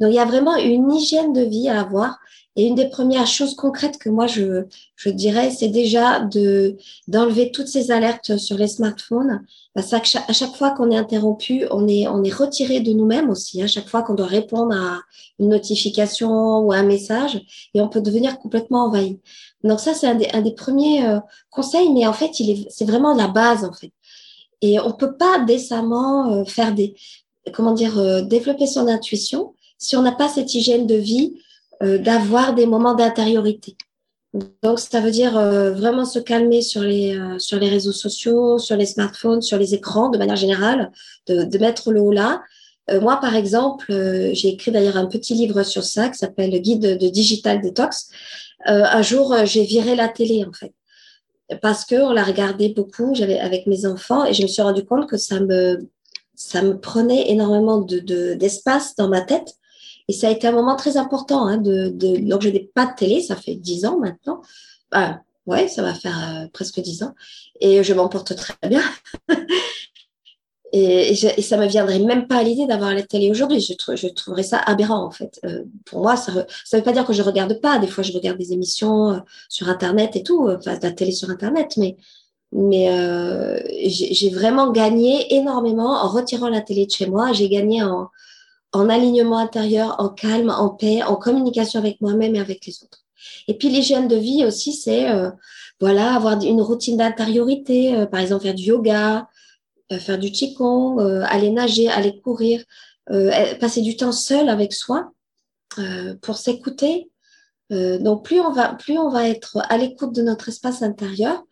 Donc, 0.00 0.10
il 0.10 0.14
y 0.14 0.18
a 0.18 0.24
vraiment 0.24 0.56
une 0.56 0.90
hygiène 0.90 1.34
de 1.34 1.42
vie 1.42 1.68
à 1.68 1.82
avoir 1.82 2.18
et 2.58 2.66
une 2.66 2.74
des 2.74 2.88
premières 2.88 3.28
choses 3.28 3.54
concrètes 3.54 3.98
que 3.98 4.08
moi 4.08 4.26
je, 4.26 4.64
je 4.96 5.10
dirais, 5.10 5.50
c'est 5.52 5.68
déjà 5.68 6.18
de 6.18 6.76
d'enlever 7.06 7.52
toutes 7.52 7.68
ces 7.68 7.92
alertes 7.92 8.36
sur 8.36 8.58
les 8.58 8.66
smartphones. 8.66 9.46
Parce 9.74 9.90
qu'à 9.90 10.02
chaque, 10.02 10.28
à 10.28 10.32
chaque 10.32 10.56
fois 10.56 10.72
qu'on 10.72 10.90
est 10.90 10.96
interrompu, 10.96 11.66
on 11.70 11.86
est 11.86 12.08
on 12.08 12.24
est 12.24 12.34
retiré 12.34 12.80
de 12.80 12.92
nous-mêmes 12.92 13.30
aussi. 13.30 13.60
À 13.60 13.64
hein. 13.64 13.66
chaque 13.68 13.88
fois 13.88 14.02
qu'on 14.02 14.14
doit 14.14 14.26
répondre 14.26 14.74
à 14.74 14.98
une 15.38 15.50
notification 15.50 16.58
ou 16.58 16.72
un 16.72 16.82
message, 16.82 17.40
et 17.74 17.80
on 17.80 17.88
peut 17.88 18.00
devenir 18.00 18.40
complètement 18.40 18.86
envahi. 18.86 19.20
Donc 19.62 19.78
ça, 19.78 19.94
c'est 19.94 20.08
un 20.08 20.16
des, 20.16 20.28
un 20.32 20.42
des 20.42 20.54
premiers 20.54 21.06
euh, 21.06 21.20
conseils, 21.50 21.92
mais 21.92 22.08
en 22.08 22.12
fait, 22.12 22.40
il 22.40 22.50
est 22.50 22.66
c'est 22.70 22.86
vraiment 22.86 23.14
la 23.14 23.28
base 23.28 23.64
en 23.64 23.72
fait. 23.72 23.92
Et 24.62 24.80
on 24.80 24.90
peut 24.90 25.16
pas 25.16 25.38
décemment 25.46 26.32
euh, 26.32 26.44
faire 26.44 26.74
des 26.74 26.96
comment 27.52 27.72
dire 27.72 28.00
euh, 28.00 28.22
développer 28.22 28.66
son 28.66 28.88
intuition 28.88 29.54
si 29.78 29.96
on 29.96 30.02
n'a 30.02 30.10
pas 30.10 30.28
cette 30.28 30.52
hygiène 30.54 30.88
de 30.88 30.96
vie 30.96 31.36
euh, 31.82 31.98
d'avoir 31.98 32.54
des 32.54 32.66
moments 32.66 32.94
d'intériorité. 32.94 33.76
Donc, 34.62 34.78
ça 34.78 35.00
veut 35.00 35.10
dire 35.10 35.38
euh, 35.38 35.70
vraiment 35.70 36.04
se 36.04 36.18
calmer 36.18 36.60
sur 36.60 36.82
les, 36.82 37.16
euh, 37.16 37.38
sur 37.38 37.58
les 37.58 37.68
réseaux 37.68 37.92
sociaux, 37.92 38.58
sur 38.58 38.76
les 38.76 38.84
smartphones, 38.84 39.42
sur 39.42 39.58
les 39.58 39.74
écrans 39.74 40.08
de 40.10 40.18
manière 40.18 40.36
générale, 40.36 40.90
de, 41.26 41.44
de 41.44 41.58
mettre 41.58 41.92
le 41.92 42.00
haut 42.00 42.12
là. 42.12 42.42
moi, 43.02 43.18
par 43.20 43.34
exemple, 43.36 43.86
j'ai 44.32 44.48
écrit 44.48 44.70
d'ailleurs 44.70 44.96
un 44.96 45.06
petit 45.06 45.34
livre 45.34 45.62
sur 45.62 45.84
ça 45.84 46.08
qui 46.08 46.18
s'appelle 46.18 46.50
Le 46.50 46.58
guide 46.58 46.98
de 46.98 47.08
digital 47.08 47.60
detox. 47.60 48.08
un 48.64 49.02
jour, 49.02 49.36
j'ai 49.44 49.64
viré 49.64 49.94
la 49.94 50.08
télé, 50.08 50.44
en 50.44 50.52
fait, 50.52 50.72
parce 51.60 51.84
qu'on 51.84 52.12
l'a 52.12 52.24
regardé 52.24 52.70
beaucoup 52.70 53.14
j'avais 53.14 53.38
avec 53.38 53.66
mes 53.66 53.84
enfants 53.84 54.24
et 54.24 54.32
je 54.32 54.42
me 54.42 54.48
suis 54.48 54.62
rendu 54.62 54.84
compte 54.84 55.06
que 55.08 55.18
ça 55.18 55.38
me, 55.40 55.86
ça 56.34 56.62
me 56.62 56.78
prenait 56.78 57.30
énormément 57.30 57.78
de, 57.78 58.34
d'espace 58.34 58.94
dans 58.96 59.08
ma 59.08 59.20
tête 59.20 59.58
et 60.08 60.12
ça 60.12 60.28
a 60.28 60.30
été 60.30 60.46
un 60.46 60.52
moment 60.52 60.74
très 60.74 60.96
important. 60.96 61.46
Hein, 61.46 61.58
donc, 61.58 62.42
je 62.42 62.48
n'ai 62.48 62.70
pas 62.74 62.86
de 62.86 62.94
télé, 62.96 63.20
ça 63.20 63.36
fait 63.36 63.54
dix 63.54 63.84
ans 63.84 63.98
maintenant. 63.98 64.40
Bah, 64.90 65.20
ouais, 65.46 65.68
ça 65.68 65.82
va 65.82 65.92
faire 65.94 66.18
euh, 66.18 66.46
presque 66.52 66.80
dix 66.80 67.02
ans. 67.02 67.14
Et 67.60 67.84
je 67.84 67.92
m'en 67.92 68.08
porte 68.08 68.34
très 68.34 68.54
bien. 68.68 68.82
et, 70.72 71.14
ça 71.14 71.58
me 71.58 71.66
viendrait 71.66 71.98
même 71.98 72.26
pas 72.26 72.38
à 72.38 72.42
l'idée 72.42 72.66
d'avoir 72.66 72.94
la 72.94 73.02
télé 73.02 73.30
aujourd'hui. 73.30 73.60
Je, 73.60 74.08
trouverais 74.08 74.42
ça 74.42 74.56
aberrant, 74.58 75.04
en 75.04 75.10
fait. 75.10 75.40
Euh, 75.44 75.64
pour 75.84 76.00
moi, 76.00 76.16
ça 76.16 76.32
ne 76.32 76.40
veut 76.78 76.82
pas 76.82 76.92
dire 76.92 77.04
que 77.04 77.12
je 77.12 77.22
regarde 77.22 77.60
pas. 77.60 77.78
Des 77.78 77.86
fois, 77.86 78.02
je 78.02 78.12
regarde 78.12 78.38
des 78.38 78.54
émissions 78.54 79.10
euh, 79.10 79.18
sur 79.50 79.68
Internet 79.68 80.16
et 80.16 80.22
tout, 80.22 80.48
enfin, 80.48 80.78
de 80.78 80.82
la 80.82 80.92
télé 80.92 81.12
sur 81.12 81.28
Internet, 81.28 81.76
mais 81.76 81.96
j'ai 83.84 84.30
vraiment 84.30 84.70
gagné 84.70 85.34
énormément 85.34 86.02
en 86.02 86.08
retirant 86.08 86.48
la 86.48 86.62
télé 86.62 86.86
de 86.86 86.90
chez 86.90 87.04
moi. 87.04 87.34
J'ai 87.34 87.50
gagné 87.50 87.82
en, 87.82 88.08
en 88.72 88.88
alignement 88.88 89.38
intérieur, 89.38 89.96
en 89.98 90.08
calme, 90.08 90.50
en 90.50 90.70
paix, 90.70 91.02
en 91.02 91.16
communication 91.16 91.80
avec 91.80 92.00
moi-même 92.00 92.34
et 92.34 92.40
avec 92.40 92.66
les 92.66 92.82
autres. 92.82 93.04
Et 93.48 93.54
puis 93.54 93.68
l'hygiène 93.68 94.08
de 94.08 94.16
vie 94.16 94.44
aussi, 94.44 94.72
c'est 94.72 95.10
euh, 95.10 95.30
voilà 95.80 96.14
avoir 96.14 96.42
une 96.42 96.60
routine 96.60 96.96
d'intériorité, 96.96 97.94
euh, 97.94 98.06
par 98.06 98.20
exemple 98.20 98.44
faire 98.44 98.54
du 98.54 98.64
yoga, 98.64 99.28
euh, 99.92 99.98
faire 99.98 100.18
du 100.18 100.30
qigong, 100.30 100.98
aller 101.24 101.50
nager, 101.50 101.88
aller 101.88 102.20
courir, 102.20 102.62
passer 103.60 103.80
du 103.80 103.96
temps 103.96 104.12
seul 104.12 104.50
avec 104.50 104.74
soi 104.74 105.12
pour 106.20 106.36
s'écouter. 106.36 107.10
donc 107.70 108.24
plus 108.24 108.40
on 108.40 108.52
va 108.52 108.74
plus 108.74 108.98
on 108.98 109.08
va 109.08 109.28
être 109.28 109.58
à 109.70 109.78
l'écoute 109.78 110.14
de 110.14 110.20
notre 110.22 110.50
espace 110.50 110.82
intérieur, 110.82 111.42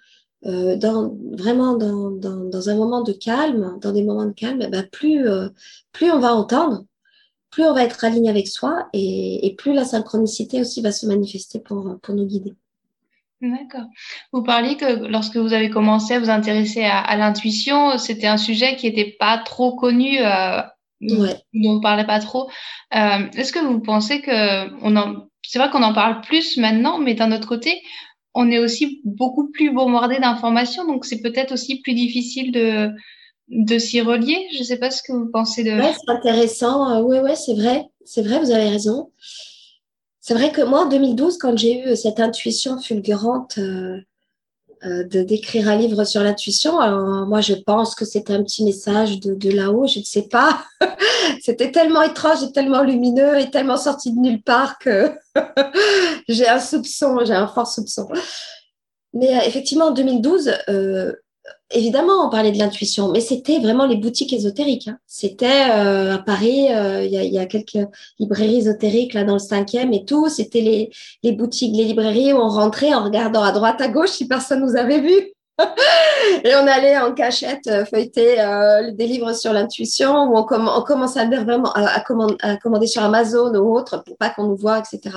dans, 0.43 1.17
vraiment 1.33 1.77
dans, 1.77 2.11
dans, 2.11 2.45
dans, 2.45 2.69
un 2.69 2.75
moment 2.75 3.03
de 3.03 3.13
calme, 3.13 3.79
dans 3.81 3.93
des 3.93 4.05
moments 4.05 4.27
de 4.27 4.33
calme, 4.33 4.61
eh 4.63 4.69
ben 4.69 4.87
plus, 4.93 5.27
plus 5.93 6.11
on 6.11 6.21
va 6.21 6.35
entendre 6.35 6.85
plus 7.57 7.65
on 7.65 7.73
va 7.73 7.85
être 7.85 8.05
aligné 8.05 8.29
avec 8.29 8.49
soi 8.49 8.87
et, 8.93 9.47
et, 9.47 9.55
plus 9.55 9.73
la 9.73 9.87
synchronicité 9.87 10.61
aussi 10.61 10.83
va 10.83 10.93
se 10.93 11.07
manifester 11.07 11.59
pour, 11.59 11.97
pour 12.03 12.15
nous 12.15 12.27
guider. 12.27 12.53
D'accord. 13.41 13.87
Vous 14.31 14.43
parliez 14.43 14.77
que 14.77 15.07
lorsque 15.07 15.39
vous 15.39 15.55
avez 15.55 15.71
commencé 15.71 16.13
à 16.13 16.21
vous 16.21 16.29
intéresser 16.29 16.85
à, 16.85 16.99
à 16.99 17.17
l'intuition, 17.17 17.97
c'était 17.97 18.27
un 18.27 18.37
sujet 18.37 18.77
qui 18.77 18.87
n'était 18.87 19.17
pas 19.19 19.39
trop 19.39 19.75
connu, 19.75 20.19
euh, 20.21 20.61
ouais. 21.01 21.37
dont 21.55 21.71
on 21.71 21.75
ne 21.77 21.81
parlait 21.81 22.05
pas 22.05 22.21
trop. 22.21 22.51
Euh, 22.95 23.31
Est-ce 23.35 23.55
que 23.55 23.65
vous 23.65 23.81
pensez 23.81 24.21
que 24.21 24.71
on 24.85 24.95
en, 24.95 25.27
c'est 25.43 25.59
vrai 25.59 25.71
qu'on 25.71 25.83
en 25.83 25.95
parle 25.95 26.21
plus 26.21 26.59
maintenant, 26.59 26.99
mais 26.99 27.15
d'un 27.15 27.33
autre 27.33 27.49
côté, 27.49 27.81
on 28.35 28.51
est 28.51 28.59
aussi 28.59 29.01
beaucoup 29.07 29.51
plus 29.51 29.71
bombardé 29.71 30.19
d'informations, 30.19 30.87
donc 30.87 31.07
c'est 31.07 31.23
peut-être 31.23 31.53
aussi 31.53 31.81
plus 31.81 31.95
difficile 31.95 32.53
de 32.53 32.91
de 33.49 33.79
s'y 33.79 34.01
relier. 34.01 34.49
Je 34.53 34.59
ne 34.59 34.65
sais 34.65 34.77
pas 34.77 34.91
ce 34.91 35.03
que 35.03 35.13
vous 35.13 35.27
pensez 35.27 35.65
de. 35.65 35.71
Ouais, 35.71 35.95
c'est 35.95 36.11
intéressant. 36.11 37.01
Oui, 37.03 37.19
ouais, 37.19 37.37
c'est 37.37 37.55
vrai. 37.55 37.85
C'est 38.05 38.23
vrai, 38.23 38.39
vous 38.39 38.51
avez 38.51 38.69
raison. 38.69 39.11
C'est 40.21 40.35
vrai 40.35 40.51
que 40.51 40.63
moi, 40.63 40.83
en 40.83 40.89
2012, 40.89 41.39
quand 41.39 41.57
j'ai 41.57 41.81
eu 41.81 41.97
cette 41.97 42.19
intuition 42.19 42.81
fulgurante 42.81 43.59
euh, 43.59 44.01
euh, 44.85 45.05
de 45.05 45.23
d'écrire 45.23 45.69
un 45.69 45.77
livre 45.77 46.05
sur 46.05 46.23
l'intuition, 46.23 46.73
moi, 47.27 47.41
je 47.41 47.55
pense 47.55 47.95
que 47.95 48.05
c'était 48.05 48.33
un 48.33 48.43
petit 48.43 48.65
message 48.65 49.21
de, 49.21 49.35
de 49.35 49.51
là-haut, 49.51 49.87
je 49.87 50.01
ne 50.01 50.05
sais 50.05 50.29
pas. 50.29 50.65
c'était 51.41 51.71
tellement 51.71 52.03
étrange 52.03 52.43
et 52.43 52.53
tellement 52.53 52.83
lumineux 52.83 53.39
et 53.39 53.51
tellement 53.51 53.77
sorti 53.77 54.13
de 54.13 54.19
nulle 54.19 54.43
part 54.43 54.79
que 54.79 55.13
j'ai 56.29 56.49
un 56.49 56.61
soupçon, 56.61 57.25
j'ai 57.25 57.35
un 57.35 57.47
fort 57.47 57.69
soupçon. 57.69 58.09
Mais 59.15 59.35
euh, 59.35 59.41
effectivement, 59.47 59.87
en 59.87 59.91
2012, 59.93 60.53
euh, 60.69 61.13
évidemment, 61.71 62.27
on 62.27 62.31
parlait 62.31 62.53
de 62.53 62.59
l'intuition, 62.59 63.11
mais 63.11 63.21
c'était 63.21 63.59
vraiment 63.59 63.87
les 63.87 63.97
boutiques 63.97 64.33
ésotériques. 64.33 64.89
Hein. 64.89 64.99
C'était 65.07 65.71
euh, 65.71 66.15
à 66.15 66.19
Paris, 66.19 66.73
euh, 66.73 67.05
il 67.05 67.13
y, 67.13 67.39
a, 67.39 67.47
quelques 67.47 67.79
librairies 68.19 68.59
ésotériques 68.59 69.15
là 69.15 69.25
dans 69.25 69.35
le 69.35 69.39
cinquième 69.39 69.93
et 69.93 70.05
tout. 70.05 70.29
C'était 70.29 70.91
les, 71.23 71.33
boutiques, 71.33 71.75
les 71.77 71.85
librairies 71.85 72.33
où 72.33 72.39
on 72.39 72.49
rentrait 72.49 72.95
en 72.95 73.05
regardant 73.05 73.43
à 73.43 73.53
droite, 73.53 73.81
à 73.81 73.89
gauche 73.89 74.11
si 74.11 74.29
personne 74.29 74.61
nous 74.61 74.77
avait 74.77 75.01
vus. 75.01 75.33
et 76.45 76.55
on 76.55 76.67
allait 76.67 76.99
en 76.99 77.15
cachette 77.15 77.67
euh, 77.67 77.87
feuilleter 77.87 78.37
des 78.93 79.07
livres 79.07 79.33
sur 79.33 79.55
l'intuition 79.55 80.25
ou 80.25 80.37
on, 80.37 80.45
com 80.45 80.71
on 80.71 80.83
commençait 80.83 81.21
à, 81.21 81.25
vraiment 81.25 81.73
à, 81.73 82.01
commander, 82.01 82.87
sur 82.87 83.03
Amazon 83.03 83.55
ou 83.55 83.75
autre 83.75 84.05
pour 84.05 84.19
pas 84.19 84.29
qu'on 84.29 84.45
nous 84.45 84.57
voit, 84.57 84.79
etc. 84.79 85.17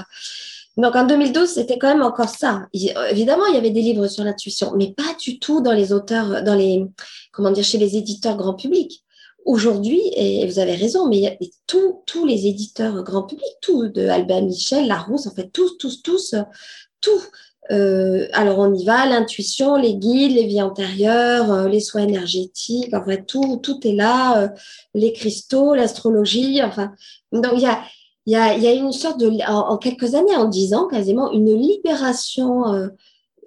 Donc 0.77 0.95
en 0.95 1.05
2012, 1.05 1.49
c'était 1.49 1.77
quand 1.77 1.89
même 1.89 2.03
encore 2.03 2.29
ça. 2.29 2.67
Évidemment, 2.73 3.45
il 3.47 3.55
y 3.55 3.57
avait 3.57 3.69
des 3.69 3.81
livres 3.81 4.07
sur 4.07 4.23
l'intuition, 4.23 4.73
mais 4.77 4.93
pas 4.93 5.15
du 5.19 5.39
tout 5.39 5.61
dans 5.61 5.73
les 5.73 5.91
auteurs, 5.91 6.43
dans 6.43 6.55
les, 6.55 6.85
comment 7.31 7.51
dire, 7.51 7.63
chez 7.63 7.77
les 7.77 7.97
éditeurs 7.97 8.37
grand 8.37 8.53
public. 8.53 9.03
Aujourd'hui, 9.45 10.01
et 10.15 10.45
vous 10.45 10.59
avez 10.59 10.75
raison, 10.75 11.07
mais 11.07 11.39
tous, 11.65 12.01
tous 12.05 12.25
les 12.25 12.45
éditeurs 12.45 13.03
grand 13.03 13.23
public, 13.23 13.49
tout 13.61 13.87
de 13.87 14.07
Albert 14.07 14.43
Michel, 14.43 14.87
Larousse, 14.87 15.27
en 15.27 15.31
fait, 15.31 15.49
tous, 15.51 15.77
tous, 15.77 16.01
tous, 16.01 16.35
tout. 17.01 17.21
Euh, 17.71 18.27
alors 18.33 18.57
on 18.59 18.73
y 18.73 18.83
va, 18.83 19.05
l'intuition, 19.05 19.75
les 19.75 19.95
guides, 19.95 20.31
les 20.31 20.47
vies 20.47 20.61
antérieures, 20.61 21.51
euh, 21.51 21.67
les 21.67 21.81
soins 21.81 22.01
énergétiques, 22.01 22.93
en 22.95 23.05
fait, 23.05 23.25
tout, 23.25 23.57
tout 23.61 23.85
est 23.87 23.93
là, 23.93 24.41
euh, 24.41 24.47
les 24.95 25.13
cristaux, 25.13 25.75
l'astrologie, 25.75 26.63
enfin, 26.63 26.91
donc 27.31 27.53
il 27.53 27.61
y 27.61 27.67
a, 27.67 27.79
il 28.29 28.33
y 28.33 28.35
a, 28.35 28.53
il 28.53 28.61
y 28.61 28.67
a 28.67 28.73
une 28.73 28.91
sorte 28.91 29.19
de, 29.19 29.31
en, 29.49 29.75
quelques 29.77 30.13
années, 30.13 30.35
en 30.35 30.45
dix 30.45 30.75
ans 30.75 30.85
quasiment, 30.85 31.31
une 31.31 31.51
libération 31.51 32.71
euh, 32.71 32.89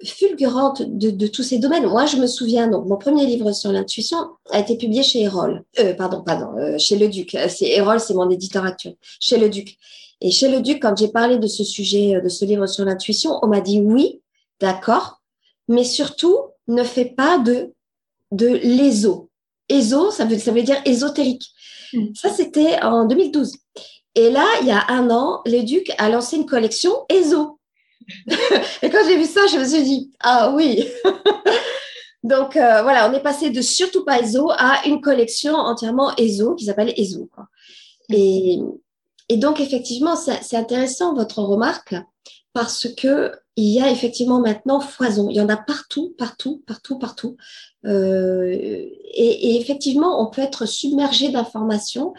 fulgurante 0.05 0.83
de, 0.83 1.11
de, 1.11 1.29
tous 1.29 1.45
ces 1.45 1.59
domaines. 1.59 1.87
Moi, 1.87 2.07
je 2.07 2.17
me 2.17 2.27
souviens, 2.27 2.67
donc, 2.67 2.89
mon 2.89 2.97
premier 2.97 3.25
livre 3.25 3.53
sur 3.53 3.71
l'intuition 3.71 4.17
a 4.51 4.59
été 4.59 4.77
publié 4.77 5.05
chez 5.05 5.21
Erol. 5.21 5.63
Euh, 5.79 5.95
pardon, 5.95 6.23
pardon, 6.23 6.59
euh, 6.59 6.79
chez 6.79 6.99
Le 6.99 7.07
Duc. 7.07 7.37
C'est 7.49 7.69
Erol, 7.69 8.01
c'est 8.01 8.15
mon 8.15 8.29
éditeur 8.29 8.65
actuel. 8.65 8.97
Chez 9.21 9.39
Le 9.39 9.49
Duc. 9.49 9.79
Et 10.21 10.33
chez 10.33 10.49
Le 10.49 10.61
Duc, 10.61 10.83
quand 10.83 10.97
j'ai 10.99 11.07
parlé 11.07 11.39
de 11.39 11.47
ce 11.47 11.63
sujet, 11.63 12.21
de 12.21 12.29
ce 12.29 12.45
livre 12.45 12.67
sur 12.67 12.85
l'intuition, 12.85 13.39
on 13.43 13.47
m'a 13.47 13.61
dit 13.61 13.81
oui, 13.81 14.21
d'accord, 14.61 15.23
mais 15.69 15.85
surtout, 15.85 16.39
ne 16.67 16.83
fais 16.83 17.05
pas 17.05 17.39
de, 17.39 17.73
de 18.33 18.49
l'éso. 18.49 19.31
Éso, 19.69 20.11
ça 20.11 20.25
veut, 20.25 20.39
ça 20.39 20.51
veut 20.51 20.65
dire 20.65 20.83
ésotérique. 20.85 21.53
Mm. 21.93 22.07
Ça, 22.17 22.31
c'était 22.31 22.83
en 22.83 23.05
2012. 23.05 23.53
Et 24.15 24.31
là, 24.31 24.47
il 24.61 24.69
y 24.69 24.71
a 24.71 24.85
un 24.89 25.11
an, 25.11 25.43
l'éduc 25.47 25.91
a 25.99 26.09
lancé 26.09 26.37
une 26.37 26.47
collection 26.47 26.93
ESO. 27.09 27.59
et 28.83 28.91
quand 28.91 29.05
j'ai 29.07 29.17
vu 29.17 29.25
ça, 29.25 29.47
je 29.47 29.59
me 29.59 29.65
suis 29.65 29.83
dit, 29.83 30.11
ah 30.21 30.53
oui. 30.55 30.85
Donc 32.23 32.57
euh, 32.57 32.83
voilà, 32.83 33.11
on 33.11 33.15
est 33.15 33.23
passé 33.23 33.51
de 33.51 33.61
surtout 33.61 34.05
pas 34.05 34.21
ESO 34.21 34.51
à 34.51 34.87
une 34.87 35.01
collection 35.01 35.55
entièrement 35.55 36.15
ESO 36.17 36.55
qui 36.55 36.67
s'appelle 36.67 36.93
ESO. 36.97 37.29
Et, 38.11 38.59
et 39.29 39.37
donc 39.37 39.61
effectivement, 39.61 40.15
c'est 40.15 40.57
intéressant 40.57 41.15
votre 41.15 41.41
remarque 41.41 41.95
parce 42.53 42.87
que 42.95 43.33
il 43.57 43.75
y 43.75 43.81
a 43.81 43.91
effectivement 43.91 44.41
maintenant 44.41 44.81
foison. 44.81 45.29
Il 45.29 45.37
y 45.37 45.41
en 45.41 45.49
a 45.49 45.57
partout, 45.57 46.15
partout, 46.17 46.63
partout, 46.67 46.99
partout. 46.99 47.37
Euh, 47.85 48.51
et, 48.51 48.91
et, 49.15 49.61
effectivement, 49.61 50.23
on 50.23 50.31
peut 50.31 50.41
être 50.41 50.65
submergé 50.65 51.29
d'informations 51.29 52.15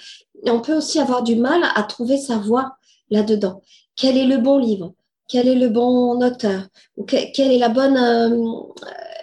on 0.52 0.62
peut 0.62 0.76
aussi 0.76 1.00
avoir 1.00 1.24
du 1.24 1.36
mal 1.36 1.62
à 1.76 1.84
trouver 1.84 2.18
sa 2.18 2.38
voie 2.38 2.78
là-dedans. 3.10 3.62
Quel 3.96 4.18
est 4.18 4.26
le 4.26 4.38
bon 4.38 4.58
livre? 4.58 4.94
Quel 5.28 5.48
est 5.48 5.56
le 5.56 5.70
bon 5.70 6.22
auteur? 6.22 6.68
Quel 7.08 7.52
est 7.52 7.58
la 7.58 7.70
bonne, 7.70 7.98
euh, 7.98 8.30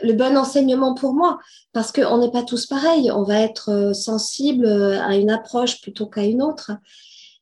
le 0.03 0.13
bon 0.13 0.37
enseignement 0.37 0.95
pour 0.95 1.13
moi? 1.13 1.39
Parce 1.73 1.93
qu'on 1.93 2.19
n'est 2.19 2.31
pas 2.31 2.43
tous 2.43 2.67
pareils. 2.67 3.11
On 3.11 3.23
va 3.23 3.41
être 3.41 3.71
euh, 3.71 3.93
sensible 3.93 4.67
à 4.67 5.17
une 5.17 5.31
approche 5.31 5.81
plutôt 5.81 6.07
qu'à 6.07 6.25
une 6.25 6.43
autre. 6.43 6.73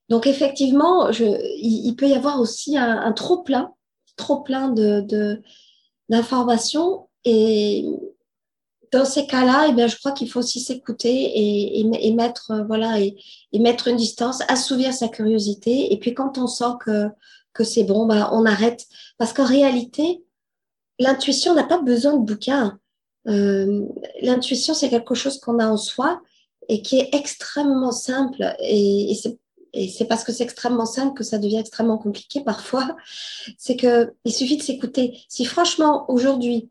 Donc 0.09 0.27
effectivement, 0.27 1.12
je, 1.12 1.25
il, 1.59 1.95
peut 1.95 2.09
y 2.09 2.14
avoir 2.14 2.41
aussi 2.41 2.79
un, 2.79 2.99
un 2.99 3.12
trop 3.12 3.43
plein, 3.43 3.73
trop 4.17 4.41
plein 4.41 4.71
de 4.71 5.43
d'informations 6.09 7.09
et 7.27 7.85
dans 8.92 9.05
ces 9.05 9.27
cas-là, 9.27 9.66
eh 9.68 9.72
bien, 9.72 9.87
je 9.87 9.96
crois 9.96 10.12
qu'il 10.12 10.31
faut 10.31 10.40
aussi 10.40 10.61
s'écouter 10.61 11.11
et, 11.11 11.81
et, 11.81 12.12
mettre, 12.12 12.51
euh, 12.51 12.64
voilà, 12.64 13.01
et, 13.01 13.16
et, 13.53 13.59
mettre 13.59 13.88
une 13.88 13.96
distance, 13.96 14.42
assouvir 14.48 14.92
sa 14.92 15.09
curiosité. 15.09 15.92
Et 15.92 15.98
puis, 15.98 16.14
quand 16.14 16.38
on 16.38 16.46
sent 16.46 16.72
que, 16.81 17.09
que 17.53 17.64
c'est 17.64 17.85
bon, 17.85 18.07
bah, 18.07 18.31
on 18.33 18.44
arrête. 18.44 18.87
Parce 19.18 19.33
qu'en 19.33 19.46
réalité, 19.46 20.22
l'intuition 20.98 21.55
n'a 21.55 21.64
pas 21.64 21.79
besoin 21.79 22.14
de 22.14 22.24
bouquin. 22.24 22.79
Euh, 23.27 23.85
l'intuition, 24.22 24.74
c'est 24.74 24.88
quelque 24.88 25.14
chose 25.14 25.38
qu'on 25.38 25.59
a 25.59 25.68
en 25.68 25.77
soi 25.77 26.20
et 26.68 26.83
qui 26.83 26.98
est 26.98 27.14
extrêmement 27.14 27.92
simple. 27.92 28.55
Et, 28.61 29.12
et 29.72 29.88
c'est 29.88 30.07
parce 30.07 30.24
que 30.24 30.33
c'est 30.33 30.44
extrêmement 30.44 30.87
simple 30.87 31.16
que 31.16 31.24
ça 31.24 31.38
devient 31.38 31.59
extrêmement 31.59 31.98
compliqué 31.98 32.40
parfois. 32.40 32.96
C'est 33.59 33.77
que 33.77 34.12
il 34.24 34.33
suffit 34.33 34.57
de 34.57 34.62
s'écouter. 34.62 35.18
Si 35.29 35.44
franchement, 35.44 36.07
aujourd'hui, 36.11 36.70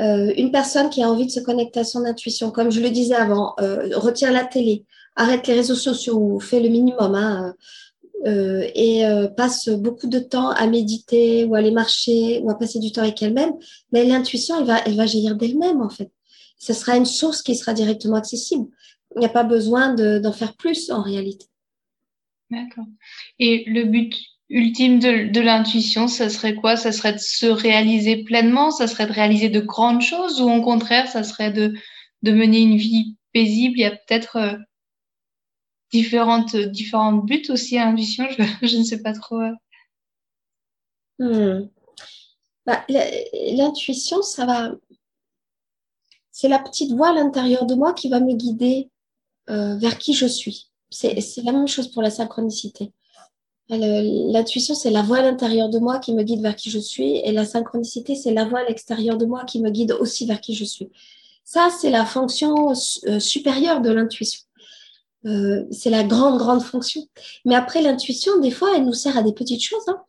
euh, 0.00 0.32
une 0.36 0.50
personne 0.50 0.90
qui 0.90 1.02
a 1.02 1.10
envie 1.10 1.26
de 1.26 1.30
se 1.30 1.40
connecter 1.40 1.80
à 1.80 1.84
son 1.84 2.04
intuition, 2.04 2.50
comme 2.50 2.70
je 2.70 2.80
le 2.80 2.90
disais 2.90 3.14
avant, 3.14 3.54
euh, 3.60 3.96
retire 3.96 4.32
la 4.32 4.44
télé, 4.44 4.84
arrête 5.14 5.46
les 5.46 5.54
réseaux 5.54 5.76
sociaux 5.76 6.18
ou 6.18 6.40
fait 6.40 6.60
le 6.60 6.68
minimum 6.68 7.14
hein, 7.14 7.54
euh, 8.26 8.66
et 8.74 9.04
passe 9.36 9.68
beaucoup 9.68 10.08
de 10.08 10.18
temps 10.18 10.50
à 10.50 10.66
méditer 10.66 11.44
ou 11.44 11.54
à 11.54 11.58
aller 11.58 11.70
marcher 11.70 12.40
ou 12.42 12.50
à 12.50 12.58
passer 12.58 12.80
du 12.80 12.90
temps 12.90 13.02
avec 13.02 13.22
elle-même, 13.22 13.52
mais 13.92 14.04
l'intuition, 14.04 14.58
elle 14.58 14.66
va, 14.66 14.78
elle 14.84 14.96
va 14.96 15.06
jaillir 15.06 15.36
d'elle-même 15.36 15.80
en 15.80 15.90
fait. 15.90 16.10
Ce 16.58 16.72
sera 16.72 16.96
une 16.96 17.06
source 17.06 17.42
qui 17.42 17.54
sera 17.54 17.74
directement 17.74 18.16
accessible. 18.16 18.66
Il 19.14 19.20
n'y 19.20 19.26
a 19.26 19.30
pas 19.30 19.44
besoin 19.44 19.94
d'en 19.94 20.32
faire 20.32 20.56
plus 20.56 20.90
en 20.90 21.02
réalité. 21.02 21.46
D'accord. 22.50 22.86
Et 23.38 23.64
le 23.66 23.84
but 23.84 24.14
ultime 24.48 24.98
de, 24.98 25.30
de 25.30 25.40
l'intuition, 25.40 26.08
ça 26.08 26.28
serait 26.28 26.54
quoi? 26.54 26.76
Ça 26.76 26.92
serait 26.92 27.14
de 27.14 27.18
se 27.18 27.46
réaliser 27.46 28.24
pleinement? 28.24 28.70
Ça 28.70 28.86
serait 28.86 29.06
de 29.06 29.12
réaliser 29.12 29.48
de 29.48 29.60
grandes 29.60 30.02
choses? 30.02 30.40
Ou 30.40 30.50
au 30.50 30.62
contraire, 30.62 31.08
ça 31.08 31.24
serait 31.24 31.52
de, 31.52 31.74
de 32.22 32.32
mener 32.32 32.60
une 32.60 32.76
vie 32.76 33.16
paisible? 33.32 33.78
Il 33.78 33.82
y 33.82 33.84
a 33.84 33.90
peut-être 33.90 34.36
euh, 34.36 34.56
différentes, 35.92 36.56
différentes 36.56 37.24
buts 37.24 37.46
aussi 37.48 37.78
à 37.78 37.86
l'intuition. 37.86 38.26
Je, 38.30 38.42
je, 38.66 38.76
ne 38.76 38.84
sais 38.84 39.02
pas 39.02 39.12
trop. 39.12 39.40
Euh. 39.40 39.54
Hmm. 41.18 41.68
Bah, 42.66 42.84
l'intuition, 42.88 44.22
ça 44.22 44.46
va. 44.46 44.72
C'est 46.30 46.48
la 46.48 46.58
petite 46.58 46.92
voix 46.92 47.10
à 47.10 47.12
l'intérieur 47.12 47.66
de 47.66 47.74
moi 47.74 47.92
qui 47.92 48.08
va 48.08 48.18
me 48.20 48.34
guider 48.34 48.90
euh, 49.50 49.76
vers 49.76 49.98
qui 49.98 50.14
je 50.14 50.26
suis. 50.26 50.70
C'est 50.90 51.14
la 51.44 51.52
même 51.52 51.68
chose 51.68 51.88
pour 51.88 52.02
la 52.02 52.10
synchronicité. 52.10 52.92
L'intuition, 53.70 54.74
c'est 54.74 54.90
la 54.90 55.02
voix 55.02 55.18
à 55.18 55.22
l'intérieur 55.22 55.70
de 55.70 55.78
moi 55.78 55.98
qui 55.98 56.12
me 56.14 56.22
guide 56.22 56.42
vers 56.42 56.54
qui 56.54 56.70
je 56.70 56.78
suis, 56.78 57.16
et 57.16 57.32
la 57.32 57.46
synchronicité, 57.46 58.14
c'est 58.14 58.32
la 58.32 58.44
voix 58.44 58.60
à 58.60 58.64
l'extérieur 58.64 59.16
de 59.16 59.24
moi 59.24 59.44
qui 59.44 59.60
me 59.60 59.70
guide 59.70 59.92
aussi 59.92 60.26
vers 60.26 60.40
qui 60.40 60.54
je 60.54 60.64
suis. 60.64 60.90
Ça, 61.44 61.68
c'est 61.78 61.90
la 61.90 62.04
fonction 62.04 62.72
euh, 63.06 63.20
supérieure 63.20 63.80
de 63.80 63.90
l'intuition. 63.90 64.40
Euh, 65.26 65.64
c'est 65.70 65.90
la 65.90 66.04
grande, 66.04 66.38
grande 66.38 66.62
fonction. 66.62 67.02
Mais 67.44 67.54
après, 67.54 67.80
l'intuition, 67.80 68.38
des 68.40 68.50
fois, 68.50 68.70
elle 68.76 68.84
nous 68.84 68.92
sert 68.92 69.16
à 69.16 69.22
des 69.22 69.32
petites 69.32 69.62
choses. 69.62 69.86
Hein. 69.88 70.02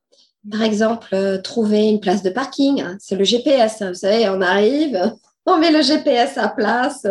Par 0.50 0.62
exemple, 0.62 1.10
euh, 1.14 1.42
trouver 1.42 1.88
une 1.88 2.00
place 2.00 2.24
de 2.24 2.30
parking. 2.30 2.82
Hein. 2.82 2.98
C'est 3.00 3.16
le 3.16 3.24
GPS. 3.24 3.82
Hein. 3.82 3.90
Vous 3.90 4.00
savez, 4.00 4.30
on 4.30 4.42
arrive, 4.42 5.14
on 5.46 5.58
met 5.58 5.72
le 5.72 5.82
GPS 5.82 6.38
à 6.38 6.50
place, 6.50 7.06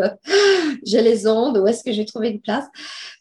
j'ai 0.84 1.02
les 1.02 1.26
ondes, 1.26 1.58
où 1.58 1.66
est-ce 1.66 1.84
que 1.84 1.92
je 1.92 1.98
vais 1.98 2.04
trouver 2.04 2.30
une 2.30 2.40
place? 2.40 2.64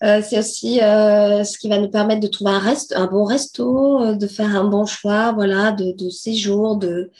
Euh, 0.04 0.22
C'est 0.28 0.40
aussi 0.40 0.82
euh, 0.82 1.44
ce 1.44 1.58
qui 1.58 1.70
va 1.70 1.78
nous 1.78 1.90
permettre 1.90 2.22
de 2.22 2.28
trouver 2.28 2.52
un, 2.52 2.60
reste, 2.60 2.94
un 2.96 3.06
bon 3.06 3.24
resto, 3.24 4.02
euh, 4.02 4.16
de 4.16 4.28
faire 4.28 4.56
un 4.56 4.64
bon 4.64 4.86
choix 4.86 5.32
voilà, 5.32 5.72
de, 5.72 5.92
de 5.92 6.10
séjour, 6.10 6.78
de, 6.78 7.12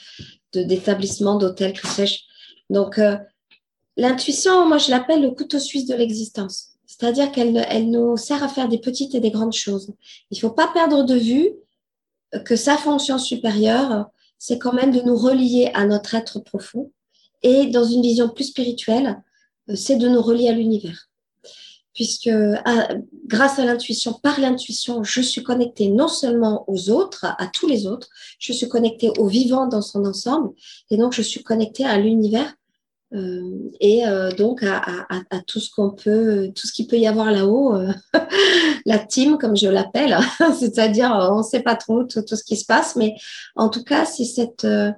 d'établissement, 0.52 1.36
d'hôtel, 1.36 1.72
que 1.72 1.86
sais-je. 1.86 2.18
Donc, 2.68 2.98
euh, 2.98 3.16
l'intuition, 3.96 4.66
moi, 4.66 4.78
je 4.78 4.90
l'appelle 4.90 5.22
le 5.22 5.30
couteau 5.30 5.60
suisse 5.60 5.86
de 5.86 5.94
l'existence. 5.94 6.70
C'est-à-dire 6.86 7.30
qu'elle 7.32 7.64
elle 7.68 7.90
nous 7.90 8.16
sert 8.16 8.42
à 8.42 8.48
faire 8.48 8.68
des 8.68 8.78
petites 8.78 9.14
et 9.14 9.20
des 9.20 9.30
grandes 9.30 9.52
choses. 9.52 9.92
Il 10.30 10.36
ne 10.36 10.40
faut 10.40 10.50
pas 10.50 10.68
perdre 10.72 11.04
de 11.04 11.16
vue 11.16 11.50
que 12.44 12.56
sa 12.56 12.76
fonction 12.76 13.18
supérieure, 13.18 14.06
c'est 14.38 14.58
quand 14.58 14.72
même 14.72 14.90
de 14.90 15.00
nous 15.00 15.16
relier 15.16 15.70
à 15.74 15.86
notre 15.86 16.14
être 16.14 16.40
profond 16.40 16.90
et 17.44 17.66
dans 17.66 17.84
une 17.84 18.02
vision 18.02 18.28
plus 18.28 18.44
spirituelle, 18.44 19.22
euh, 19.70 19.76
c'est 19.76 19.96
de 19.96 20.08
nous 20.08 20.20
relier 20.20 20.48
à 20.48 20.52
l'univers. 20.52 21.08
Puisque 21.94 22.30
grâce 23.26 23.60
à 23.60 23.64
l'intuition, 23.64 24.14
par 24.14 24.40
l'intuition, 24.40 25.04
je 25.04 25.20
suis 25.20 25.44
connectée 25.44 25.90
non 25.90 26.08
seulement 26.08 26.64
aux 26.66 26.90
autres, 26.90 27.24
à 27.24 27.46
tous 27.46 27.68
les 27.68 27.86
autres, 27.86 28.08
je 28.40 28.52
suis 28.52 28.68
connectée 28.68 29.12
au 29.16 29.28
vivant 29.28 29.68
dans 29.68 29.80
son 29.80 30.04
ensemble, 30.04 30.50
et 30.90 30.96
donc 30.96 31.12
je 31.12 31.22
suis 31.22 31.44
connectée 31.44 31.84
à 31.84 31.96
l'univers 31.98 32.52
euh, 33.14 33.70
et 33.80 34.06
euh, 34.06 34.32
donc 34.32 34.62
à, 34.64 34.78
à, 34.78 35.20
à, 35.30 35.40
tout 35.46 35.60
ce 35.60 35.70
qu'on 35.70 35.90
peut, 35.90 36.50
tout 36.54 36.66
ce 36.66 36.72
qu'il 36.72 36.88
peut 36.88 36.98
y 36.98 37.06
avoir 37.06 37.30
là-haut, 37.30 37.74
euh, 37.76 37.92
la 38.86 38.98
team 38.98 39.38
comme 39.38 39.56
je 39.56 39.68
l'appelle, 39.68 40.16
c'est-à-dire 40.58 41.10
on 41.30 41.38
ne 41.38 41.42
sait 41.42 41.62
pas 41.62 41.76
trop 41.76 42.02
tout, 42.04 42.22
tout, 42.22 42.34
ce 42.34 42.42
qui 42.42 42.56
se 42.56 42.64
passe, 42.66 42.96
mais 42.96 43.14
en 43.54 43.68
tout 43.68 43.84
cas 43.84 44.04
c'est 44.04 44.24
cette 44.24 44.64
euh, 44.64 44.90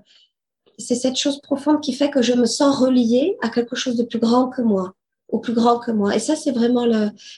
c'est 0.79 0.95
cette 0.95 1.17
chose 1.17 1.41
profonde 1.41 1.81
qui 1.81 1.93
fait 1.93 2.11
que 2.11 2.23
je 2.23 2.33
me 2.33 2.47
sens 2.47 2.77
reliée 2.77 3.37
à 3.43 3.49
quelque 3.49 3.77
chose 3.77 3.97
de 3.97 4.03
plus 4.03 4.19
grand 4.19 4.49
que 4.49 4.63
moi, 4.63 4.95
au 5.29 5.39
plus 5.39 5.53
grand 5.53 5.79
que 5.79 5.91
moi. 5.91 6.15
Et 6.15 6.19
ça, 6.19 6.37
c'est 6.37 6.53
vraiment 6.53 6.87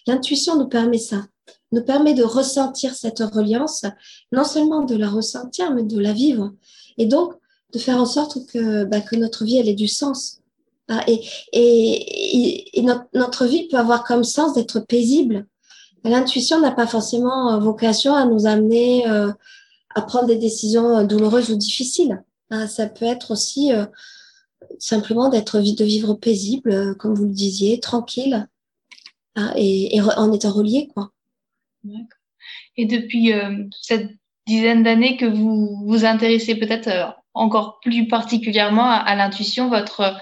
l'intuition 0.06 0.58
nous 0.58 0.68
permet 0.68 0.98
ça, 0.98 1.24
nous 1.72 1.82
permet 1.82 2.14
de 2.14 2.24
ressentir 2.24 2.94
cette 2.94 3.20
reliance, 3.20 3.84
non 4.32 4.44
seulement 4.44 4.84
de 4.84 4.96
la 4.96 5.08
ressentir, 5.08 5.72
mais 5.72 5.84
de 5.84 5.98
la 5.98 6.12
vivre. 6.12 6.52
Et 6.96 7.06
donc, 7.06 7.34
de 7.72 7.78
faire 7.78 7.98
en 7.98 8.06
sorte 8.06 8.46
que, 8.46 8.84
bah, 8.84 8.98
notre 9.12 9.44
vie, 9.44 9.58
elle 9.58 9.68
ait 9.68 9.74
du 9.74 9.88
sens. 9.88 10.38
Ah, 10.88 11.04
et, 11.06 12.82
notre, 13.12 13.44
vie 13.44 13.68
peut 13.68 13.76
avoir 13.76 14.04
comme 14.04 14.24
sens 14.24 14.54
d'être 14.54 14.80
paisible. 14.80 15.46
L'intuition 16.04 16.60
n'a 16.60 16.70
pas 16.70 16.86
forcément 16.86 17.58
vocation 17.58 18.14
à 18.14 18.24
nous 18.24 18.46
amener 18.46 19.06
euh, 19.08 19.30
à 19.94 20.02
prendre 20.02 20.26
des 20.26 20.36
décisions 20.36 21.04
douloureuses 21.04 21.50
ou 21.50 21.56
difficiles. 21.56 22.22
Hein, 22.50 22.66
ça 22.66 22.86
peut 22.86 23.04
être 23.04 23.30
aussi 23.30 23.70
simplement 24.78 25.28
d'être 25.28 25.60
de 25.60 25.84
vivre 25.84 26.14
paisible, 26.14 26.96
comme 26.96 27.14
vous 27.14 27.26
le 27.26 27.34
disiez, 27.34 27.80
tranquille, 27.80 28.48
hein, 29.36 29.52
et, 29.56 30.00
en 30.00 30.32
étant 30.32 30.52
relié, 30.52 30.88
quoi. 30.94 31.12
Et 32.76 32.86
depuis 32.86 33.32
cette 33.80 34.10
dizaine 34.46 34.82
d'années 34.82 35.16
que 35.16 35.26
vous 35.26 35.84
vous 35.86 36.04
intéressez 36.04 36.54
peut-être 36.54 37.14
encore 37.34 37.78
plus 37.80 38.08
particulièrement 38.08 38.90
à, 38.90 39.14
l'intuition, 39.14 39.68
votre, 39.68 40.16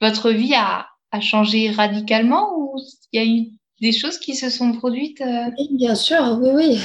votre 0.00 0.30
vie 0.30 0.54
a, 0.54 0.86
a, 1.10 1.20
changé 1.20 1.70
radicalement 1.70 2.56
ou 2.56 2.76
il 3.12 3.20
y 3.20 3.22
a 3.22 3.26
eu 3.26 3.50
des 3.80 3.92
choses 3.92 4.18
qui 4.18 4.34
se 4.34 4.48
sont 4.48 4.72
produites 4.72 5.20
euh? 5.20 5.50
oui, 5.58 5.68
Bien 5.72 5.94
sûr, 5.94 6.38
oui, 6.40 6.50
oui. 6.54 6.80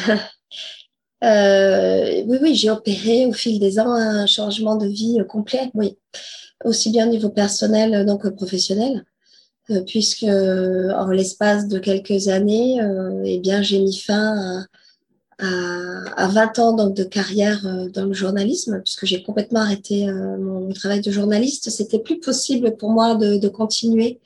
Euh, 1.24 2.24
oui, 2.28 2.38
oui, 2.42 2.56
j'ai 2.56 2.70
opéré 2.70 3.26
au 3.26 3.34
fil 3.34 3.60
des 3.60 3.80
ans 3.80 3.92
un 3.92 4.26
changement 4.26 4.76
de 4.76 4.88
vie 4.88 5.20
complet, 5.28 5.70
oui. 5.74 5.98
Aussi 6.66 6.92
bien 6.92 7.08
au 7.08 7.10
niveau 7.10 7.30
personnel 7.30 8.06
donc 8.06 8.28
professionnel, 8.36 9.06
euh, 9.70 9.82
puisque 9.82 10.24
en 10.24 11.08
l'espace 11.08 11.68
de 11.68 11.80
quelques 11.80 12.28
années, 12.28 12.80
eh 13.26 13.40
bien, 13.40 13.62
j'ai 13.62 13.80
mis 13.80 13.98
fin 13.98 14.38
à 14.38 14.66
à, 15.40 16.28
20 16.28 16.60
ans 16.60 16.74
donc 16.74 16.96
de 16.96 17.04
carrière 17.04 17.66
euh, 17.66 17.90
dans 17.90 18.06
le 18.06 18.14
journalisme, 18.14 18.82
puisque 18.84 19.06
j'ai 19.06 19.24
complètement 19.24 19.62
arrêté 19.62 20.08
euh, 20.08 20.38
mon 20.38 20.72
travail 20.74 21.02
de 21.02 21.12
journaliste. 21.12 21.70
C'était 21.70 22.00
plus 22.00 22.20
possible 22.20 22.76
pour 22.78 22.90
moi 22.90 23.16
de, 23.16 23.38
de 23.38 23.48
continuer. 23.48 24.20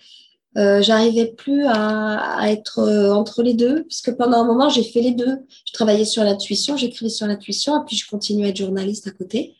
Euh, 0.58 0.82
J'arrivais 0.82 1.28
plus 1.28 1.66
à, 1.66 2.38
à, 2.40 2.50
être 2.52 2.80
euh, 2.80 3.12
entre 3.12 3.42
les 3.44 3.54
deux, 3.54 3.84
puisque 3.84 4.16
pendant 4.16 4.38
un 4.38 4.46
moment 4.46 4.70
j'ai 4.70 4.84
fait 4.84 5.02
les 5.02 5.14
deux. 5.14 5.40
Je 5.66 5.74
travaillais 5.74 6.06
sur 6.06 6.24
l'intuition, 6.24 6.78
j'écrivais 6.78 7.10
sur 7.10 7.28
l'intuition, 7.28 7.82
et 7.82 7.86
puis 7.86 7.96
je 7.96 8.08
continuais 8.08 8.48
à 8.48 8.50
être 8.50 8.58
journaliste 8.58 9.08
à 9.08 9.12
côté. 9.12 9.56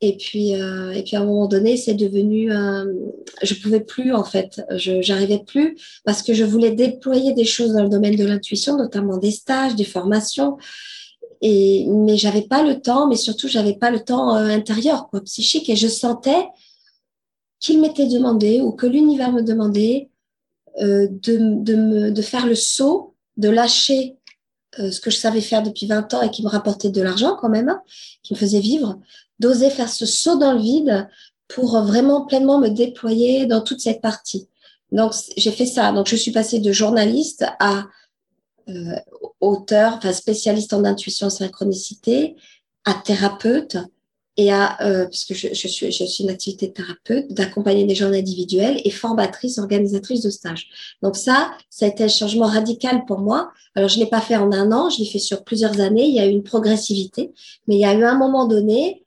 Et 0.00 0.16
puis, 0.16 0.54
euh, 0.54 0.92
et 0.92 1.02
puis 1.02 1.16
à 1.16 1.20
un 1.20 1.24
moment 1.24 1.46
donné, 1.46 1.76
c'est 1.76 1.94
devenu, 1.94 2.50
je 3.42 3.54
pouvais 3.54 3.80
plus 3.80 4.12
en 4.12 4.24
fait, 4.24 4.60
je 4.76 5.00
j'arrivais 5.00 5.38
plus 5.38 5.76
parce 6.04 6.22
que 6.22 6.34
je 6.34 6.44
voulais 6.44 6.72
déployer 6.72 7.32
des 7.32 7.44
choses 7.44 7.72
dans 7.72 7.82
le 7.82 7.88
domaine 7.88 8.16
de 8.16 8.24
l'intuition, 8.24 8.76
notamment 8.76 9.16
des 9.16 9.30
stages, 9.30 9.74
des 9.76 9.84
formations. 9.84 10.58
Et 11.46 11.86
mais 11.88 12.16
j'avais 12.16 12.42
pas 12.42 12.62
le 12.62 12.80
temps, 12.80 13.06
mais 13.06 13.16
surtout 13.16 13.48
j'avais 13.48 13.74
pas 13.74 13.90
le 13.90 14.00
temps 14.00 14.34
euh, 14.34 14.48
intérieur, 14.48 15.08
quoi, 15.10 15.20
psychique. 15.22 15.68
Et 15.68 15.76
je 15.76 15.88
sentais 15.88 16.48
qu'il 17.64 17.80
m'était 17.80 18.06
demandé 18.06 18.60
ou 18.60 18.72
que 18.72 18.86
l'univers 18.86 19.32
me 19.32 19.40
demandait 19.40 20.10
euh, 20.82 21.08
de, 21.10 21.62
de, 21.62 21.74
me, 21.76 22.22
faire 22.22 22.46
le 22.46 22.54
saut, 22.54 23.14
de 23.38 23.48
lâcher 23.48 24.18
euh, 24.78 24.90
ce 24.90 25.00
que 25.00 25.10
je 25.10 25.16
savais 25.16 25.40
faire 25.40 25.62
depuis 25.62 25.86
20 25.86 26.12
ans 26.12 26.20
et 26.20 26.30
qui 26.30 26.42
me 26.42 26.48
rapportait 26.48 26.90
de 26.90 27.00
l'argent 27.00 27.36
quand 27.40 27.48
même, 27.48 27.70
hein, 27.70 27.80
qui 28.22 28.34
me 28.34 28.38
faisait 28.38 28.60
vivre, 28.60 29.00
d'oser 29.38 29.70
faire 29.70 29.88
ce 29.88 30.04
saut 30.04 30.36
dans 30.36 30.52
le 30.52 30.60
vide 30.60 31.08
pour 31.48 31.80
vraiment 31.80 32.26
pleinement 32.26 32.58
me 32.58 32.68
déployer 32.68 33.46
dans 33.46 33.62
toute 33.62 33.80
cette 33.80 34.02
partie. 34.02 34.46
Donc, 34.92 35.14
j'ai 35.38 35.50
fait 35.50 35.66
ça. 35.66 35.90
Donc, 35.92 36.06
je 36.06 36.16
suis 36.16 36.32
passée 36.32 36.58
de 36.58 36.70
journaliste 36.70 37.46
à 37.60 37.86
euh, 38.68 38.96
auteur, 39.40 39.94
enfin 39.94 40.12
spécialiste 40.12 40.74
en 40.74 40.84
intuition 40.84 41.30
synchronicité, 41.30 42.36
à 42.84 42.92
thérapeute 42.92 43.78
et 44.36 44.50
à, 44.50 44.80
euh, 44.82 45.04
parce 45.04 45.24
que 45.24 45.34
je, 45.34 45.48
je, 45.54 45.68
suis, 45.68 45.92
je 45.92 46.04
suis 46.04 46.24
une 46.24 46.30
activité 46.30 46.66
de 46.68 46.72
thérapeute, 46.72 47.32
d'accompagner 47.32 47.84
des 47.84 47.94
gens 47.94 48.12
individuels 48.12 48.80
et 48.84 48.90
formatrice, 48.90 49.58
organisatrice 49.58 50.22
de 50.22 50.30
stage. 50.30 50.68
Donc 51.02 51.16
ça, 51.16 51.52
ça 51.70 51.86
a 51.86 51.88
été 51.88 52.04
un 52.04 52.08
changement 52.08 52.46
radical 52.46 53.04
pour 53.06 53.20
moi. 53.20 53.52
Alors, 53.76 53.88
je 53.88 53.98
ne 53.98 54.04
l'ai 54.04 54.10
pas 54.10 54.20
fait 54.20 54.36
en 54.36 54.50
un 54.52 54.72
an, 54.72 54.90
je 54.90 54.98
l'ai 54.98 55.06
fait 55.06 55.20
sur 55.20 55.44
plusieurs 55.44 55.80
années. 55.80 56.06
Il 56.06 56.14
y 56.14 56.20
a 56.20 56.26
eu 56.26 56.30
une 56.30 56.42
progressivité, 56.42 57.32
mais 57.68 57.76
il 57.76 57.80
y 57.80 57.84
a 57.84 57.94
eu 57.94 58.02
un 58.02 58.18
moment 58.18 58.46
donné 58.46 59.04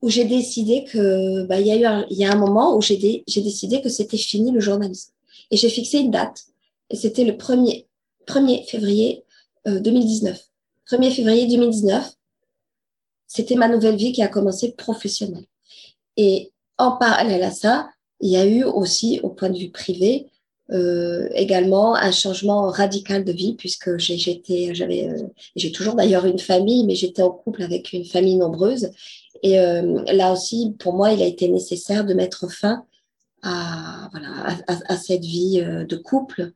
où 0.00 0.08
j'ai 0.08 0.24
décidé 0.24 0.84
que, 0.84 1.44
bah, 1.44 1.60
il 1.60 1.66
y 1.66 1.72
a 1.72 1.76
eu 1.76 1.84
un, 1.84 2.06
il 2.08 2.16
y 2.16 2.24
a 2.24 2.32
un 2.32 2.36
moment 2.36 2.74
où 2.74 2.80
j'ai 2.80 3.22
j'ai 3.26 3.42
décidé 3.42 3.82
que 3.82 3.90
c'était 3.90 4.16
fini 4.16 4.50
le 4.50 4.60
journalisme. 4.60 5.12
Et 5.50 5.56
j'ai 5.56 5.68
fixé 5.68 5.98
une 5.98 6.10
date. 6.10 6.44
Et 6.88 6.96
c'était 6.96 7.24
le 7.24 7.32
1er, 7.32 7.86
1er 8.26 8.66
février 8.66 9.24
euh, 9.66 9.78
2019. 9.80 10.40
1er 10.90 11.10
février 11.10 11.46
2019, 11.46 12.10
c'était 13.30 13.54
ma 13.54 13.68
nouvelle 13.68 13.94
vie 13.94 14.10
qui 14.10 14.24
a 14.24 14.28
commencé 14.28 14.72
professionnelle. 14.72 15.46
Et 16.16 16.50
en 16.78 16.96
parallèle 16.96 17.44
à 17.44 17.52
ça, 17.52 17.88
il 18.18 18.28
y 18.28 18.36
a 18.36 18.44
eu 18.44 18.64
aussi, 18.64 19.20
au 19.22 19.28
point 19.28 19.50
de 19.50 19.56
vue 19.56 19.70
privé, 19.70 20.26
euh, 20.72 21.28
également 21.32 21.94
un 21.94 22.10
changement 22.10 22.68
radical 22.70 23.24
de 23.24 23.30
vie 23.30 23.54
puisque 23.54 23.98
j'étais, 23.98 24.74
j'avais, 24.74 25.08
euh, 25.08 25.28
j'ai 25.54 25.70
toujours 25.70 25.94
d'ailleurs 25.94 26.26
une 26.26 26.40
famille, 26.40 26.84
mais 26.84 26.96
j'étais 26.96 27.22
en 27.22 27.30
couple 27.30 27.62
avec 27.62 27.92
une 27.92 28.04
famille 28.04 28.36
nombreuse 28.36 28.90
et 29.44 29.60
euh, 29.60 30.02
là 30.12 30.32
aussi, 30.32 30.74
pour 30.80 30.94
moi, 30.94 31.12
il 31.12 31.22
a 31.22 31.26
été 31.26 31.48
nécessaire 31.48 32.04
de 32.04 32.14
mettre 32.14 32.50
fin 32.50 32.84
à, 33.42 34.08
voilà, 34.10 34.58
à, 34.66 34.96
cette 34.96 35.24
vie 35.24 35.62
de 35.62 35.96
couple. 35.96 36.52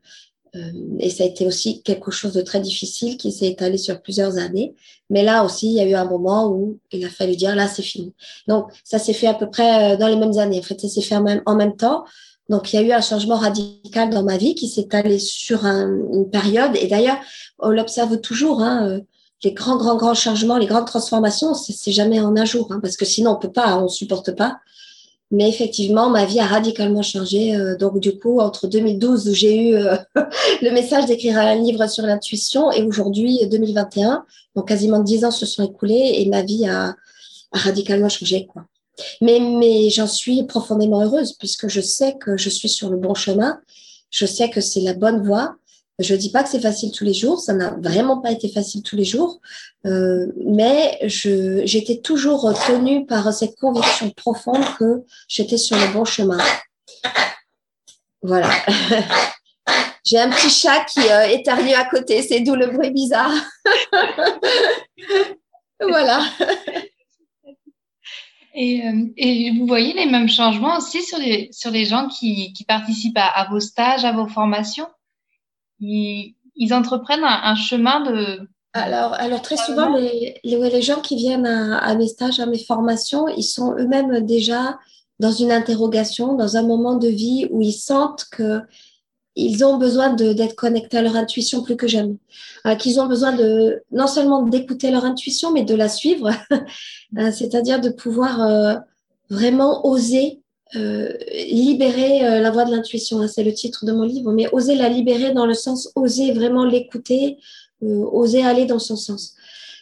Euh, 0.54 0.70
et 0.98 1.10
ça 1.10 1.24
a 1.24 1.26
été 1.26 1.46
aussi 1.46 1.82
quelque 1.82 2.10
chose 2.10 2.32
de 2.32 2.40
très 2.40 2.60
difficile 2.60 3.16
qui 3.16 3.32
s'est 3.32 3.48
étalé 3.48 3.76
sur 3.78 4.00
plusieurs 4.00 4.38
années. 4.38 4.74
Mais 5.10 5.22
là 5.22 5.44
aussi, 5.44 5.68
il 5.68 5.74
y 5.74 5.80
a 5.80 5.86
eu 5.86 5.94
un 5.94 6.04
moment 6.04 6.48
où 6.48 6.78
il 6.92 7.04
a 7.04 7.08
fallu 7.08 7.36
dire, 7.36 7.54
là, 7.54 7.68
c'est 7.68 7.82
fini. 7.82 8.12
Donc, 8.46 8.70
ça 8.84 8.98
s'est 8.98 9.12
fait 9.12 9.26
à 9.26 9.34
peu 9.34 9.50
près 9.50 9.96
dans 9.96 10.08
les 10.08 10.16
mêmes 10.16 10.38
années. 10.38 10.58
En 10.58 10.62
fait, 10.62 10.80
ça 10.80 10.88
s'est 10.88 11.02
fait 11.02 11.16
en 11.16 11.56
même, 11.56 11.76
temps. 11.76 12.04
Donc, 12.48 12.72
il 12.72 12.76
y 12.76 12.78
a 12.78 12.82
eu 12.82 12.92
un 12.92 13.00
changement 13.00 13.36
radical 13.36 14.10
dans 14.10 14.22
ma 14.22 14.36
vie 14.36 14.54
qui 14.54 14.68
s'est 14.68 14.82
étalé 14.82 15.18
sur 15.18 15.64
une 15.64 16.28
période. 16.30 16.76
Et 16.76 16.86
d'ailleurs, 16.86 17.18
on 17.58 17.70
l'observe 17.70 18.20
toujours. 18.20 18.62
Hein, 18.62 19.00
les 19.44 19.52
grands, 19.52 19.76
grands, 19.76 19.96
grands 19.96 20.14
changements, 20.14 20.56
les 20.56 20.66
grandes 20.66 20.86
transformations, 20.86 21.54
c'est 21.54 21.92
jamais 21.92 22.20
en 22.20 22.36
un 22.36 22.44
jour, 22.44 22.72
hein, 22.72 22.80
parce 22.80 22.96
que 22.96 23.04
sinon 23.04 23.32
on 23.32 23.36
peut 23.36 23.52
pas, 23.52 23.78
on 23.78 23.88
supporte 23.88 24.34
pas. 24.34 24.58
Mais 25.34 25.48
effectivement, 25.48 26.10
ma 26.10 26.24
vie 26.26 26.38
a 26.38 26.46
radicalement 26.46 27.02
changé. 27.02 27.56
Euh, 27.56 27.76
donc 27.76 27.98
du 27.98 28.16
coup, 28.18 28.38
entre 28.38 28.68
2012 28.68 29.28
où 29.28 29.34
j'ai 29.34 29.70
eu 29.70 29.74
euh, 29.74 29.96
le 30.62 30.70
message 30.70 31.06
d'écrire 31.06 31.38
un 31.38 31.56
livre 31.56 31.84
sur 31.88 32.04
l'intuition 32.04 32.70
et 32.70 32.82
aujourd'hui 32.82 33.40
2021, 33.50 34.24
donc 34.54 34.68
quasiment 34.68 35.00
dix 35.00 35.24
ans 35.24 35.32
se 35.32 35.44
sont 35.44 35.64
écoulés 35.64 36.14
et 36.18 36.26
ma 36.26 36.42
vie 36.42 36.66
a, 36.68 36.94
a 37.52 37.58
radicalement 37.58 38.08
changé. 38.08 38.46
Quoi. 38.46 38.62
Mais, 39.20 39.40
mais 39.40 39.90
j'en 39.90 40.06
suis 40.06 40.44
profondément 40.44 41.02
heureuse 41.02 41.32
puisque 41.32 41.66
je 41.66 41.80
sais 41.80 42.14
que 42.20 42.36
je 42.36 42.48
suis 42.48 42.68
sur 42.68 42.88
le 42.88 42.96
bon 42.96 43.14
chemin. 43.14 43.58
Je 44.10 44.26
sais 44.26 44.50
que 44.50 44.60
c'est 44.60 44.82
la 44.82 44.94
bonne 44.94 45.26
voie. 45.26 45.56
Je 46.00 46.14
dis 46.16 46.30
pas 46.30 46.42
que 46.42 46.48
c'est 46.48 46.60
facile 46.60 46.90
tous 46.90 47.04
les 47.04 47.14
jours, 47.14 47.38
ça 47.38 47.54
n'a 47.54 47.70
vraiment 47.80 48.18
pas 48.18 48.32
été 48.32 48.48
facile 48.48 48.82
tous 48.82 48.96
les 48.96 49.04
jours, 49.04 49.40
euh, 49.86 50.26
mais 50.44 50.98
j'étais 51.04 52.00
toujours 52.00 52.52
tenue 52.66 53.06
par 53.06 53.32
cette 53.32 53.56
conviction 53.56 54.10
profonde 54.10 54.64
que 54.76 55.04
j'étais 55.28 55.56
sur 55.56 55.76
le 55.76 55.92
bon 55.92 56.04
chemin. 56.04 56.38
Voilà. 58.22 58.50
J'ai 60.04 60.18
un 60.18 60.28
petit 60.30 60.50
chat 60.50 60.84
qui 60.84 61.00
euh, 61.00 61.28
éternue 61.28 61.72
à 61.72 61.84
côté, 61.84 62.22
c'est 62.22 62.40
d'où 62.40 62.54
le 62.56 62.66
bruit 62.66 62.90
bizarre. 62.90 63.32
voilà. 65.80 66.20
Et, 68.56 68.86
euh, 68.86 69.12
et, 69.16 69.50
vous 69.58 69.66
voyez 69.66 69.94
les 69.94 70.06
mêmes 70.06 70.28
changements 70.28 70.76
aussi 70.76 71.02
sur 71.02 71.18
les, 71.18 71.84
gens 71.84 72.06
qui, 72.06 72.54
participent 72.68 73.18
à 73.18 73.48
vos 73.50 73.58
stages, 73.58 74.04
à 74.04 74.12
vos 74.12 74.28
formations? 74.28 74.86
Ils, 75.80 76.34
entreprennent 76.72 77.24
un, 77.24 77.54
chemin 77.54 78.00
de... 78.00 78.40
Alors, 78.72 79.14
alors 79.14 79.42
très 79.42 79.56
souvent, 79.56 79.94
les, 79.96 80.40
les, 80.42 80.82
gens 80.82 81.00
qui 81.00 81.16
viennent 81.16 81.46
à, 81.46 81.94
mes 81.94 82.08
stages, 82.08 82.40
à 82.40 82.46
mes 82.46 82.58
formations, 82.58 83.28
ils 83.28 83.44
sont 83.44 83.74
eux-mêmes 83.78 84.26
déjà 84.26 84.78
dans 85.20 85.30
une 85.30 85.52
interrogation, 85.52 86.34
dans 86.34 86.56
un 86.56 86.62
moment 86.62 86.96
de 86.96 87.08
vie 87.08 87.46
où 87.50 87.62
ils 87.62 87.72
sentent 87.72 88.26
que 88.32 88.62
ils 89.36 89.64
ont 89.64 89.78
besoin 89.78 90.12
d'être 90.12 90.54
connectés 90.54 90.98
à 90.98 91.02
leur 91.02 91.16
intuition 91.16 91.62
plus 91.62 91.76
que 91.76 91.88
jamais. 91.88 92.16
Euh, 92.66 92.76
qu'ils 92.76 93.00
ont 93.00 93.06
besoin 93.06 93.32
de 93.32 93.82
non 93.90 94.06
seulement 94.06 94.42
d'écouter 94.42 94.90
leur 94.90 95.04
intuition, 95.04 95.52
mais 95.52 95.64
de 95.64 95.74
la 95.74 95.88
suivre, 95.88 96.30
euh, 97.18 97.32
c'est-à-dire 97.32 97.80
de 97.80 97.88
pouvoir 97.88 98.42
euh, 98.42 98.74
vraiment 99.30 99.86
oser 99.86 100.40
euh, 100.76 101.12
libérer 101.32 102.26
euh, 102.26 102.40
la 102.40 102.50
voix 102.50 102.64
de 102.64 102.72
l'intuition, 102.72 103.20
hein, 103.20 103.28
c'est 103.28 103.44
le 103.44 103.52
titre 103.52 103.84
de 103.84 103.92
mon 103.92 104.02
livre, 104.02 104.32
mais 104.32 104.48
oser 104.52 104.74
la 104.74 104.88
libérer 104.88 105.32
dans 105.32 105.46
le 105.46 105.54
sens, 105.54 105.92
oser 105.94 106.32
vraiment 106.32 106.64
l'écouter, 106.64 107.38
euh, 107.82 108.04
oser 108.10 108.42
aller 108.42 108.64
dans 108.64 108.80
son 108.80 108.96
sens. 108.96 109.34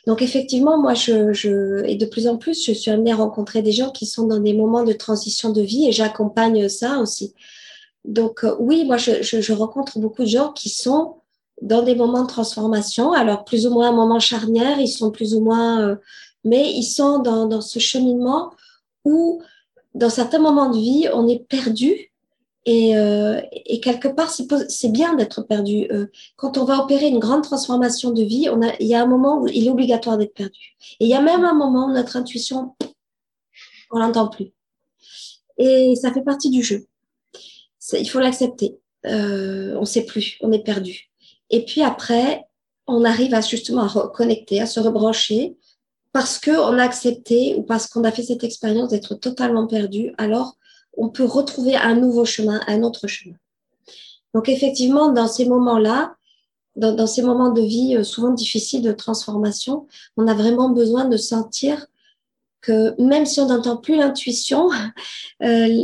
Donc 0.07 0.21
effectivement, 0.21 0.79
moi, 0.79 0.93
je, 0.93 1.33
je, 1.33 1.85
et 1.87 1.95
de 1.95 2.05
plus 2.05 2.27
en 2.27 2.37
plus, 2.37 2.67
je 2.67 2.73
suis 2.73 2.91
amenée 2.91 3.13
à 3.13 3.17
rencontrer 3.17 3.63
des 3.63 3.73
gens 3.73 3.91
qui 3.91 4.05
sont 4.05 4.27
dans 4.27 4.41
des 4.41 4.53
moments 4.53 4.83
de 4.83 4.93
transition 4.93 5.51
de 5.51 5.63
vie 5.63 5.87
et 5.89 5.93
j'accompagne 5.93 6.69
ça 6.69 6.99
aussi. 6.99 7.33
Donc 8.05 8.45
oui, 8.59 8.85
moi, 8.85 8.97
je, 8.97 9.23
je, 9.23 9.41
je, 9.41 9.53
rencontre 9.53 9.99
beaucoup 9.99 10.23
de 10.23 10.29
gens 10.29 10.53
qui 10.53 10.69
sont 10.69 11.15
dans 11.63 11.83
des 11.83 11.95
moments 11.95 12.23
de 12.23 12.29
transformation, 12.29 13.13
alors 13.13 13.45
plus 13.45 13.67
ou 13.67 13.71
moins 13.71 13.91
un 13.91 13.93
moment 13.93 14.19
charnière, 14.19 14.81
ils 14.81 14.89
sont 14.89 15.13
plus 15.13 15.35
ou 15.35 15.41
moins, 15.41 15.97
mais 16.45 16.73
ils 16.73 16.83
sont 16.83 17.21
dans, 17.21 17.47
dans 17.47 17.61
ce 17.61 17.79
cheminement 17.79 18.51
où 19.05 19.41
dans 19.95 20.11
certains 20.11 20.39
moments 20.39 20.71
de 20.71 20.79
vie, 20.79 21.09
on 21.13 21.29
est 21.29 21.45
perdu 21.47 22.13
Et, 22.65 22.97
euh, 22.97 23.41
et, 23.53 23.81
quelque 23.81 24.07
part, 24.07 24.31
c'est 24.31 24.93
bien 24.93 25.15
d'être 25.15 25.43
perdu. 25.43 25.89
Euh, 25.91 26.07
quand 26.37 26.59
on 26.59 26.65
va 26.65 26.79
opérer 26.79 27.09
une 27.09 27.19
grande 27.19 27.43
transformation 27.43 28.13
de 28.13 28.23
vie, 28.23 28.49
on 28.51 28.63
a, 28.63 28.73
il 28.79 28.87
y 28.87 28.95
a 28.95 29.03
un 29.03 29.07
moment 29.07 29.41
où 29.41 29.49
il 29.49 29.67
est 29.67 29.71
obligatoire 29.71 30.17
d'être 30.17 30.35
perdu. 30.35 30.77
Et 31.01 31.07
il 31.07 31.09
y 31.09 31.15
a 31.15 31.21
même 31.21 31.45
un 31.45 31.55
moment 31.55 31.87
où 31.87 31.93
notre 31.93 32.17
intuition, 32.17 32.77
on 33.91 33.99
l'entend 33.99 34.29
plus. 34.29 34.53
Et 35.59 35.97
ça 35.97 36.13
fait 36.13 36.23
partie 36.23 36.51
du 36.51 36.63
jeu. 36.63 36.87
Il 37.93 38.09
faut 38.09 38.21
l'accepter. 38.21 38.79
Euh, 39.07 39.77
on 39.81 39.85
sait 39.85 40.05
plus, 40.05 40.39
on 40.41 40.53
est 40.53 40.63
perdu. 40.63 41.11
Et 41.51 41.65
puis 41.65 41.83
après, 41.83 42.47
on 42.87 43.05
arrive 43.05 43.35
à 43.35 43.41
justement 43.41 43.83
à 43.83 43.89
reconnecter, 43.89 44.61
à 44.61 44.67
se 44.67 44.81
rebrancher, 44.81 45.57
parce 46.13 46.39
qu'on 46.39 46.79
a 46.79 46.83
accepté 46.83 47.55
ou 47.57 47.63
parce 47.63 47.87
qu'on 47.87 48.05
a 48.05 48.13
fait 48.13 48.23
cette 48.23 48.45
expérience 48.45 48.91
d'être 48.91 49.15
totalement 49.15 49.67
perdu. 49.67 50.15
Alors, 50.19 50.57
on 50.97 51.09
peut 51.09 51.25
retrouver 51.25 51.75
un 51.77 51.95
nouveau 51.95 52.25
chemin, 52.25 52.61
un 52.67 52.83
autre 52.83 53.07
chemin. 53.07 53.37
Donc 54.35 54.49
effectivement, 54.49 55.11
dans 55.11 55.27
ces 55.27 55.47
moments-là, 55.47 56.17
dans, 56.77 57.07
ces 57.07 57.23
moments 57.23 57.51
de 57.51 57.61
vie 57.61 57.97
euh, 57.97 58.03
souvent 58.03 58.31
difficiles 58.31 58.83
de 58.83 58.93
transformation, 58.93 59.87
on 60.17 60.27
a 60.27 60.35
vraiment 60.35 60.71
besoin 60.71 61.05
de 61.05 61.19
sentir 61.19 61.87
que 62.63 62.95
même 63.01 63.27
si 63.27 63.41
on 63.41 63.47
n'entend 63.47 63.77
plus 63.77 63.97
l'intuition, 63.97 64.71
euh, 65.43 65.83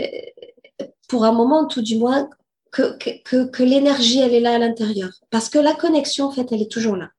pour 1.09 1.25
un 1.25 1.33
moment 1.33 1.67
tout 1.67 1.83
du 1.83 1.99
moins, 1.99 2.29
que, 2.71 2.97
que, 3.25 3.45
que 3.47 3.63
l'énergie, 3.63 4.21
elle 4.21 4.35
est 4.35 4.41
là 4.41 4.55
à 4.55 4.59
l'intérieur. 4.59 5.11
Parce 5.31 5.49
que 5.49 5.59
la 5.59 5.75
connexion, 5.75 6.27
en 6.27 6.31
fait, 6.31 6.53
elle 6.53 6.61
est 6.61 6.71
toujours 6.71 6.97
là. 6.97 7.11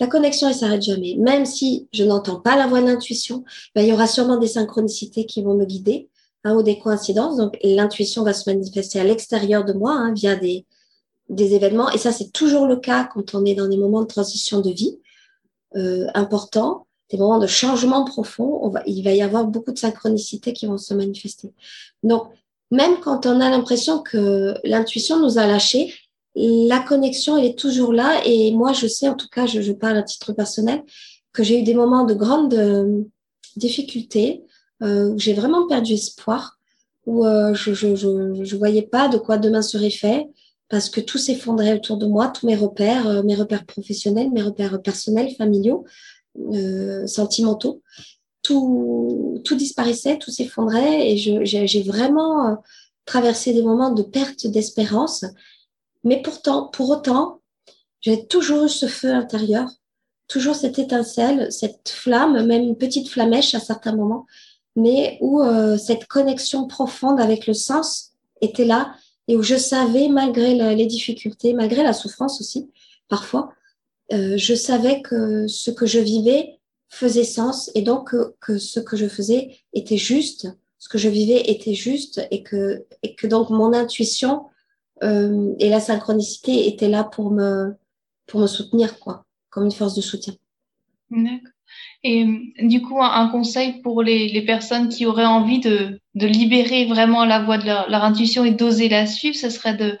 La 0.00 0.06
connexion, 0.06 0.48
elle 0.48 0.54
s'arrête 0.54 0.82
jamais. 0.82 1.16
Même 1.18 1.46
si 1.46 1.88
je 1.92 2.04
n'entends 2.04 2.40
pas 2.40 2.56
la 2.56 2.66
voix 2.66 2.80
de 2.80 2.86
l'intuition, 2.86 3.44
ben, 3.74 3.82
il 3.82 3.88
y 3.88 3.92
aura 3.92 4.06
sûrement 4.06 4.36
des 4.36 4.46
synchronicités 4.46 5.26
qui 5.26 5.42
vont 5.42 5.54
me 5.54 5.64
guider 5.64 6.08
hein, 6.44 6.54
ou 6.56 6.62
des 6.62 6.78
coïncidences. 6.78 7.36
Donc, 7.36 7.58
l'intuition 7.62 8.22
va 8.22 8.32
se 8.32 8.48
manifester 8.50 9.00
à 9.00 9.04
l'extérieur 9.04 9.64
de 9.64 9.72
moi 9.72 9.92
hein, 9.92 10.12
via 10.12 10.36
des, 10.36 10.66
événements. 11.28 11.90
Et 11.90 11.98
ça, 11.98 12.12
c'est 12.12 12.30
toujours 12.30 12.66
le 12.66 12.76
cas 12.76 13.08
quand 13.12 13.34
on 13.34 13.44
est 13.44 13.54
dans 13.54 13.68
des 13.68 13.78
moments 13.78 14.02
de 14.02 14.06
transition 14.06 14.60
de 14.60 14.70
vie 14.70 14.98
euh, 15.76 16.06
importants, 16.14 16.86
des 17.10 17.16
moments 17.16 17.38
de 17.38 17.46
changement 17.46 18.04
profond. 18.04 18.72
Il 18.86 19.02
va 19.02 19.12
y 19.12 19.22
avoir 19.22 19.46
beaucoup 19.46 19.72
de 19.72 19.78
synchronicités 19.78 20.52
qui 20.52 20.66
vont 20.66 20.78
se 20.78 20.92
manifester. 20.92 21.52
Donc, 22.02 22.28
même 22.70 23.00
quand 23.00 23.26
on 23.26 23.40
a 23.40 23.50
l'impression 23.50 24.02
que 24.02 24.54
l'intuition 24.64 25.20
nous 25.20 25.38
a 25.38 25.46
lâchés, 25.46 25.94
la 26.34 26.80
connexion, 26.80 27.36
elle 27.36 27.44
est 27.44 27.58
toujours 27.58 27.92
là. 27.92 28.22
Et 28.24 28.52
moi, 28.52 28.72
je 28.72 28.86
sais, 28.86 29.08
en 29.08 29.14
tout 29.14 29.28
cas, 29.28 29.46
je, 29.46 29.60
je 29.60 29.72
parle 29.72 29.98
à 29.98 30.02
titre 30.02 30.32
personnel, 30.32 30.82
que 31.32 31.42
j'ai 31.42 31.60
eu 31.60 31.62
des 31.62 31.74
moments 31.74 32.04
de 32.04 32.14
grande 32.14 32.54
euh, 32.54 33.02
difficulté, 33.56 34.42
euh, 34.82 35.10
où 35.10 35.18
j'ai 35.18 35.34
vraiment 35.34 35.66
perdu 35.66 35.94
espoir, 35.94 36.58
où 37.06 37.26
euh, 37.26 37.54
je, 37.54 37.72
je, 37.74 37.94
je, 37.96 38.44
je, 38.44 38.56
voyais 38.56 38.82
pas 38.82 39.08
de 39.08 39.18
quoi 39.18 39.38
demain 39.38 39.62
serait 39.62 39.90
fait, 39.90 40.28
parce 40.68 40.88
que 40.88 41.00
tout 41.00 41.18
s'effondrait 41.18 41.74
autour 41.74 41.96
de 41.98 42.06
moi, 42.06 42.28
tous 42.28 42.46
mes 42.46 42.56
repères, 42.56 43.06
euh, 43.08 43.22
mes 43.22 43.34
repères 43.34 43.66
professionnels, 43.66 44.30
mes 44.30 44.42
repères 44.42 44.80
personnels, 44.80 45.34
familiaux, 45.36 45.84
euh, 46.38 47.06
sentimentaux, 47.06 47.82
tout, 48.42 49.40
tout 49.44 49.54
disparaissait, 49.54 50.18
tout 50.18 50.30
s'effondrait, 50.30 51.10
et 51.10 51.16
j'ai 51.16 51.82
vraiment 51.82 52.58
traversé 53.04 53.52
des 53.52 53.62
moments 53.62 53.92
de 53.92 54.02
perte 54.02 54.46
d'espérance 54.46 55.24
mais 56.04 56.22
pourtant, 56.22 56.68
pour 56.68 56.90
autant, 56.90 57.40
j'ai 58.00 58.26
toujours 58.26 58.64
eu 58.64 58.68
ce 58.68 58.86
feu 58.86 59.12
intérieur, 59.12 59.68
toujours 60.28 60.54
cette 60.54 60.78
étincelle, 60.78 61.52
cette 61.52 61.88
flamme, 61.88 62.44
même 62.46 62.62
une 62.62 62.76
petite 62.76 63.08
flamèche 63.08 63.54
à 63.54 63.60
certains 63.60 63.94
moments, 63.94 64.26
mais 64.76 65.18
où 65.20 65.42
euh, 65.42 65.76
cette 65.78 66.06
connexion 66.06 66.66
profonde 66.66 67.20
avec 67.20 67.46
le 67.46 67.54
sens 67.54 68.12
était 68.40 68.64
là 68.64 68.94
et 69.28 69.36
où 69.36 69.42
je 69.42 69.56
savais, 69.56 70.08
malgré 70.08 70.74
les 70.74 70.86
difficultés, 70.86 71.52
malgré 71.52 71.82
la 71.82 71.92
souffrance 71.92 72.40
aussi, 72.40 72.70
parfois, 73.08 73.52
euh, 74.12 74.36
je 74.36 74.54
savais 74.54 75.00
que 75.00 75.46
ce 75.46 75.70
que 75.70 75.86
je 75.86 76.00
vivais 76.00 76.58
faisait 76.88 77.24
sens 77.24 77.70
et 77.74 77.82
donc 77.82 78.10
que, 78.10 78.34
que, 78.40 78.58
ce 78.58 78.80
que 78.80 78.96
je 78.96 79.06
faisais 79.06 79.56
était 79.72 79.96
juste, 79.96 80.48
ce 80.78 80.88
que 80.88 80.98
je 80.98 81.08
vivais 81.08 81.42
était 81.50 81.74
juste 81.74 82.20
et 82.30 82.42
que, 82.42 82.84
et 83.02 83.14
que 83.14 83.26
donc 83.26 83.50
mon 83.50 83.72
intuition 83.72 84.46
euh, 85.02 85.54
et 85.58 85.68
la 85.68 85.80
synchronicité 85.80 86.68
était 86.68 86.88
là 86.88 87.04
pour 87.04 87.30
me, 87.30 87.74
pour 88.26 88.40
me 88.40 88.46
soutenir, 88.46 88.98
quoi, 88.98 89.24
comme 89.50 89.64
une 89.64 89.72
force 89.72 89.94
de 89.94 90.00
soutien. 90.00 90.34
D'accord. 91.10 91.52
Et 92.04 92.26
du 92.60 92.82
coup, 92.82 93.00
un, 93.00 93.28
conseil 93.28 93.80
pour 93.80 94.02
les, 94.02 94.28
les, 94.28 94.42
personnes 94.42 94.88
qui 94.88 95.06
auraient 95.06 95.24
envie 95.24 95.60
de, 95.60 96.00
de 96.14 96.26
libérer 96.26 96.86
vraiment 96.86 97.24
la 97.24 97.42
voix 97.42 97.58
de 97.58 97.64
leur, 97.64 98.04
intuition 98.04 98.44
et 98.44 98.50
d'oser 98.50 98.88
la 98.88 99.06
suivre, 99.06 99.36
ce 99.36 99.50
serait 99.50 99.76
de, 99.76 99.98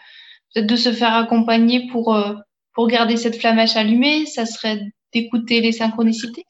de 0.56 0.76
se 0.76 0.92
faire 0.92 1.14
accompagner 1.14 1.86
pour, 1.88 2.14
euh, 2.14 2.34
pour 2.74 2.88
garder 2.88 3.16
cette 3.16 3.38
flamèche 3.38 3.76
allumée, 3.76 4.26
ça 4.26 4.46
serait 4.46 4.82
d'écouter 5.12 5.60
les 5.60 5.72
synchronicités 5.72 6.44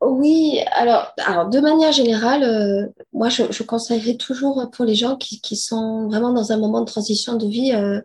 oui, 0.00 0.60
alors, 0.72 1.12
de 1.50 1.58
manière 1.58 1.90
générale, 1.90 2.44
euh, 2.44 2.86
moi 3.12 3.28
je, 3.28 3.50
je, 3.50 3.62
conseillerais 3.64 4.14
toujours 4.14 4.70
pour 4.70 4.84
les 4.84 4.94
gens 4.94 5.16
qui, 5.16 5.56
sont 5.56 6.06
vraiment 6.06 6.32
dans 6.32 6.52
un 6.52 6.56
moment 6.56 6.80
de 6.80 6.86
transition 6.86 7.34
de 7.34 7.46
vie 7.46 7.72
euh, 7.74 8.00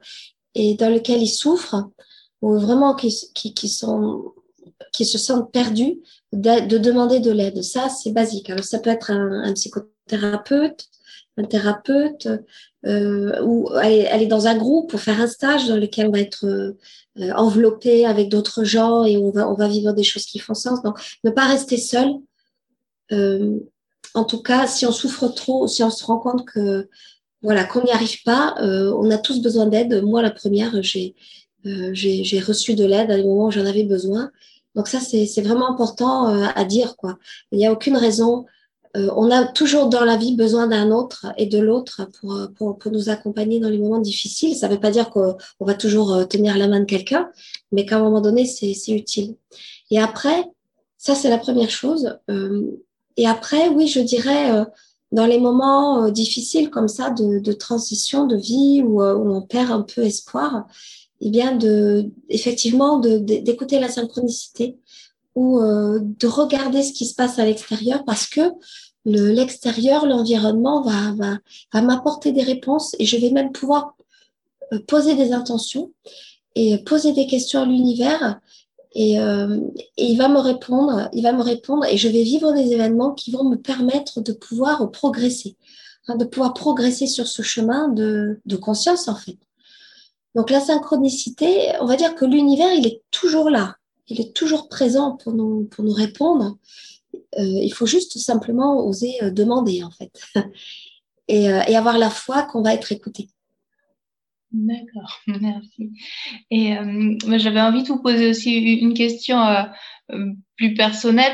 et 0.55 0.75
dans 0.75 0.91
lequel 0.91 1.21
ils 1.21 1.27
souffrent 1.27 1.89
ou 2.41 2.57
vraiment 2.57 2.95
qui, 2.95 3.13
qui, 3.33 3.69
sont 3.69 4.33
qui 4.91 5.05
se 5.05 5.17
sentent 5.19 5.51
perdus, 5.51 5.99
de, 6.31 6.67
de 6.67 6.77
demander 6.79 7.19
de 7.19 7.31
l'aide. 7.31 7.61
Ça, 7.61 7.89
c'est 7.89 8.11
basique. 8.11 8.49
Alors, 8.49 8.65
ça 8.65 8.79
peut 8.79 8.89
être 8.89 9.11
un, 9.11 9.43
un 9.43 9.53
psychothérapeute, 9.53 10.87
un 11.37 11.43
thérapeute, 11.43 12.27
euh, 12.85 13.41
ou 13.43 13.69
aller, 13.75 14.27
dans 14.27 14.47
un 14.47 14.57
groupe 14.57 14.89
pour 14.89 14.99
faire 14.99 15.21
un 15.21 15.27
stage 15.27 15.69
dans 15.69 15.77
lequel 15.77 16.07
on 16.07 16.11
va 16.11 16.19
être 16.19 16.45
euh, 16.45 17.31
enveloppé 17.33 18.05
avec 18.05 18.27
d'autres 18.27 18.65
gens 18.65 19.05
et 19.05 19.15
on 19.15 19.31
va, 19.31 19.49
on 19.49 19.53
va 19.53 19.69
vivre 19.69 19.93
des 19.93 20.03
choses 20.03 20.25
qui 20.25 20.39
font 20.39 20.53
sens. 20.53 20.83
Donc, 20.83 20.97
ne 21.23 21.29
pas 21.29 21.45
rester 21.45 21.77
seul. 21.77 22.11
Euh, 23.13 23.57
en 24.13 24.25
tout 24.25 24.41
cas, 24.41 24.67
si 24.67 24.85
on 24.85 24.91
souffre 24.91 25.29
trop, 25.29 25.67
si 25.67 25.81
on 25.81 25.89
se 25.89 26.03
rend 26.03 26.19
compte 26.19 26.45
que 26.45 26.89
voilà 27.41 27.63
qu'on 27.63 27.83
n'y 27.83 27.91
arrive 27.91 28.21
pas, 28.23 28.55
on 28.61 29.09
a 29.11 29.17
tous 29.17 29.41
besoin 29.41 29.65
d'aide. 29.65 30.01
Moi, 30.03 30.21
la 30.21 30.31
première, 30.31 30.81
j'ai 30.81 31.15
j'ai 31.63 32.39
reçu 32.39 32.75
de 32.75 32.85
l'aide 32.85 33.11
à 33.11 33.17
des 33.17 33.23
moments 33.23 33.47
où 33.47 33.51
j'en 33.51 33.65
avais 33.65 33.83
besoin. 33.83 34.31
Donc 34.75 34.87
ça, 34.87 34.99
c'est 34.99 35.41
vraiment 35.41 35.69
important 35.69 36.27
à 36.27 36.63
dire. 36.63 36.95
quoi. 36.95 37.17
Il 37.51 37.57
n'y 37.57 37.65
a 37.65 37.71
aucune 37.71 37.97
raison 37.97 38.45
euh, 38.95 39.09
on 39.15 39.31
a 39.31 39.45
toujours 39.45 39.87
dans 39.87 40.05
la 40.05 40.17
vie 40.17 40.35
besoin 40.35 40.67
d'un 40.67 40.91
autre 40.91 41.25
et 41.37 41.47
de 41.47 41.57
l'autre 41.57 42.07
pour, 42.19 42.47
pour, 42.55 42.77
pour, 42.77 42.91
nous 42.91 43.09
accompagner 43.09 43.59
dans 43.59 43.69
les 43.69 43.79
moments 43.79 43.99
difficiles. 43.99 44.55
Ça 44.55 44.67
ne 44.67 44.73
veut 44.73 44.79
pas 44.79 44.91
dire 44.91 45.09
qu'on 45.09 45.35
va 45.61 45.73
toujours 45.73 46.13
euh, 46.13 46.25
tenir 46.25 46.57
la 46.57 46.67
main 46.67 46.79
de 46.79 46.85
quelqu'un, 46.85 47.31
mais 47.71 47.85
qu'à 47.85 47.97
un 47.97 48.03
moment 48.03 48.21
donné, 48.21 48.45
c'est 48.45 48.71
utile. 48.89 49.35
Et 49.89 49.99
après, 49.99 50.45
ça, 50.97 51.15
c'est 51.15 51.29
la 51.29 51.39
première 51.39 51.71
chose. 51.71 52.19
Euh, 52.29 52.61
et 53.17 53.27
après, 53.27 53.69
oui, 53.69 53.87
je 53.87 53.99
dirais, 53.99 54.65
dans 55.11 55.27
les 55.27 55.39
moments 55.39 56.09
difficiles 56.09 56.69
comme 56.71 56.87
ça 56.87 57.11
de, 57.11 57.39
de 57.39 57.51
transition 57.51 58.25
de 58.25 58.35
vie 58.35 58.81
où, 58.83 59.03
où, 59.03 59.35
on 59.35 59.41
perd 59.41 59.71
un 59.71 59.81
peu 59.81 60.01
espoir, 60.01 60.65
eh 61.21 61.29
bien, 61.29 61.55
de, 61.55 62.09
effectivement, 62.29 62.99
d'écouter 62.99 63.79
la 63.79 63.89
synchronicité 63.89 64.77
ou 65.35 65.59
de 65.59 66.27
regarder 66.27 66.83
ce 66.83 66.93
qui 66.93 67.05
se 67.05 67.15
passe 67.15 67.39
à 67.39 67.45
l'extérieur 67.45 68.03
parce 68.05 68.27
que 68.27 68.41
l'extérieur, 69.05 70.05
l'environnement 70.05 70.81
va, 70.81 71.13
va, 71.15 71.37
va 71.73 71.81
m'apporter 71.81 72.31
des 72.31 72.43
réponses 72.43 72.95
et 72.99 73.05
je 73.05 73.17
vais 73.17 73.31
même 73.31 73.51
pouvoir 73.51 73.95
euh, 74.71 74.79
poser 74.87 75.15
des 75.15 75.33
intentions 75.33 75.91
et 76.55 76.77
poser 76.79 77.13
des 77.13 77.27
questions 77.27 77.61
à 77.61 77.65
l'univers 77.65 78.39
et, 78.95 79.19
euh, 79.19 79.59
et, 79.97 80.11
il 80.11 80.17
va 80.17 80.29
me 80.29 80.39
répondre, 80.39 81.09
il 81.13 81.23
va 81.23 81.33
me 81.33 81.41
répondre 81.41 81.85
et 81.85 81.97
je 81.97 82.07
vais 82.07 82.21
vivre 82.21 82.53
des 82.53 82.73
événements 82.73 83.13
qui 83.13 83.31
vont 83.31 83.43
me 83.43 83.55
permettre 83.55 84.21
de 84.21 84.31
pouvoir 84.31 84.89
progresser, 84.91 85.57
hein, 86.07 86.15
de 86.15 86.25
pouvoir 86.25 86.53
progresser 86.53 87.07
sur 87.07 87.27
ce 87.27 87.41
chemin 87.41 87.89
de, 87.89 88.39
de 88.45 88.55
conscience 88.55 89.07
en 89.07 89.15
fait. 89.15 89.37
Donc 90.35 90.49
la 90.49 90.59
synchronicité, 90.59 91.71
on 91.81 91.85
va 91.85 91.95
dire 91.95 92.15
que 92.15 92.25
l'univers, 92.25 92.71
il 92.73 92.87
est 92.87 93.01
toujours 93.11 93.49
là, 93.49 93.75
il 94.07 94.21
est 94.21 94.35
toujours 94.35 94.67
présent 94.69 95.17
pour 95.17 95.33
nous, 95.33 95.65
pour 95.65 95.83
nous 95.83 95.93
répondre. 95.93 96.57
Euh, 97.37 97.59
il 97.61 97.73
faut 97.73 97.85
juste 97.85 98.17
simplement 98.17 98.85
oser 98.85 99.15
euh, 99.21 99.31
demander, 99.31 99.83
en 99.83 99.91
fait, 99.91 100.25
et, 101.27 101.49
euh, 101.49 101.61
et, 101.67 101.75
avoir 101.75 101.97
la 101.97 102.09
foi 102.09 102.43
qu'on 102.43 102.61
va 102.61 102.73
être 102.73 102.91
écouté. 102.91 103.29
D'accord, 104.51 105.19
merci. 105.27 105.91
Et 106.51 106.75
j'avais 107.37 107.61
envie 107.61 107.81
de 107.83 107.87
vous 107.87 108.01
poser 108.01 108.29
aussi 108.29 108.55
une 108.55 108.93
question 108.93 109.39
plus 110.57 110.75
personnelle. 110.75 111.33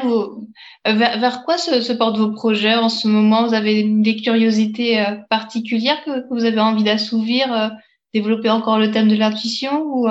vers, 0.86 1.44
quoi 1.44 1.58
se, 1.58 1.92
portent 1.94 2.18
vos 2.18 2.32
projets 2.32 2.76
en 2.76 2.88
ce 2.88 3.10
moment? 3.10 3.46
Vous 3.46 3.54
avez 3.54 3.84
des 3.84 4.16
curiosités 4.16 5.06
particulières 5.30 6.02
que, 6.06 6.22
que 6.22 6.34
vous 6.34 6.46
avez 6.46 6.62
envie 6.62 6.86
d'assouvir 6.86 7.72
Développer 8.14 8.50
encore 8.50 8.80
le 8.80 8.90
thème 8.90 9.08
de 9.08 9.16
l'intuition 9.16 9.84
ou 9.84 10.08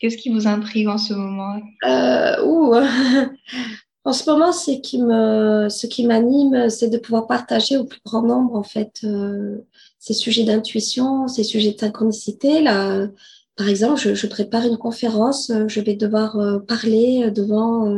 Qu'est-ce 0.00 0.16
qui 0.16 0.30
vous 0.30 0.46
intrigue 0.46 0.88
en 0.88 0.98
ce 0.98 1.14
moment? 1.14 1.60
Euh, 1.84 3.26
En 4.04 4.14
ce 4.14 4.30
moment, 4.30 4.52
qui 4.82 5.02
me, 5.02 5.68
ce 5.68 5.86
qui 5.86 6.06
m'anime, 6.06 6.70
c'est 6.70 6.88
de 6.88 6.96
pouvoir 6.96 7.26
partager 7.26 7.76
au 7.76 7.84
plus 7.84 8.00
grand 8.06 8.22
nombre, 8.22 8.54
en 8.54 8.62
fait, 8.62 9.00
euh, 9.04 9.58
ces 9.98 10.14
sujets 10.14 10.44
d'intuition, 10.44 11.28
ces 11.28 11.42
sujets 11.42 11.72
de 11.72 11.78
synchronicité. 11.78 12.62
Là, 12.62 13.06
par 13.56 13.68
exemple, 13.68 14.00
je, 14.00 14.26
prépare 14.26 14.64
une 14.64 14.78
conférence, 14.78 15.52
je 15.66 15.80
vais 15.80 15.94
devoir 15.94 16.38
euh, 16.38 16.58
parler 16.58 17.30
devant 17.30 17.92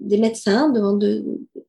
des 0.00 0.16
médecins, 0.16 0.70
devant 0.70 0.94
de, 0.94 1.22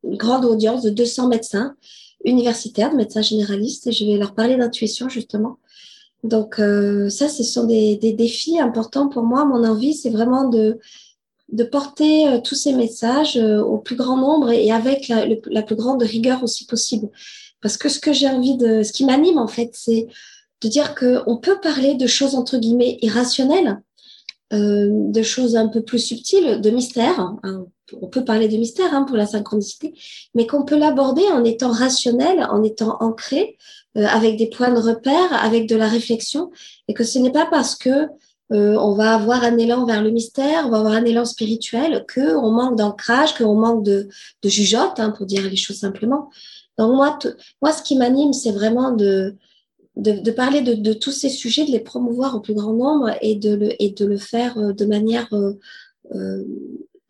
une 0.04 0.16
grande 0.16 0.46
audience 0.46 0.84
de 0.84 0.90
200 0.90 1.28
médecins 1.28 1.76
universitaires, 2.24 2.94
médecins 2.94 3.22
généralistes, 3.22 3.88
et 3.88 3.92
je 3.92 4.06
vais 4.06 4.18
leur 4.18 4.36
parler 4.36 4.56
d'intuition, 4.56 5.10
justement. 5.10 5.58
Donc, 6.24 6.60
euh, 6.60 7.10
ça, 7.10 7.28
ce 7.28 7.44
sont 7.44 7.66
des, 7.66 7.98
des, 7.98 8.14
défis 8.14 8.60
importants 8.60 9.10
pour 9.10 9.24
moi. 9.24 9.44
Mon 9.44 9.64
envie, 9.66 9.94
c'est 9.94 10.10
vraiment 10.10 10.48
de, 10.48 10.80
porter 11.72 12.28
euh, 12.28 12.40
tous 12.40 12.56
ces 12.56 12.74
messages 12.74 13.38
euh, 13.38 13.62
au 13.62 13.78
plus 13.78 13.98
grand 13.98 14.18
nombre 14.18 14.52
et, 14.52 14.72
avec 14.72 15.10
la, 15.10 15.62
plus 15.62 15.76
grande 15.76 16.02
rigueur 16.02 16.42
aussi 16.44 16.66
possible. 16.66 17.10
Parce 17.62 17.78
que 17.78 17.90
ce 17.90 18.00
que 18.00 18.14
j'ai 18.14 18.30
envie 18.30 18.58
de, 18.58 18.84
ce 18.84 18.94
qui 18.94 19.06
m'anime 19.06 19.38
en 19.38 19.48
fait, 19.48 19.72
c'est 19.74 20.08
de 20.62 20.68
dire 20.70 20.96
qu'on 20.96 21.38
peut 21.38 21.60
parler 21.60 21.96
de 21.96 22.08
choses 22.08 22.36
entre 22.36 22.58
guillemets 22.58 22.98
irrationnelles, 23.02 23.82
euh, 24.52 24.88
de 24.90 25.22
choses 25.24 25.56
un 25.56 25.68
peu 25.68 25.82
plus 25.82 26.00
subtiles, 26.00 26.62
de 26.62 26.70
mystères. 26.70 27.20
Hein. 27.20 27.66
On 28.02 28.08
peut 28.08 28.24
parler 28.24 28.48
de 28.48 28.58
mystère 28.58 28.94
hein, 28.94 29.04
pour 29.04 29.18
la 29.18 29.26
synchronicité, 29.26 29.94
mais 30.36 30.48
qu'on 30.48 30.64
peut 30.64 30.78
l'aborder 30.78 31.24
en 31.32 31.44
étant 31.44 31.72
rationnel, 31.72 32.46
en 32.50 32.64
étant 32.64 32.98
ancré, 33.00 33.58
euh, 33.98 34.06
avec 34.06 34.38
des 34.38 34.48
points 34.48 34.72
de 34.72 34.80
repère, 34.80 35.34
avec 35.44 35.68
de 35.68 35.76
la 35.76 35.88
réflexion, 35.88 36.52
et 36.88 36.94
que 36.94 37.04
ce 37.04 37.20
n'est 37.20 37.32
pas 37.32 37.46
parce 37.46 37.76
que 37.76 38.08
euh, 38.52 38.76
on 38.76 38.94
va 38.94 39.16
avoir 39.16 39.44
un 39.44 39.58
élan 39.58 39.86
vers 39.86 40.04
le 40.04 40.12
mystère, 40.12 40.66
on 40.66 40.70
va 40.70 40.80
avoir 40.80 40.94
un 40.94 41.06
élan 41.06 41.26
spirituel, 41.26 42.06
que 42.08 42.36
on 42.36 42.52
manque 42.52 42.78
d'ancrage, 42.78 43.34
qu'on 43.36 43.56
manque 43.56 43.84
de, 43.84 44.08
de 44.44 44.50
jugeote, 44.50 45.00
hein, 45.00 45.12
pour 45.12 45.26
dire 45.26 45.44
les 45.44 45.56
choses 45.56 45.78
simplement. 45.78 46.30
Donc 46.78 46.96
moi, 46.96 47.18
moi, 47.62 47.72
ce 47.72 47.82
qui 47.82 47.96
m'anime, 47.96 48.34
c'est 48.34 48.52
vraiment 48.52 48.92
de, 48.92 49.36
de, 49.96 50.12
de 50.12 50.32
parler 50.32 50.62
de, 50.62 50.74
de, 50.74 50.94
tous 50.94 51.12
ces 51.12 51.30
sujets, 51.30 51.66
de 51.66 51.72
les 51.72 51.80
promouvoir 51.80 52.36
au 52.36 52.40
plus 52.40 52.54
grand 52.54 52.74
nombre 52.74 53.12
et 53.22 53.36
de 53.36 53.56
le, 53.56 53.82
et 53.82 53.92
de 53.92 54.06
le 54.06 54.18
faire 54.18 54.58
euh, 54.58 54.74
de 54.74 54.86
manière 54.86 55.28
euh, 55.34 55.54
euh, 56.16 56.44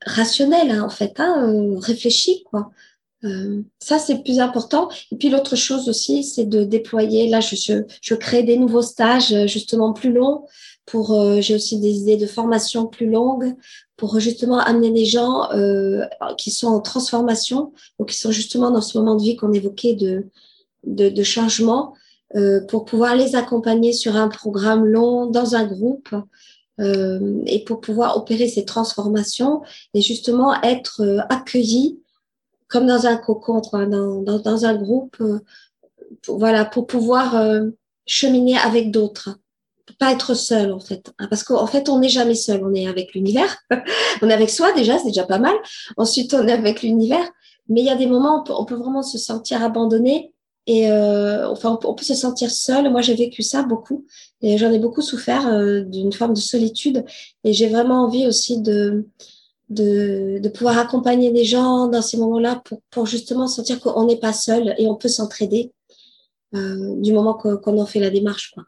rationnelle, 0.05 0.71
hein, 0.71 0.83
en 0.83 0.89
fait, 0.89 1.13
hein, 1.19 1.49
euh, 1.49 1.77
réfléchie, 1.77 2.43
quoi. 2.43 2.71
Euh, 3.23 3.61
ça, 3.79 3.99
c'est 3.99 4.21
plus 4.21 4.39
important. 4.39 4.89
Et 5.11 5.15
puis 5.15 5.29
l'autre 5.29 5.55
chose 5.55 5.87
aussi, 5.87 6.25
c'est 6.25 6.43
de 6.43 6.65
déployer. 6.65 7.29
Là, 7.29 7.39
je, 7.39 7.55
je, 7.55 7.83
je, 8.01 8.15
crée 8.15 8.43
des 8.43 8.57
nouveaux 8.57 8.81
stages 8.81 9.47
justement 9.47 9.93
plus 9.93 10.11
longs. 10.11 10.45
Pour, 10.85 11.13
euh, 11.13 11.39
j'ai 11.39 11.55
aussi 11.55 11.79
des 11.79 11.91
idées 11.99 12.17
de 12.17 12.27
formation 12.27 12.87
plus 12.87 13.09
longues 13.09 13.55
pour 13.95 14.19
justement 14.19 14.59
amener 14.59 14.91
les 14.91 15.05
gens 15.05 15.49
euh, 15.51 16.03
qui 16.37 16.51
sont 16.51 16.67
en 16.67 16.81
transformation 16.81 17.71
ou 17.99 18.05
qui 18.05 18.17
sont 18.17 18.31
justement 18.31 18.69
dans 18.69 18.81
ce 18.81 18.97
moment 18.97 19.15
de 19.15 19.23
vie 19.23 19.37
qu'on 19.37 19.53
évoquait 19.53 19.93
de, 19.93 20.27
de, 20.85 21.07
de 21.07 21.23
changement, 21.23 21.93
euh, 21.93 22.02
pour 22.67 22.85
pouvoir 22.85 23.15
les 23.15 23.35
accompagner 23.35 23.93
sur 23.93 24.15
un 24.15 24.27
programme 24.27 24.85
long 24.85 25.27
dans 25.27 25.55
un 25.55 25.65
groupe 25.65 26.09
euh, 26.79 27.43
et 27.45 27.63
pour 27.63 27.81
pouvoir 27.81 28.17
opérer 28.17 28.47
ces 28.47 28.65
transformations 28.65 29.61
et 29.93 30.01
justement 30.01 30.59
être 30.63 31.01
euh, 31.01 31.19
accueillis 31.29 31.99
comme 32.67 32.87
dans 32.87 33.05
un 33.05 33.17
cocon, 33.17 33.61
dans, 33.71 34.21
dans, 34.21 34.39
dans 34.39 34.65
un 34.65 34.73
groupe, 34.73 35.17
euh, 35.21 35.39
pour, 36.23 36.39
voilà, 36.39 36.65
pour 36.65 36.87
pouvoir 36.87 37.35
euh, 37.35 37.69
cheminer 38.07 38.57
avec 38.57 38.89
d'autres. 38.89 39.37
Pas 39.99 40.11
être 40.11 40.33
seul 40.33 40.71
en 40.71 40.79
fait 40.79 41.13
hein, 41.19 41.27
parce 41.29 41.43
qu'en 41.43 41.67
fait 41.67 41.87
on 41.87 41.99
n'est 41.99 42.09
jamais 42.09 42.33
seul. 42.33 42.63
On 42.63 42.73
est 42.73 42.87
avec 42.87 43.13
l'univers. 43.13 43.57
On 44.23 44.29
est 44.29 44.33
avec 44.33 44.49
soi 44.49 44.71
déjà 44.73 44.97
c'est 44.97 45.09
déjà 45.09 45.25
pas 45.25 45.37
mal. 45.37 45.55
Ensuite 45.97 46.33
on 46.33 46.47
est 46.47 46.51
avec 46.51 46.81
l'univers. 46.81 47.29
Mais 47.69 47.81
il 47.81 47.85
y 47.85 47.91
a 47.91 47.95
des 47.95 48.07
moments 48.07 48.37
où 48.37 48.39
on 48.39 48.43
peut, 48.43 48.53
on 48.57 48.65
peut 48.65 48.75
vraiment 48.75 49.03
se 49.03 49.17
sentir 49.17 49.61
abandonné 49.61 50.32
et 50.65 50.89
euh, 50.89 51.49
enfin 51.49 51.77
on 51.83 51.93
peut, 51.93 52.03
se 52.03 52.13
sentir 52.13 52.49
seul 52.49 52.89
moi 52.89 53.01
j'ai 53.01 53.15
vécu 53.15 53.41
ça 53.41 53.63
beaucoup 53.63 54.05
et 54.41 54.57
j'en 54.57 54.71
ai 54.71 54.79
beaucoup 54.79 55.01
souffert 55.01 55.47
euh, 55.47 55.81
d'une 55.81 56.13
forme 56.13 56.33
de 56.33 56.39
solitude 56.39 57.03
et 57.43 57.51
j'ai 57.51 57.67
vraiment 57.67 58.05
envie 58.05 58.27
aussi 58.27 58.61
de 58.61 59.05
de, 59.69 60.39
de 60.39 60.49
pouvoir 60.49 60.77
accompagner 60.77 61.31
les 61.31 61.45
gens 61.45 61.87
dans 61.87 62.01
ces 62.01 62.17
moments-là 62.17 62.61
pour, 62.63 62.81
pour 62.91 63.05
justement 63.07 63.47
sentir 63.47 63.79
qu'on 63.79 64.05
n'est 64.05 64.19
pas 64.19 64.33
seul 64.33 64.75
et 64.77 64.87
on 64.87 64.95
peut 64.95 65.07
s'entraider 65.07 65.71
euh, 66.53 66.95
du 66.97 67.11
moment 67.11 67.33
qu'on 67.33 67.77
en 67.79 67.85
fait 67.85 67.99
la 67.99 68.09
démarche 68.09 68.51
quoi. 68.51 68.63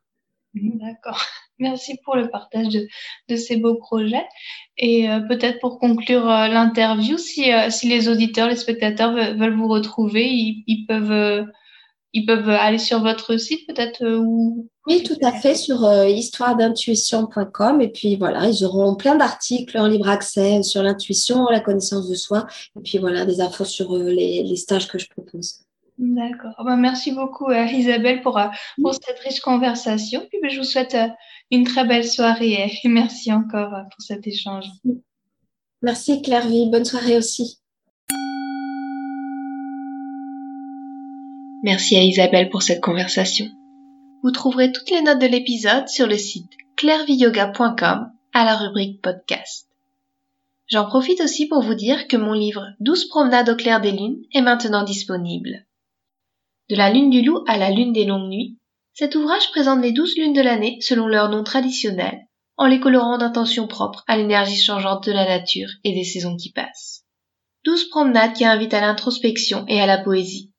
D'accord. 0.56 1.22
Merci 1.60 1.98
pour 2.04 2.16
le 2.16 2.30
partage 2.30 2.68
de, 2.70 2.88
de 3.30 3.36
ces 3.36 3.58
beaux 3.58 3.76
projets. 3.76 4.26
Et 4.78 5.10
euh, 5.10 5.22
peut-être 5.22 5.60
pour 5.60 5.80
conclure 5.80 6.30
euh, 6.30 6.48
l'interview, 6.48 7.18
si, 7.18 7.52
euh, 7.52 7.70
si 7.70 7.88
les 7.88 8.10
auditeurs, 8.10 8.50
les 8.50 8.58
spectateurs 8.58 9.14
veulent, 9.14 9.38
veulent 9.38 9.58
vous 9.58 9.70
retrouver, 9.70 10.28
ils, 10.30 10.64
ils 10.68 10.86
peuvent, 10.86 11.12
euh, 11.12 11.44
ils 12.16 12.26
peuvent 12.26 12.50
aller 12.50 12.80
sur 12.80 13.02
votre 13.02 13.38
site 13.38 13.68
peut-être 13.68 14.04
euh, 14.04 14.18
ou... 14.18 14.68
Oui, 14.88 15.04
tout 15.04 15.18
à 15.22 15.32
fait, 15.32 15.54
sur 15.54 15.86
euh, 15.86 16.08
histoiredintuition.com. 16.08 17.82
Et 17.82 17.90
puis 17.90 18.16
voilà, 18.16 18.48
ils 18.48 18.66
auront 18.66 18.96
plein 18.96 19.16
d'articles 19.16 19.78
en 19.78 19.88
libre 19.88 20.10
accès 20.10 20.64
sur 20.64 20.82
l'intuition, 20.82 21.46
la 21.50 21.60
connaissance 21.60 22.10
de 22.10 22.16
soi. 22.16 22.48
Et 22.78 22.82
puis 22.82 22.98
voilà, 22.98 23.26
des 23.26 23.42
infos 23.42 23.66
sur 23.66 23.96
les, 23.98 24.42
les 24.44 24.56
stages 24.56 24.88
que 24.88 24.98
je 24.98 25.08
propose. 25.10 25.66
D'accord. 25.98 26.54
Ben, 26.66 26.76
merci 26.76 27.14
beaucoup 27.14 27.50
euh, 27.50 27.66
Isabelle 27.66 28.22
pour, 28.22 28.38
euh, 28.38 28.48
pour 28.82 28.94
cette 28.94 29.20
riche 29.20 29.40
conversation. 29.40 30.26
Puis, 30.30 30.40
ben, 30.42 30.50
je 30.50 30.58
vous 30.58 30.66
souhaite 30.66 30.94
euh, 30.94 31.08
une 31.52 31.64
très 31.64 31.86
belle 31.86 32.06
soirée 32.06 32.70
et 32.84 32.88
merci 32.90 33.32
encore 33.32 33.72
pour 33.72 34.02
cet 34.02 34.28
échange. 34.28 34.66
Merci 35.82 36.22
Claire-Vie. 36.22 36.70
Bonne 36.70 36.86
soirée 36.86 37.18
aussi. 37.18 37.60
Merci 41.66 41.96
à 41.96 42.04
Isabelle 42.04 42.50
pour 42.50 42.62
cette 42.62 42.80
conversation. 42.80 43.48
Vous 44.22 44.30
trouverez 44.30 44.72
toutes 44.72 44.92
les 44.92 45.02
notes 45.02 45.18
de 45.18 45.26
l'épisode 45.26 45.88
sur 45.88 46.06
le 46.06 46.16
site 46.16 46.52
clairviyoga.com 46.76 48.12
à 48.34 48.46
la 48.46 48.56
rubrique 48.56 49.02
podcast. 49.02 49.68
J'en 50.68 50.86
profite 50.86 51.22
aussi 51.22 51.48
pour 51.48 51.64
vous 51.64 51.74
dire 51.74 52.08
que 52.08 52.18
mon 52.18 52.34
livre 52.34 52.68
12 52.82 53.08
promenades 53.08 53.50
au 53.50 53.56
clair 53.56 53.82
des 53.82 53.94
lunes 53.94 54.22
est 54.32 54.44
maintenant 54.44 54.84
disponible. 54.84 55.66
De 56.70 56.76
la 56.76 56.92
lune 56.92 57.10
du 57.10 57.24
loup 57.24 57.44
à 57.48 57.58
la 57.58 57.72
lune 57.72 57.94
des 57.94 58.06
longues 58.06 58.30
nuits, 58.30 58.60
cet 58.94 59.16
ouvrage 59.16 59.50
présente 59.50 59.82
les 59.82 59.92
douze 59.92 60.16
lunes 60.18 60.34
de 60.34 60.42
l'année 60.42 60.78
selon 60.82 61.08
leur 61.08 61.30
nom 61.30 61.44
traditionnel, 61.44 62.28
en 62.58 62.68
les 62.68 62.80
colorant 62.80 63.18
d'intentions 63.18 63.66
propres 63.66 64.04
à 64.06 64.18
l'énergie 64.18 64.62
changeante 64.62 65.08
de 65.08 65.14
la 65.14 65.26
nature 65.26 65.70
et 65.84 65.94
des 65.94 66.04
saisons 66.04 66.38
qui 66.38 66.52
passent. 66.52 67.06
Douze 67.64 67.90
promenades 67.90 68.34
qui 68.34 68.46
invitent 68.46 68.76
à 68.76 68.82
l'introspection 68.82 69.66
et 69.68 69.82
à 69.82 69.88
la 69.88 69.98
poésie. 69.98 70.52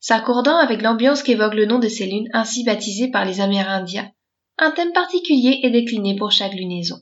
S'accordant 0.00 0.56
avec 0.56 0.80
l'ambiance 0.80 1.22
qu'évoque 1.22 1.54
le 1.54 1.66
nom 1.66 1.78
de 1.78 1.88
ces 1.88 2.06
lunes 2.06 2.28
ainsi 2.32 2.64
baptisées 2.64 3.10
par 3.10 3.26
les 3.26 3.42
Amérindiens, 3.42 4.10
un 4.58 4.70
thème 4.70 4.92
particulier 4.92 5.60
est 5.62 5.70
décliné 5.70 6.16
pour 6.16 6.32
chaque 6.32 6.54
lunaison. 6.54 6.96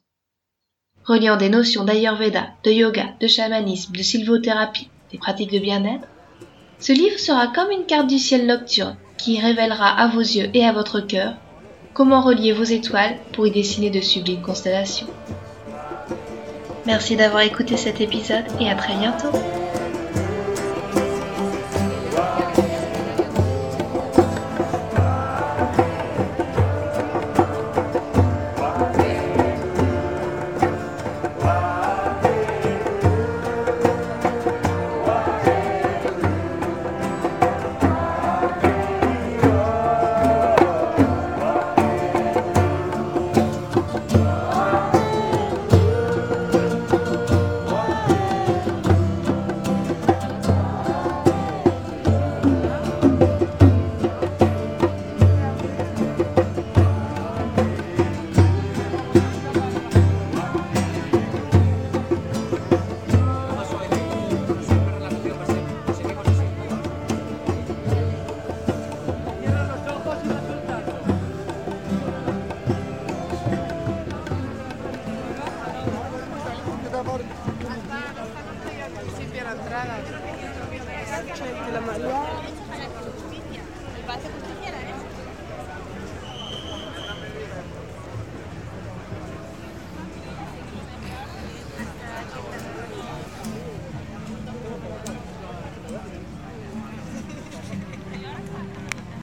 Reliant 1.04 1.36
des 1.36 1.48
notions 1.48 1.84
d'Ayurveda, 1.84 2.48
de 2.64 2.72
yoga, 2.72 3.14
de 3.20 3.28
chamanisme, 3.28 3.92
de 3.92 4.02
sylvothérapie, 4.02 4.90
des 5.12 5.18
pratiques 5.18 5.52
de 5.52 5.60
bien-être, 5.60 6.08
ce 6.80 6.92
livre 6.92 7.18
sera 7.18 7.46
comme 7.46 7.70
une 7.70 7.86
carte 7.86 8.08
du 8.08 8.18
ciel 8.18 8.46
nocturne 8.46 8.96
qui 9.16 9.40
révélera 9.40 9.88
à 9.88 10.08
vos 10.08 10.20
yeux 10.20 10.50
et 10.54 10.64
à 10.64 10.72
votre 10.72 11.00
cœur 11.00 11.34
comment 11.94 12.20
relier 12.20 12.52
vos 12.52 12.64
étoiles 12.64 13.16
pour 13.32 13.46
y 13.46 13.50
dessiner 13.50 13.90
de 13.90 14.00
sublimes 14.00 14.42
constellations. 14.42 15.08
Merci 16.84 17.16
d'avoir 17.16 17.42
écouté 17.42 17.76
cet 17.76 18.00
épisode 18.00 18.44
et 18.60 18.68
à 18.68 18.74
très 18.74 18.94
bientôt. 18.94 19.30